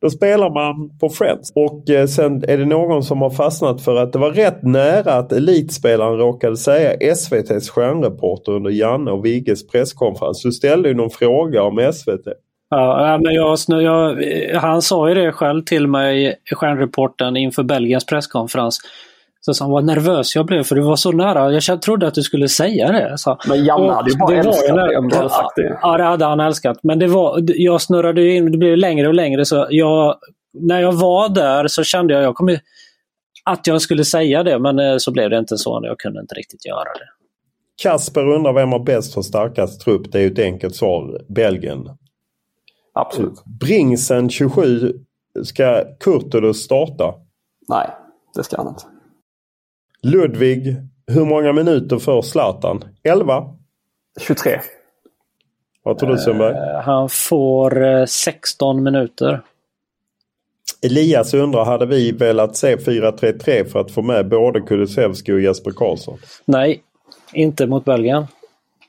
då 0.02 0.10
spelar 0.10 0.50
man 0.50 0.98
på 1.00 1.10
Friends. 1.10 1.52
Och 1.56 1.90
eh, 1.90 2.06
sen 2.06 2.44
är 2.48 2.58
det 2.58 2.66
någon 2.66 3.04
som 3.04 3.22
har 3.22 3.30
fastnat 3.30 3.82
för 3.82 3.96
att 3.96 4.14
det 4.14 4.20
var 4.20 4.32
rätt 4.32 4.64
nära 4.64 5.14
att 5.14 5.32
elitspelaren 5.32 6.18
råkade 6.18 6.58
säga 6.58 6.94
SVTs 6.94 7.70
stjärnreporter 7.70 8.52
under 8.52 8.72
Janne 8.72 9.12
och 9.12 9.26
Vigges 9.26 9.68
presskonferens. 9.68 10.44
Du 10.44 10.52
ställde 10.52 10.90
ju 10.90 10.96
någon 10.96 11.10
fråga 11.10 11.64
om 11.64 11.92
SVT. 11.94 12.28
Ja, 12.70 13.20
men 13.24 13.34
jag, 13.34 13.58
jag, 13.68 14.24
eh, 14.24 14.60
han 14.60 14.82
sa 14.82 15.10
ju 15.10 15.16
det 15.16 15.32
själv 15.32 15.64
till 15.64 15.88
mig, 15.88 16.36
stjärnreporten, 16.56 17.38
inför 17.38 17.64
Belgiens 17.64 18.06
presskonferens. 18.06 18.80
Så 19.46 19.54
sa 19.54 19.66
han 19.66 19.72
vad 19.72 19.86
nervös 19.86 20.36
jag 20.36 20.46
blev 20.46 20.64
för 20.64 20.76
det 20.76 20.82
var 20.82 20.96
så 20.96 21.12
nära. 21.12 21.52
Jag 21.52 21.82
trodde 21.82 22.08
att 22.08 22.14
du 22.14 22.24
skulle 22.24 22.48
säga 22.50 22.92
det. 22.92 23.18
Så. 23.18 23.38
Men 23.48 23.66
Janne 23.66 23.94
hade 23.94 24.12
ju 24.12 24.18
bara 24.18 24.30
det 24.30 24.42
var 24.42 24.48
älskat 24.48 24.76
det 24.76 24.98
om 24.98 25.10
du 25.10 25.16
hade 25.16 25.30
sagt 25.30 25.56
det. 25.56 25.80
Ja, 25.82 25.98
det 25.98 26.04
hade 26.04 26.26
han 26.26 26.40
älskat. 26.40 26.80
Men 26.84 27.00
det 27.00 27.08
var, 27.08 27.44
jag 27.46 27.82
snurrade 27.82 28.30
in, 28.30 28.52
det 28.52 28.58
blev 28.58 28.78
längre 28.78 29.08
och 29.08 29.14
längre. 29.14 29.46
Så 29.46 29.68
jag, 29.70 30.16
när 30.54 30.82
jag 30.82 30.92
var 30.92 31.30
där 31.30 31.68
så 31.68 31.84
kände 31.84 32.14
jag, 32.14 32.24
jag 32.24 32.36
kommer 32.36 32.60
att 33.44 33.68
jag 33.68 33.82
skulle 33.82 34.06
säga 34.06 34.44
det, 34.44 34.60
men 34.60 34.80
eh, 34.80 34.98
så 34.98 35.12
blev 35.12 35.30
det 35.30 35.38
inte 35.38 35.58
så. 35.58 35.80
Jag 35.84 36.00
kunde 36.00 36.20
inte 36.22 36.36
riktigt 36.36 36.66
göra 36.66 36.84
det. 36.84 37.08
Kasper 37.84 38.28
undrar 38.28 38.54
vem 38.54 38.72
har 38.72 38.80
bäst 38.80 39.18
och 39.18 39.26
starkast 39.26 39.82
trupp. 39.82 40.12
Det 40.12 40.18
är 40.18 40.22
ju 40.22 40.32
ett 40.32 40.40
enkelt 40.40 40.76
svar. 40.76 41.22
Belgien. 41.30 41.90
Absolut. 42.94 43.44
Bringsen 43.60 44.30
27. 44.30 44.94
Ska 45.44 45.84
Kurtulus 46.00 46.58
starta? 46.58 47.14
Nej, 47.70 47.90
det 48.36 48.44
ska 48.44 48.58
han 48.58 48.68
inte. 48.68 48.84
Ludvig. 50.04 50.76
Hur 51.08 51.26
många 51.26 51.54
minuter 51.54 52.00
för 52.00 52.22
Zlatan? 52.22 52.84
11? 53.04 53.44
23. 54.22 54.60
Vad 55.84 55.98
tror 55.98 56.10
du 56.10 56.18
Sundberg? 56.18 56.54
Uh, 56.54 56.82
han 56.84 57.10
får 57.10 58.06
16 58.06 58.84
minuter. 58.84 59.42
Elias 60.86 61.34
undrar, 61.34 61.66
hade 61.66 61.86
vi 61.86 62.12
velat 62.12 62.56
se 62.56 62.76
4-3-3 62.76 63.66
för 63.66 63.80
att 63.80 63.92
få 63.92 64.02
med 64.02 64.30
både 64.30 64.62
Kulusevski 64.62 65.32
och 65.32 65.42
Jesper 65.42 65.72
Karlsson? 65.72 66.18
Nej, 66.46 66.82
inte 67.34 67.68
mot 67.68 67.86
Belgien. 67.86 68.28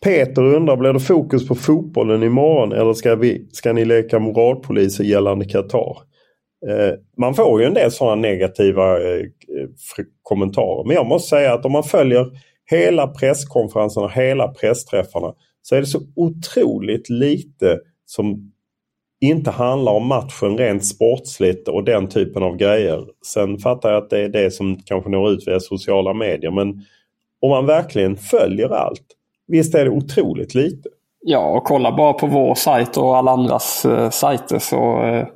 Peter 0.00 0.42
undrar, 0.42 0.76
blir 0.76 0.92
det 0.92 1.00
fokus 1.00 1.48
på 1.48 1.54
fotbollen 1.54 2.22
imorgon 2.22 2.72
eller 2.72 2.94
ska, 2.94 3.14
vi, 3.14 3.48
ska 3.52 3.72
ni 3.72 3.84
leka 3.84 4.18
moralpoliser 4.18 5.04
gällande 5.04 5.44
Qatar? 5.44 5.96
Eh, 6.68 6.94
man 7.18 7.34
får 7.34 7.60
ju 7.60 7.66
en 7.66 7.74
del 7.74 7.90
sådana 7.90 8.22
negativa 8.22 9.00
eh, 9.00 9.26
kommentarer. 10.22 10.84
Men 10.84 10.96
jag 10.96 11.06
måste 11.06 11.28
säga 11.28 11.54
att 11.54 11.64
om 11.64 11.72
man 11.72 11.84
följer 11.84 12.26
hela 12.70 13.06
presskonferenserna, 13.06 14.08
hela 14.08 14.48
pressträffarna 14.48 15.34
så 15.62 15.74
är 15.74 15.80
det 15.80 15.86
så 15.86 16.00
otroligt 16.16 17.08
lite 17.08 17.78
som 18.06 18.52
inte 19.20 19.50
handlar 19.50 19.92
om 19.92 20.06
matchen 20.06 20.58
rent 20.58 20.84
sportsligt 20.84 21.68
och 21.68 21.84
den 21.84 22.08
typen 22.08 22.42
av 22.42 22.56
grejer. 22.56 23.04
Sen 23.26 23.58
fattar 23.58 23.92
jag 23.92 24.02
att 24.02 24.10
det 24.10 24.18
är 24.18 24.28
det 24.28 24.50
som 24.50 24.76
kanske 24.76 25.10
når 25.10 25.30
ut 25.30 25.48
via 25.48 25.60
sociala 25.60 26.14
medier. 26.14 26.50
Men 26.50 26.68
om 27.40 27.50
man 27.50 27.66
verkligen 27.66 28.16
följer 28.16 28.68
allt. 28.68 29.06
Visst 29.46 29.74
är 29.74 29.84
det 29.84 29.90
otroligt 29.90 30.54
lite? 30.54 30.88
Ja, 31.20 31.56
och 31.56 31.64
kolla 31.64 31.96
bara 31.96 32.12
på 32.12 32.26
vår 32.26 32.54
sajt 32.54 32.96
och 32.96 33.16
alla 33.16 33.30
andras 33.30 33.84
eh, 33.84 34.10
sajter 34.10 34.58
så, 34.58 35.02
eh, 35.02 35.26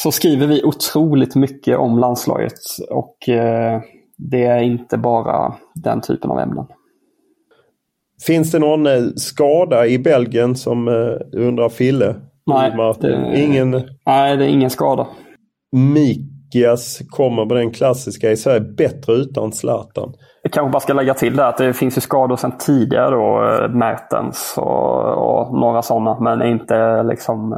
så 0.00 0.12
skriver 0.12 0.46
vi 0.46 0.64
otroligt 0.64 1.34
mycket 1.34 1.78
om 1.78 1.98
landslaget. 1.98 2.52
Och 2.90 3.28
eh, 3.28 3.80
det 4.16 4.42
är 4.42 4.62
inte 4.62 4.98
bara 4.98 5.54
den 5.74 6.00
typen 6.00 6.30
av 6.30 6.38
ämnen. 6.38 6.66
Finns 8.26 8.52
det 8.52 8.58
någon 8.58 8.86
eh, 8.86 9.02
skada 9.16 9.86
i 9.86 9.98
Belgien 9.98 10.56
som 10.56 10.88
eh, 10.88 11.42
undrar 11.46 11.68
Fille? 11.68 12.14
Nej, 12.46 12.72
det, 13.00 13.40
ingen... 13.44 13.70
nej, 14.06 14.36
det 14.36 14.44
är 14.44 14.48
ingen 14.48 14.70
skada. 14.70 15.06
Mikias 15.72 17.02
kommer 17.10 17.44
med 17.44 17.56
den 17.56 17.70
klassiska 17.70 18.30
i 18.30 18.36
Sverige 18.36 18.60
bättre 18.60 19.12
utan 19.12 19.52
Zlatan. 19.52 20.12
Jag 20.42 20.52
kanske 20.52 20.72
bara 20.72 20.80
ska 20.80 20.92
lägga 20.92 21.14
till 21.14 21.36
det 21.36 21.46
att 21.46 21.56
det 21.56 21.72
finns 21.72 21.96
ju 21.96 22.00
skador 22.00 22.36
sedan 22.36 22.58
tidigare 22.58 23.10
då. 23.10 23.68
Mertens 23.68 24.54
och, 24.56 25.40
och 25.40 25.60
några 25.60 25.82
sådana. 25.82 26.20
Men 26.20 26.42
inte 26.42 27.02
liksom 27.02 27.54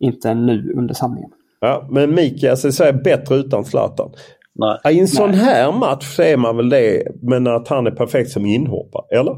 inte 0.00 0.34
nu 0.34 0.72
under 0.76 0.94
samlingen. 0.94 1.30
Ja, 1.60 1.86
men 1.90 2.14
Mikias 2.14 2.64
i 2.64 2.72
Sverige 2.72 2.92
bättre 2.92 3.34
utan 3.34 3.64
Zlatan. 3.64 4.10
Nej. 4.54 4.96
I 4.96 5.00
en 5.00 5.08
sån 5.08 5.30
Nej. 5.30 5.40
här 5.40 5.72
match 5.72 6.16
så 6.16 6.22
är 6.22 6.36
man 6.36 6.56
väl 6.56 6.68
det. 6.68 7.02
Men 7.22 7.46
att 7.46 7.68
han 7.68 7.86
är 7.86 7.90
perfekt 7.90 8.30
som 8.30 8.46
inhoppare, 8.46 9.18
eller? 9.20 9.36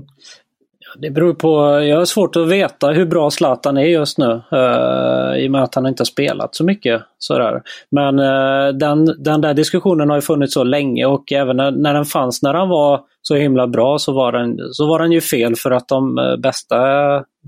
Det 0.99 1.11
beror 1.11 1.35
på. 1.35 1.81
Jag 1.83 1.99
har 1.99 2.05
svårt 2.05 2.37
att 2.37 2.49
veta 2.49 2.89
hur 2.89 3.07
bra 3.07 3.31
Zlatan 3.31 3.77
är 3.77 3.85
just 3.85 4.19
nu. 4.19 4.43
Uh, 4.53 5.39
I 5.39 5.49
och 5.49 5.51
med 5.51 5.63
att 5.63 5.75
han 5.75 5.87
inte 5.87 6.01
har 6.01 6.07
spelat 6.07 6.55
så 6.55 6.65
mycket. 6.65 7.03
Sådär. 7.19 7.63
Men 7.91 8.19
uh, 8.19 8.69
den, 8.79 9.05
den 9.19 9.41
där 9.41 9.55
diskussionen 9.55 10.09
har 10.09 10.17
ju 10.17 10.23
funnits 10.23 10.55
så 10.55 10.65
länge 10.65 11.07
och 11.07 11.33
även 11.33 11.57
när, 11.57 11.71
när 11.71 11.95
den 11.95 12.05
fanns 12.05 12.43
när 12.43 12.55
han 12.55 12.69
var 12.69 13.01
så 13.23 13.35
himla 13.35 13.67
bra 13.67 13.99
så 13.99 14.13
var 14.13 14.33
den, 14.33 14.59
så 14.73 14.87
var 14.87 14.99
den 14.99 15.13
ju 15.13 15.21
fel 15.21 15.57
för 15.57 15.71
att 15.71 15.89
de 15.89 16.19
uh, 16.19 16.37
bästa 16.37 16.77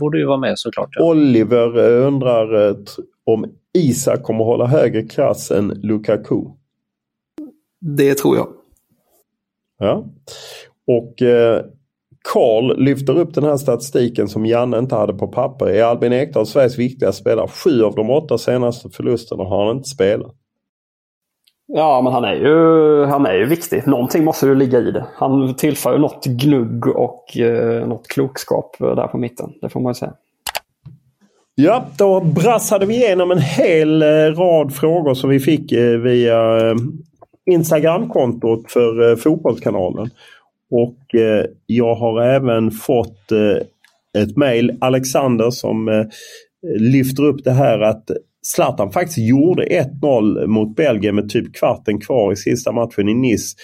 borde 0.00 0.18
ju 0.18 0.26
vara 0.26 0.38
med 0.38 0.58
såklart. 0.58 0.88
Ja. 0.92 1.04
Oliver 1.04 1.78
undrar 1.78 2.76
om 3.26 3.44
Isak 3.78 4.22
kommer 4.22 4.44
hålla 4.44 4.66
högre 4.66 5.02
klass 5.02 5.50
än 5.50 5.68
Lukaku? 5.68 6.40
Det 7.80 8.14
tror 8.14 8.36
jag. 8.36 8.48
Ja. 9.78 10.04
Och 10.86 11.14
Karl 12.32 12.84
lyfter 12.84 13.18
upp 13.18 13.34
den 13.34 13.44
här 13.44 13.56
statistiken 13.56 14.28
som 14.28 14.46
Janne 14.46 14.78
inte 14.78 14.94
hade 14.94 15.14
på 15.14 15.28
papper. 15.28 15.66
Är 15.66 15.84
Albin 15.84 16.12
Ekdal 16.12 16.46
Sveriges 16.46 16.78
viktigaste 16.78 17.20
spelare? 17.20 17.48
Sju 17.48 17.82
av 17.82 17.94
de 17.94 18.10
åtta 18.10 18.38
senaste 18.38 18.90
förlusterna 18.90 19.44
har 19.44 19.66
han 19.66 19.76
inte 19.76 19.88
spelat. 19.88 20.34
Ja, 21.74 22.00
men 22.02 22.12
han 22.12 22.24
är 22.24 22.34
ju, 22.34 23.04
han 23.04 23.26
är 23.26 23.34
ju 23.34 23.44
viktig. 23.44 23.86
Någonting 23.86 24.24
måste 24.24 24.46
ju 24.46 24.54
ligga 24.54 24.78
i 24.78 24.90
det. 24.90 25.06
Han 25.14 25.54
tillför 25.54 25.92
ju 25.92 25.98
något 25.98 26.26
gnugg 26.26 26.86
och 26.86 27.38
eh, 27.38 27.86
något 27.86 28.08
klokskap 28.08 28.76
där 28.78 29.06
på 29.06 29.18
mitten. 29.18 29.52
Det 29.60 29.68
får 29.68 29.80
man 29.80 29.90
ju 29.90 29.94
säga. 29.94 30.12
Ja, 31.54 31.86
då 31.98 32.20
brassade 32.20 32.86
vi 32.86 32.94
igenom 32.94 33.30
en 33.30 33.38
hel 33.38 34.02
eh, 34.02 34.06
rad 34.06 34.74
frågor 34.74 35.14
som 35.14 35.30
vi 35.30 35.40
fick 35.40 35.72
eh, 35.72 35.98
via 35.98 36.70
eh, 36.70 36.76
Instagramkontot 37.50 38.72
för 38.72 39.16
Fotbollskanalen. 39.16 40.10
Och 40.70 40.98
jag 41.66 41.94
har 41.94 42.22
även 42.22 42.70
fått 42.70 43.32
ett 44.18 44.36
mejl, 44.36 44.76
Alexander 44.80 45.50
som 45.50 46.06
lyfter 46.78 47.24
upp 47.24 47.44
det 47.44 47.50
här 47.50 47.80
att 47.80 48.10
Zlatan 48.46 48.92
faktiskt 48.92 49.18
gjorde 49.18 49.64
1-0 49.66 50.46
mot 50.46 50.76
Belgien 50.76 51.14
med 51.14 51.28
typ 51.28 51.54
kvarten 51.56 52.00
kvar 52.00 52.32
i 52.32 52.36
sista 52.36 52.72
matchen 52.72 53.08
i 53.08 53.14
Nice. 53.14 53.56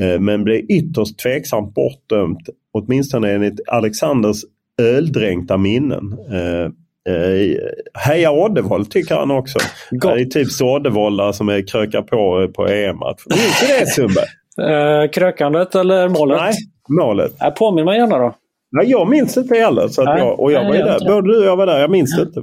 Eh, 0.00 0.20
men 0.20 0.44
blev 0.44 0.60
ytterst 0.60 1.18
tveksamt 1.18 1.74
bortdömt. 1.74 2.48
Åtminstone 2.72 3.32
enligt 3.32 3.60
Alexanders 3.68 4.44
öldränkta 4.82 5.56
minnen. 5.56 6.18
Eh, 6.32 6.70
Eh, 7.08 7.56
heja 7.94 8.32
Oddevold 8.32 8.90
tycker 8.90 9.14
han 9.14 9.30
också. 9.30 9.58
Gott. 9.90 10.14
Det 10.14 10.20
är 10.20 10.24
typ 10.24 10.50
så 10.50 10.76
Oddevoldare 10.76 11.32
som 11.32 11.48
är 11.48 11.66
krökar 11.66 12.02
på 12.02 12.48
på 12.54 12.66
EM-match. 12.68 13.22
Minns 13.26 13.60
du 13.60 13.66
det 13.66 13.86
Sundberg? 13.86 14.26
Eh, 14.58 15.10
krökandet 15.10 15.74
eller 15.74 16.08
målet? 16.08 16.40
Nej, 16.40 16.52
målet. 16.88 17.42
Eh, 17.42 17.50
påminn 17.50 17.84
mig 17.84 17.98
gärna 17.98 18.18
då. 18.18 18.34
Nej, 18.74 18.90
jag 18.90 19.08
minns 19.08 19.36
inte 19.36 19.54
heller. 19.54 19.88
Så 19.88 20.02
att 20.02 20.18
jag, 20.18 20.40
och 20.40 20.52
jag 20.52 20.64
var 20.64 20.74
ju 20.74 20.80
där. 20.80 21.08
Både 21.08 21.32
du 21.32 21.38
och 21.38 21.46
jag 21.46 21.56
var 21.56 21.66
där. 21.66 21.80
Jag 21.80 21.90
minns 21.90 22.18
inte. 22.18 22.42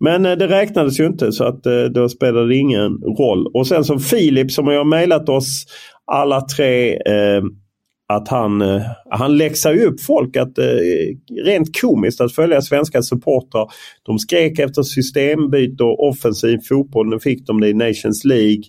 Men 0.00 0.26
eh, 0.26 0.32
det 0.32 0.46
räknades 0.46 1.00
ju 1.00 1.06
inte 1.06 1.32
så 1.32 1.44
att 1.44 1.66
eh, 1.66 1.82
då 1.82 2.08
spelade 2.08 2.48
det 2.48 2.56
ingen 2.56 2.92
roll. 3.18 3.46
Och 3.54 3.66
sen 3.66 3.84
som 3.84 4.00
Filip 4.00 4.50
som 4.50 4.66
har 4.66 4.84
mejlat 4.84 5.28
oss 5.28 5.64
alla 6.12 6.40
tre 6.40 6.94
eh, 6.94 7.42
att 8.08 8.28
han, 8.28 8.62
eh, 8.62 8.82
han 9.10 9.36
läxar 9.36 9.72
ju 9.72 9.84
upp 9.84 10.00
folk 10.00 10.36
att 10.36 10.58
eh, 10.58 10.64
rent 11.44 11.80
komiskt 11.80 12.20
att 12.20 12.34
följa 12.34 12.62
svenska 12.62 13.02
supportrar. 13.02 13.66
De 14.06 14.18
skrek 14.18 14.58
efter 14.58 14.82
systembyte 14.82 15.84
och 15.84 16.08
offensiv 16.08 16.58
fotboll. 16.68 17.08
Nu 17.08 17.20
fick 17.20 17.46
de 17.46 17.60
det 17.60 17.68
i 17.68 17.74
Nations 17.74 18.24
League. 18.24 18.62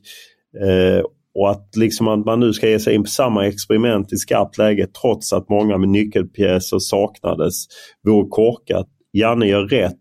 Och 1.39 1.51
att 1.51 1.75
liksom 1.75 2.07
att 2.07 2.25
man 2.25 2.39
nu 2.39 2.53
ska 2.53 2.69
ge 2.69 2.79
sig 2.79 2.95
in 2.95 3.03
på 3.03 3.09
samma 3.09 3.47
experiment 3.47 4.13
i 4.13 4.17
skarpt 4.17 4.57
läge 4.57 4.88
trots 5.01 5.34
att 5.34 5.49
många 5.49 5.77
med 5.77 5.89
nyckelpjäser 5.89 6.79
saknades 6.79 7.65
vore 8.03 8.27
korkat. 8.29 8.88
Janne 9.13 9.45
gör 9.45 9.63
rätt. 9.63 9.95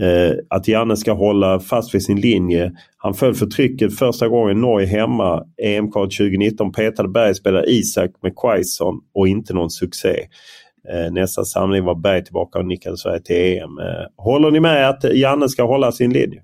Eh, 0.00 0.32
att 0.48 0.68
Janne 0.68 0.96
ska 0.96 1.12
hålla 1.12 1.60
fast 1.60 1.94
vid 1.94 2.02
sin 2.02 2.20
linje. 2.20 2.72
Han 2.96 3.14
föll 3.14 3.34
för 3.34 3.46
trycket 3.46 3.98
första 3.98 4.28
gången 4.28 4.60
Norge 4.60 4.86
hemma. 4.86 5.44
EM-kval 5.62 6.06
2019 6.06 6.72
petade 6.72 7.08
Bergsspelare 7.08 7.64
Isak 7.66 8.10
med 8.22 8.36
Quaison 8.36 9.00
och 9.14 9.28
inte 9.28 9.54
någon 9.54 9.70
succé. 9.70 10.26
Eh, 10.88 11.12
nästa 11.12 11.44
samling 11.44 11.84
var 11.84 11.94
Berg 11.94 12.24
tillbaka 12.24 12.58
och 12.58 12.66
nickade 12.66 12.96
Sverige 12.96 13.20
till 13.20 13.36
EM. 13.36 13.78
Eh, 13.78 14.24
håller 14.24 14.50
ni 14.50 14.60
med 14.60 14.88
att 14.88 15.04
Janne 15.14 15.48
ska 15.48 15.62
hålla 15.62 15.92
sin 15.92 16.12
linje? 16.12 16.42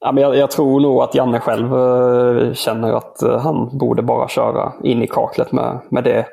Ja, 0.00 0.12
men 0.12 0.22
jag, 0.22 0.36
jag, 0.36 0.50
tror 0.50 0.80
nog 0.80 1.02
att 1.02 1.14
Janne 1.14 1.40
själv 1.40 1.74
eh, 1.74 2.52
känner 2.54 2.92
att 2.92 3.22
eh, 3.22 3.38
han 3.38 3.78
borde 3.78 4.02
bara 4.02 4.28
köra 4.28 4.72
in 4.84 5.02
i 5.02 5.06
kaklet 5.06 5.52
med, 5.52 5.80
med 5.90 6.04
det, 6.04 6.26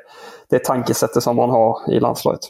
det 0.50 0.64
tankesättet 0.64 1.22
som 1.22 1.38
han 1.38 1.50
har 1.50 1.92
i 1.92 2.00
landslaget. 2.00 2.40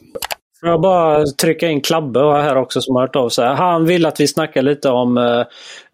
Får 0.60 0.68
jag 0.68 0.80
bara 0.80 1.24
trycka 1.26 1.68
in 1.68 1.80
Klabbe 1.80 2.20
här 2.20 2.56
också 2.56 2.80
som 2.80 2.96
har 2.96 3.02
hört 3.02 3.16
av 3.16 3.28
sig. 3.28 3.46
Han 3.46 3.86
vill 3.86 4.06
att 4.06 4.20
vi 4.20 4.26
snackar 4.26 4.62
lite 4.62 4.90
om, 4.90 5.18
eh, 5.18 5.40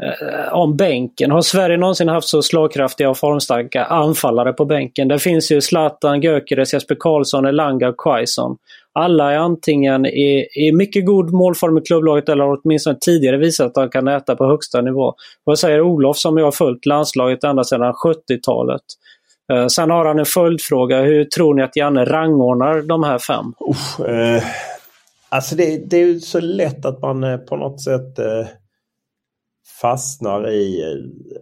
eh 0.07 0.53
om 0.53 0.77
bänken. 0.77 1.31
Har 1.31 1.41
Sverige 1.41 1.77
någonsin 1.77 2.09
haft 2.09 2.29
så 2.29 2.43
slagkraftiga 2.43 3.11
och 3.11 3.19
formstarka 3.19 3.85
anfallare 3.85 4.53
på 4.53 4.65
bänken? 4.65 5.09
Det 5.09 5.19
finns 5.19 5.53
ju 5.53 5.61
Zlatan, 5.61 6.21
Gyökeres, 6.21 6.75
Jesper 6.75 6.97
Karlsson, 7.01 7.47
Elanga 7.47 7.89
och 7.89 7.97
Quaison. 7.97 8.57
Alla 8.95 9.33
är 9.33 9.37
antingen 9.37 10.07
i, 10.07 10.49
i 10.55 10.73
mycket 10.73 11.07
god 11.07 11.33
målform 11.33 11.79
i 11.79 11.81
klubblaget 11.81 12.29
eller 12.29 12.59
åtminstone 12.59 12.99
tidigare 13.01 13.37
visat 13.37 13.67
att 13.67 13.75
de 13.75 13.89
kan 13.89 14.09
äta 14.09 14.37
på 14.37 14.47
högsta 14.47 14.81
nivå. 14.81 15.15
Vad 15.45 15.59
säger 15.59 15.81
Olof 15.81 16.17
som 16.17 16.39
jag 16.39 16.45
har 16.45 16.53
följt 16.53 16.87
landslaget 16.87 17.45
ända 17.45 17.65
sedan 17.65 17.93
70-talet? 17.93 18.83
Eh, 19.53 19.67
sen 19.67 19.91
har 19.91 20.05
han 20.05 20.19
en 20.19 20.25
följdfråga. 20.25 21.03
Hur 21.03 21.25
tror 21.25 21.55
ni 21.55 21.63
att 21.63 21.77
Janne 21.77 22.05
rangordnar 22.05 22.83
de 22.83 23.03
här 23.03 23.19
fem? 23.19 23.45
Usch, 23.71 24.09
eh, 24.09 24.43
alltså 25.29 25.57
det, 25.57 25.91
det, 25.91 25.97
är 25.97 26.07
ju 26.07 26.21
så 26.21 26.41
lätt 26.41 26.85
att 26.85 27.03
man 27.03 27.25
eh, 27.25 27.37
på 27.37 27.57
något 27.57 27.83
sätt 27.83 28.19
eh, 28.19 28.47
fastnar 29.81 30.51
i... 30.51 30.83
Eh, 30.83 31.33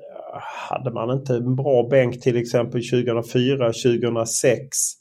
hade 0.70 0.90
man 0.90 1.11
inte 1.11 1.34
en 1.34 1.57
bra 1.57 1.88
bänk 1.90 2.20
till 2.20 2.36
exempel 2.36 2.80
2004, 2.90 3.66
2006. 3.66 4.99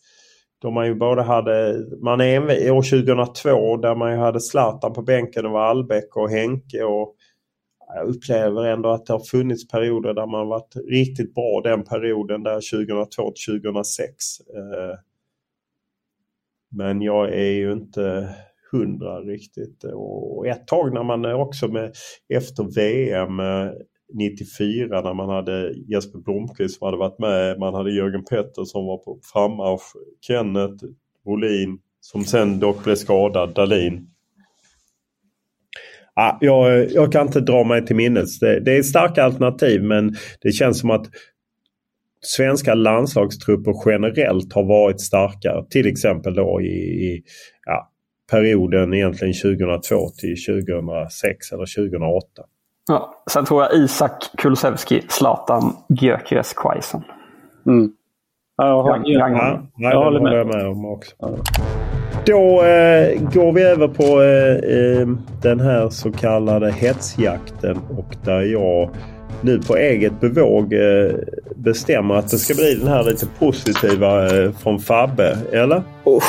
Då 0.62 0.72
man 0.72 0.88
ju 0.88 0.96
både 0.96 1.22
hade, 1.22 1.86
man 2.02 2.22
är 2.22 2.72
år 2.72 3.04
2002 3.04 3.78
där 3.78 3.96
man 3.96 4.12
ju 4.12 4.18
hade 4.18 4.40
Zlatan 4.40 4.94
på 4.94 5.02
bänken. 5.02 5.46
och 5.46 5.52
var 5.52 5.62
Albeck 5.62 6.16
och 6.16 6.30
Henke. 6.30 6.84
Och 6.84 7.16
jag 7.96 8.08
upplever 8.08 8.66
ändå 8.66 8.90
att 8.90 9.06
det 9.06 9.14
har 9.14 9.20
funnits 9.20 9.68
perioder 9.68 10.14
där 10.14 10.28
man 10.28 10.48
varit 10.48 10.76
riktigt 10.90 11.34
bra 11.34 11.62
den 11.64 11.84
perioden 11.84 12.44
där 12.44 12.86
2002 12.86 13.32
till 13.32 13.62
2006. 13.62 14.14
Eh, 14.40 14.98
men 16.72 17.02
jag 17.02 17.34
är 17.34 17.52
ju 17.52 17.72
inte 17.72 18.36
hundra 18.72 19.20
riktigt. 19.22 19.84
Och 19.84 20.48
ett 20.48 20.68
tag 20.68 20.94
när 20.94 21.04
man 21.04 21.26
också 21.26 21.68
med 21.68 21.94
efter 22.30 22.64
VM 22.76 23.40
eh, 23.40 23.72
94 24.14 25.02
när 25.02 25.14
man 25.14 25.30
hade 25.30 25.74
Jesper 25.88 26.20
Blomqvist 26.20 26.78
som 26.78 26.86
hade 26.86 26.98
varit 26.98 27.20
med. 27.20 27.60
Man 27.60 27.74
hade 27.74 27.92
Jörgen 27.92 28.24
Pettersson 28.24 28.86
var 28.86 28.98
på 28.98 29.20
frammarsch. 29.34 29.82
Kenneth 30.22 30.86
Brolin 31.26 31.80
som 32.02 32.24
sen 32.24 32.60
dock 32.60 32.84
blev 32.84 32.96
skadad. 32.96 33.54
Dalin. 33.54 34.08
Ah, 36.14 36.38
jag, 36.42 36.92
jag 36.92 37.12
kan 37.12 37.28
inte 37.28 37.40
dra 37.40 37.64
mig 37.64 37.86
till 37.86 37.96
minnes. 37.96 38.40
Det, 38.40 38.60
det 38.60 38.78
är 38.78 38.84
starka 38.84 39.24
alternativ 39.24 39.84
men 39.84 40.16
det 40.42 40.52
känns 40.52 40.80
som 40.80 40.92
att 40.92 41.06
svenska 42.22 42.74
landslagstrupper 42.74 43.74
generellt 43.86 44.54
har 44.54 44.64
varit 44.64 45.02
starkare. 45.02 45.66
Till 45.70 45.88
exempel 45.88 46.34
då 46.34 46.62
i, 46.62 46.66
i 46.66 47.24
ja, 47.66 47.92
perioden 48.32 48.94
egentligen 48.94 49.34
2002 49.34 50.10
till 50.10 50.36
2006 50.46 51.52
eller 51.52 51.90
2008. 51.90 52.26
Ja, 52.90 53.24
sen 53.32 53.46
tror 53.46 53.64
jag 53.64 53.74
Isak 53.74 54.32
Kulusevski, 54.38 55.02
Zlatan, 55.10 55.74
Gyökeres, 55.88 56.54
Quaison. 56.54 57.04
Mm. 57.68 57.92
Ja, 58.58 58.68
jag, 58.68 59.02
ja, 59.06 59.30
ja, 59.78 59.92
jag, 59.92 60.04
håller 60.04 60.20
med. 60.20 60.34
Jag 60.34 60.48
med 60.48 60.68
om 60.68 60.86
också. 60.86 61.16
Ja. 61.20 61.30
Då 62.26 62.64
eh, 62.64 63.22
går 63.34 63.52
vi 63.52 63.64
över 63.64 63.88
på 63.88 64.22
eh, 64.22 65.02
eh, 65.02 65.08
den 65.42 65.60
här 65.60 65.90
så 65.90 66.12
kallade 66.12 66.72
hetsjakten 66.72 67.78
och 67.98 68.16
där 68.26 68.42
jag 68.42 68.90
nu 69.42 69.62
på 69.62 69.78
eget 69.78 70.20
bevåg 70.20 70.74
eh, 70.74 71.12
bestämmer 71.56 72.16
att 72.16 72.30
det 72.30 72.38
ska 72.38 72.54
bli 72.54 72.76
den 72.76 72.88
här 72.88 73.04
lite 73.04 73.26
positiva 73.40 74.38
eh, 74.38 74.52
från 74.52 74.80
Fabbe, 74.80 75.38
eller? 75.52 75.84
Oh. 76.04 76.24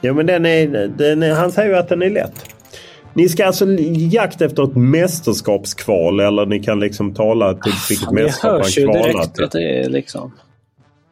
Ja 0.00 0.12
men 0.12 0.26
den 0.26 0.46
är, 0.46 0.88
den 0.88 1.22
är, 1.22 1.34
han 1.34 1.52
säger 1.52 1.70
ju 1.70 1.76
att 1.76 1.88
den 1.88 2.02
är 2.02 2.10
lätt. 2.10 2.59
Ni 3.14 3.28
ska 3.28 3.46
alltså 3.46 3.66
jakt 4.12 4.40
efter 4.40 4.64
ett 4.64 4.76
mästerskapskval 4.76 6.20
eller 6.20 6.46
ni 6.46 6.62
kan 6.62 6.80
liksom 6.80 7.14
tala 7.14 7.54
till 7.54 7.72
vilket 7.88 8.10
mästerskap 8.10 8.52
man 8.52 8.62
kvalar 8.62 9.02
till. 9.02 9.12
direkt 9.12 9.40
att 9.40 9.52
det 9.52 9.80
är 9.80 9.88
liksom... 9.88 10.32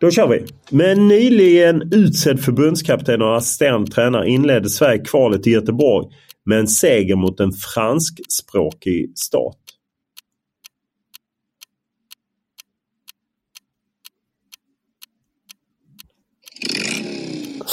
Då 0.00 0.10
kör 0.10 0.28
vi. 0.28 0.44
Med 0.70 0.92
en 0.92 1.08
nyligen 1.08 1.94
utsedd 1.94 2.40
förbundskapten 2.40 3.22
och 3.22 3.36
assisterande 3.36 3.90
tränare 3.90 4.28
inledde 4.28 4.68
Sverige 4.68 4.98
kvalet 4.98 5.46
i 5.46 5.50
Göteborg 5.50 6.06
med 6.44 6.58
en 6.58 6.68
seger 6.68 7.16
mot 7.16 7.40
en 7.40 7.52
franskspråkig 7.52 9.12
stat. 9.18 9.56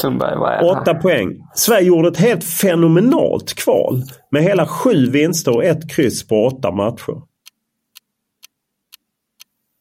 Sundberg, 0.05 0.37
vad 0.37 0.53
är 0.53 0.57
det 0.57 0.69
Åtta 0.69 0.93
poäng. 0.93 1.41
Sverige 1.53 1.87
gjorde 1.87 2.07
ett 2.07 2.17
helt 2.17 2.43
fenomenalt 2.43 3.53
kval 3.53 4.03
med 4.31 4.43
hela 4.43 4.67
sju 4.67 5.09
vinster 5.09 5.55
och 5.55 5.63
ett 5.63 5.91
kryss 5.91 6.27
på 6.27 6.45
åtta 6.45 6.71
matcher. 6.71 7.21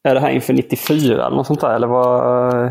Är 0.03 0.15
det 0.15 0.21
här 0.21 0.31
inför 0.31 0.53
94 0.53 1.27
eller 1.27 1.37
något 1.37 1.47
sånt 1.47 1.61
där? 1.61 1.75
Eller 1.75 1.87
vad? 1.87 2.27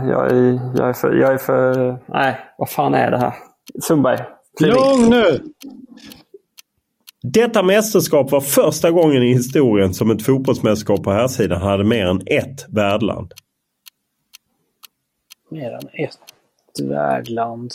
Jag 0.09 0.31
är, 0.31 0.59
jag 0.77 0.89
är, 0.89 0.93
för, 0.93 1.13
jag 1.15 1.33
är 1.33 1.37
för... 1.37 1.97
Nej, 2.05 2.39
vad 2.57 2.69
fan 2.69 2.93
är 2.93 3.11
det 3.11 3.17
här? 3.17 3.33
Sundberg. 3.81 4.19
Lugn 4.59 5.09
nu! 5.09 5.39
Detta 7.23 7.63
mästerskap 7.63 8.31
var 8.31 8.41
första 8.41 8.91
gången 8.91 9.23
i 9.23 9.33
historien 9.33 9.93
som 9.93 10.11
ett 10.11 10.25
fotbollsmästerskap 10.25 11.03
på 11.03 11.11
här 11.11 11.27
sidan 11.27 11.61
hade 11.61 11.83
mer 11.83 12.05
än 12.05 12.21
ett 12.25 12.65
värdland. 12.69 13.33
Mer 15.49 15.71
än 15.71 16.05
ett 16.05 16.19
värdland. 16.79 17.71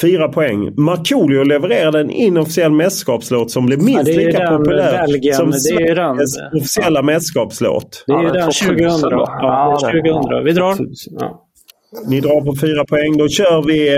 Fyra 0.00 0.28
poäng. 0.28 0.74
Markoolio 0.76 1.42
levererade 1.42 2.00
en 2.00 2.10
inofficiell 2.10 2.72
mästerskapslåt 2.72 3.50
som 3.50 3.66
blev 3.66 3.82
minst 3.82 4.08
ja, 4.08 4.16
lika 4.16 4.46
populär 4.46 5.06
Belgien, 5.06 5.36
som 5.36 5.52
Sveriges 5.52 6.38
officiella 6.56 7.02
mästerskapslåt. 7.02 8.04
Det 8.06 8.12
är 8.12 8.22
ja, 8.22 8.32
den 8.32 8.50
2000. 8.50 9.10
Ja, 9.10 9.78
2000. 9.80 10.44
Vi 10.44 10.52
drar. 10.52 10.76
Ja. 11.10 11.46
Ni 12.06 12.20
drar 12.20 12.40
på 12.40 12.56
fyra 12.60 12.84
poäng. 12.84 13.16
Då 13.16 13.28
kör 13.28 13.62
vi, 13.66 13.88
eh, 13.88 13.94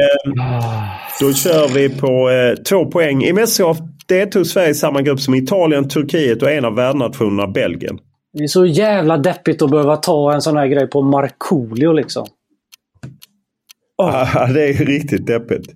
då 1.21 1.33
kör 1.33 1.75
vi 1.75 1.89
på 1.89 2.31
eh, 2.31 2.63
två 2.63 2.87
poäng. 2.91 3.25
I 3.25 3.33
mästerskap 3.33 3.77
deltog 4.09 4.47
Sverige 4.47 4.71
i 4.71 4.75
samma 4.75 5.03
grupp 5.03 5.21
som 5.21 5.35
Italien, 5.35 5.89
Turkiet 5.89 6.43
och 6.43 6.51
en 6.51 6.65
av 6.65 6.75
värdnationerna 6.75 7.47
Belgien. 7.47 7.99
Det 8.33 8.45
är 8.45 8.49
så 8.49 8.67
jävla 8.67 9.19
deppigt 9.19 9.63
att 9.63 9.71
behöva 9.71 9.97
ta 9.97 10.33
en 10.35 10.43
sån 10.43 10.57
här 10.57 10.67
grej 10.67 10.91
på 10.91 11.03
Markoolio 11.03 11.93
liksom. 11.93 12.27
Oh. 14.03 14.27
Ja, 14.35 14.47
det 14.47 14.69
är 14.69 14.73
riktigt 14.73 15.27
deppigt. 15.27 15.67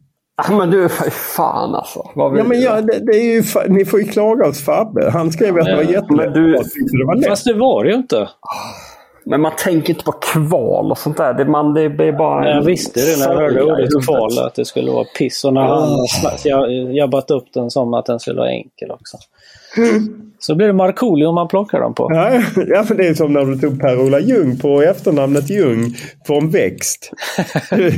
men 0.48 0.70
du, 0.70 0.88
fan 1.36 1.74
alltså. 1.74 2.10
ja, 2.14 2.44
men 2.44 2.60
ja, 2.60 2.80
det, 2.80 2.98
det, 2.98 3.12
är 3.12 3.34
ju, 3.34 3.42
ni 3.68 3.84
får 3.84 4.00
ju 4.00 4.06
klaga 4.06 4.46
hos 4.46 4.64
Fabbe. 4.64 5.10
Han 5.10 5.32
skrev 5.32 5.56
ja, 5.56 5.60
att 5.60 5.66
det 5.66 5.76
var 5.76 5.92
jättelätt. 5.92 6.34
Du... 6.34 6.52
Det 6.52 7.04
var 7.06 7.14
lätt. 7.14 7.28
Fast 7.28 7.44
det 7.44 7.54
var 7.54 7.84
det 7.84 7.90
ju 7.90 7.96
inte. 7.96 8.28
Men 9.26 9.40
man 9.40 9.52
tänker 9.56 9.92
inte 9.92 10.04
på 10.04 10.12
kval 10.12 10.90
och 10.90 10.98
sånt 10.98 11.16
där. 11.16 11.34
Det, 11.34 11.44
man, 11.44 11.74
det 11.74 11.82
är 11.82 12.12
bara... 12.12 12.48
Jag 12.48 12.62
visste 12.62 13.00
det 13.00 13.18
när 13.18 13.32
jag 13.32 13.40
hörde 13.40 13.62
ordet 13.62 14.04
kval, 14.06 14.38
att 14.38 14.54
det 14.54 14.64
skulle 14.64 14.90
vara 14.90 15.04
piss. 15.18 15.44
Och 15.44 15.54
när 15.54 15.60
han 15.60 16.06
jag 16.44 16.94
jabbat 16.94 17.30
upp 17.30 17.44
den 17.54 17.70
som 17.70 17.94
att 17.94 18.06
den 18.06 18.20
skulle 18.20 18.40
vara 18.40 18.50
enkel 18.50 18.90
också. 18.90 19.18
Så 20.38 20.54
blir 20.54 20.66
det 20.66 20.72
Markoolio 20.72 21.32
man 21.32 21.48
plockar 21.48 21.80
dem 21.80 21.94
på. 21.94 22.08
Ja, 22.12 22.32
ja 22.68 22.82
för 22.82 22.94
det 22.94 23.06
är 23.06 23.14
som 23.14 23.32
när 23.32 23.44
du 23.44 23.58
tog 23.58 23.80
Per-Ola 23.80 24.20
Ljung 24.20 24.58
på 24.58 24.82
efternamnet 24.82 25.50
Ljung 25.50 25.94
en 26.28 26.50
växt. 26.50 27.10
Du, 27.70 27.90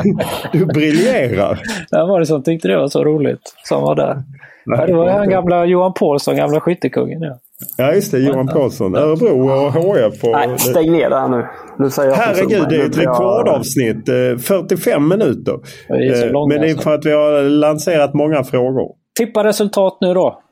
du 0.52 0.66
briljerar. 0.66 1.62
Vem 1.90 2.08
var 2.08 2.20
det 2.20 2.26
som 2.26 2.42
tyckte 2.42 2.68
det 2.68 2.76
var 2.76 2.88
så 2.88 3.04
roligt? 3.04 3.54
Som 3.64 3.82
var 3.82 3.94
där. 3.94 4.22
Ja, 4.64 4.86
det 4.86 4.94
var 4.94 5.08
han 5.08 5.30
gamla 5.30 5.64
Johan 5.64 5.94
Paulsson, 5.94 6.36
gamla 6.36 6.60
skyttekungen. 6.60 7.22
Ja. 7.22 7.38
Ja 7.76 7.94
just 7.94 8.12
det, 8.12 8.18
Johan 8.18 8.46
Paulsson. 8.46 8.94
Örebro 8.94 9.50
och 9.50 9.72
HF. 9.72 10.24
Och... 10.24 10.30
Nej, 10.30 10.58
stäng 10.58 10.92
ner 10.92 11.10
där 11.10 11.28
nu. 11.28 11.46
nu 11.78 11.90
säger 11.90 12.10
jag 12.10 12.16
Herregud, 12.16 12.68
det 12.68 12.76
är 12.76 12.86
ett 12.86 12.98
rekordavsnitt. 12.98 14.06
45 14.42 15.02
eh, 15.02 15.08
minuter. 15.08 15.60
Det 15.88 15.94
är 15.94 16.32
långt, 16.32 16.52
Men 16.52 16.60
det 16.60 16.68
är 16.68 16.70
alltså. 16.70 16.82
för 16.82 16.94
att 16.94 17.06
vi 17.06 17.12
har 17.12 17.42
lanserat 17.42 18.14
många 18.14 18.44
frågor. 18.44 18.94
Tippa 19.18 19.44
resultat 19.44 19.98
nu 20.00 20.14
då. 20.14 20.42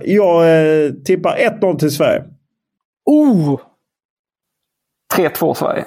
Jag 0.00 0.40
eh, 0.84 0.92
tippar 0.92 1.36
1-0 1.36 1.78
till 1.78 1.90
Sverige. 1.90 2.24
Oh! 3.04 3.60
3-2 5.16 5.54
Sverige. 5.54 5.84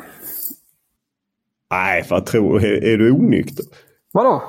Nej, 1.72 2.06
vad 2.10 2.26
tror 2.26 2.60
du? 2.60 2.68
Är, 2.68 2.94
är 2.94 2.98
du 2.98 3.12
onykter? 3.12 3.66
Vadå? 4.12 4.44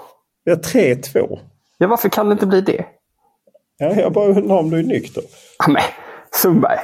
Ja, 0.45 0.55
3-2. 0.55 1.39
Ja, 1.79 1.89
varför 1.89 2.09
kan 2.09 2.27
det 2.27 2.33
inte 2.33 2.47
bli 2.47 2.61
det? 2.61 2.85
Ja, 3.83 3.95
jag 3.95 4.13
bara 4.13 4.29
undrar 4.29 4.57
om 4.57 4.71
du 4.71 4.79
är 4.79 4.83
nykter. 4.83 5.23
Ja, 5.59 5.73
men 5.73 5.83
Sundberg. 6.35 6.79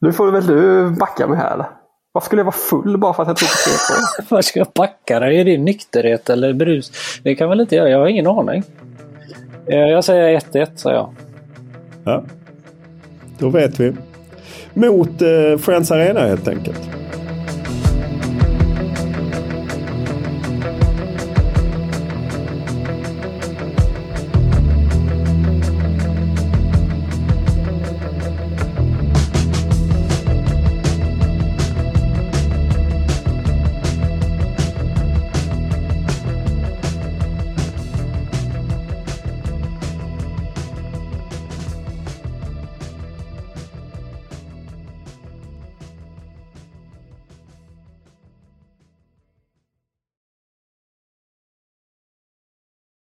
Nu 0.00 0.12
får 0.12 0.30
väl 0.30 0.46
du 0.46 0.90
backa 0.90 1.26
mig 1.26 1.38
här 1.38 1.54
eller? 1.54 1.66
Varför 2.12 2.26
skulle 2.26 2.40
jag 2.40 2.44
vara 2.44 2.52
full 2.52 2.98
bara 2.98 3.14
för 3.14 3.22
att 3.22 3.28
jag 3.28 3.38
tog 3.38 3.48
på 3.48 4.24
Vad 4.34 4.44
ska 4.44 4.58
jag 4.58 4.68
backa 4.74 5.20
dig? 5.20 5.40
Är 5.40 5.44
det 5.44 5.58
nykterhet 5.58 6.30
eller 6.30 6.52
brus? 6.52 6.92
Det 7.22 7.34
kan 7.34 7.48
väl 7.48 7.60
inte 7.60 7.76
jag? 7.76 7.90
Jag 7.90 7.98
har 7.98 8.06
ingen 8.06 8.26
aning. 8.26 8.62
Eh, 9.66 9.78
jag 9.78 10.04
säger 10.04 10.40
1-1, 10.40 10.76
säger 10.76 10.96
jag. 10.96 11.14
Ja, 12.04 12.24
då 13.38 13.48
vet 13.48 13.80
vi. 13.80 13.92
Mot 14.74 15.22
eh, 15.22 15.58
Friends 15.58 15.90
Arena 15.90 16.20
helt 16.20 16.48
enkelt. 16.48 16.80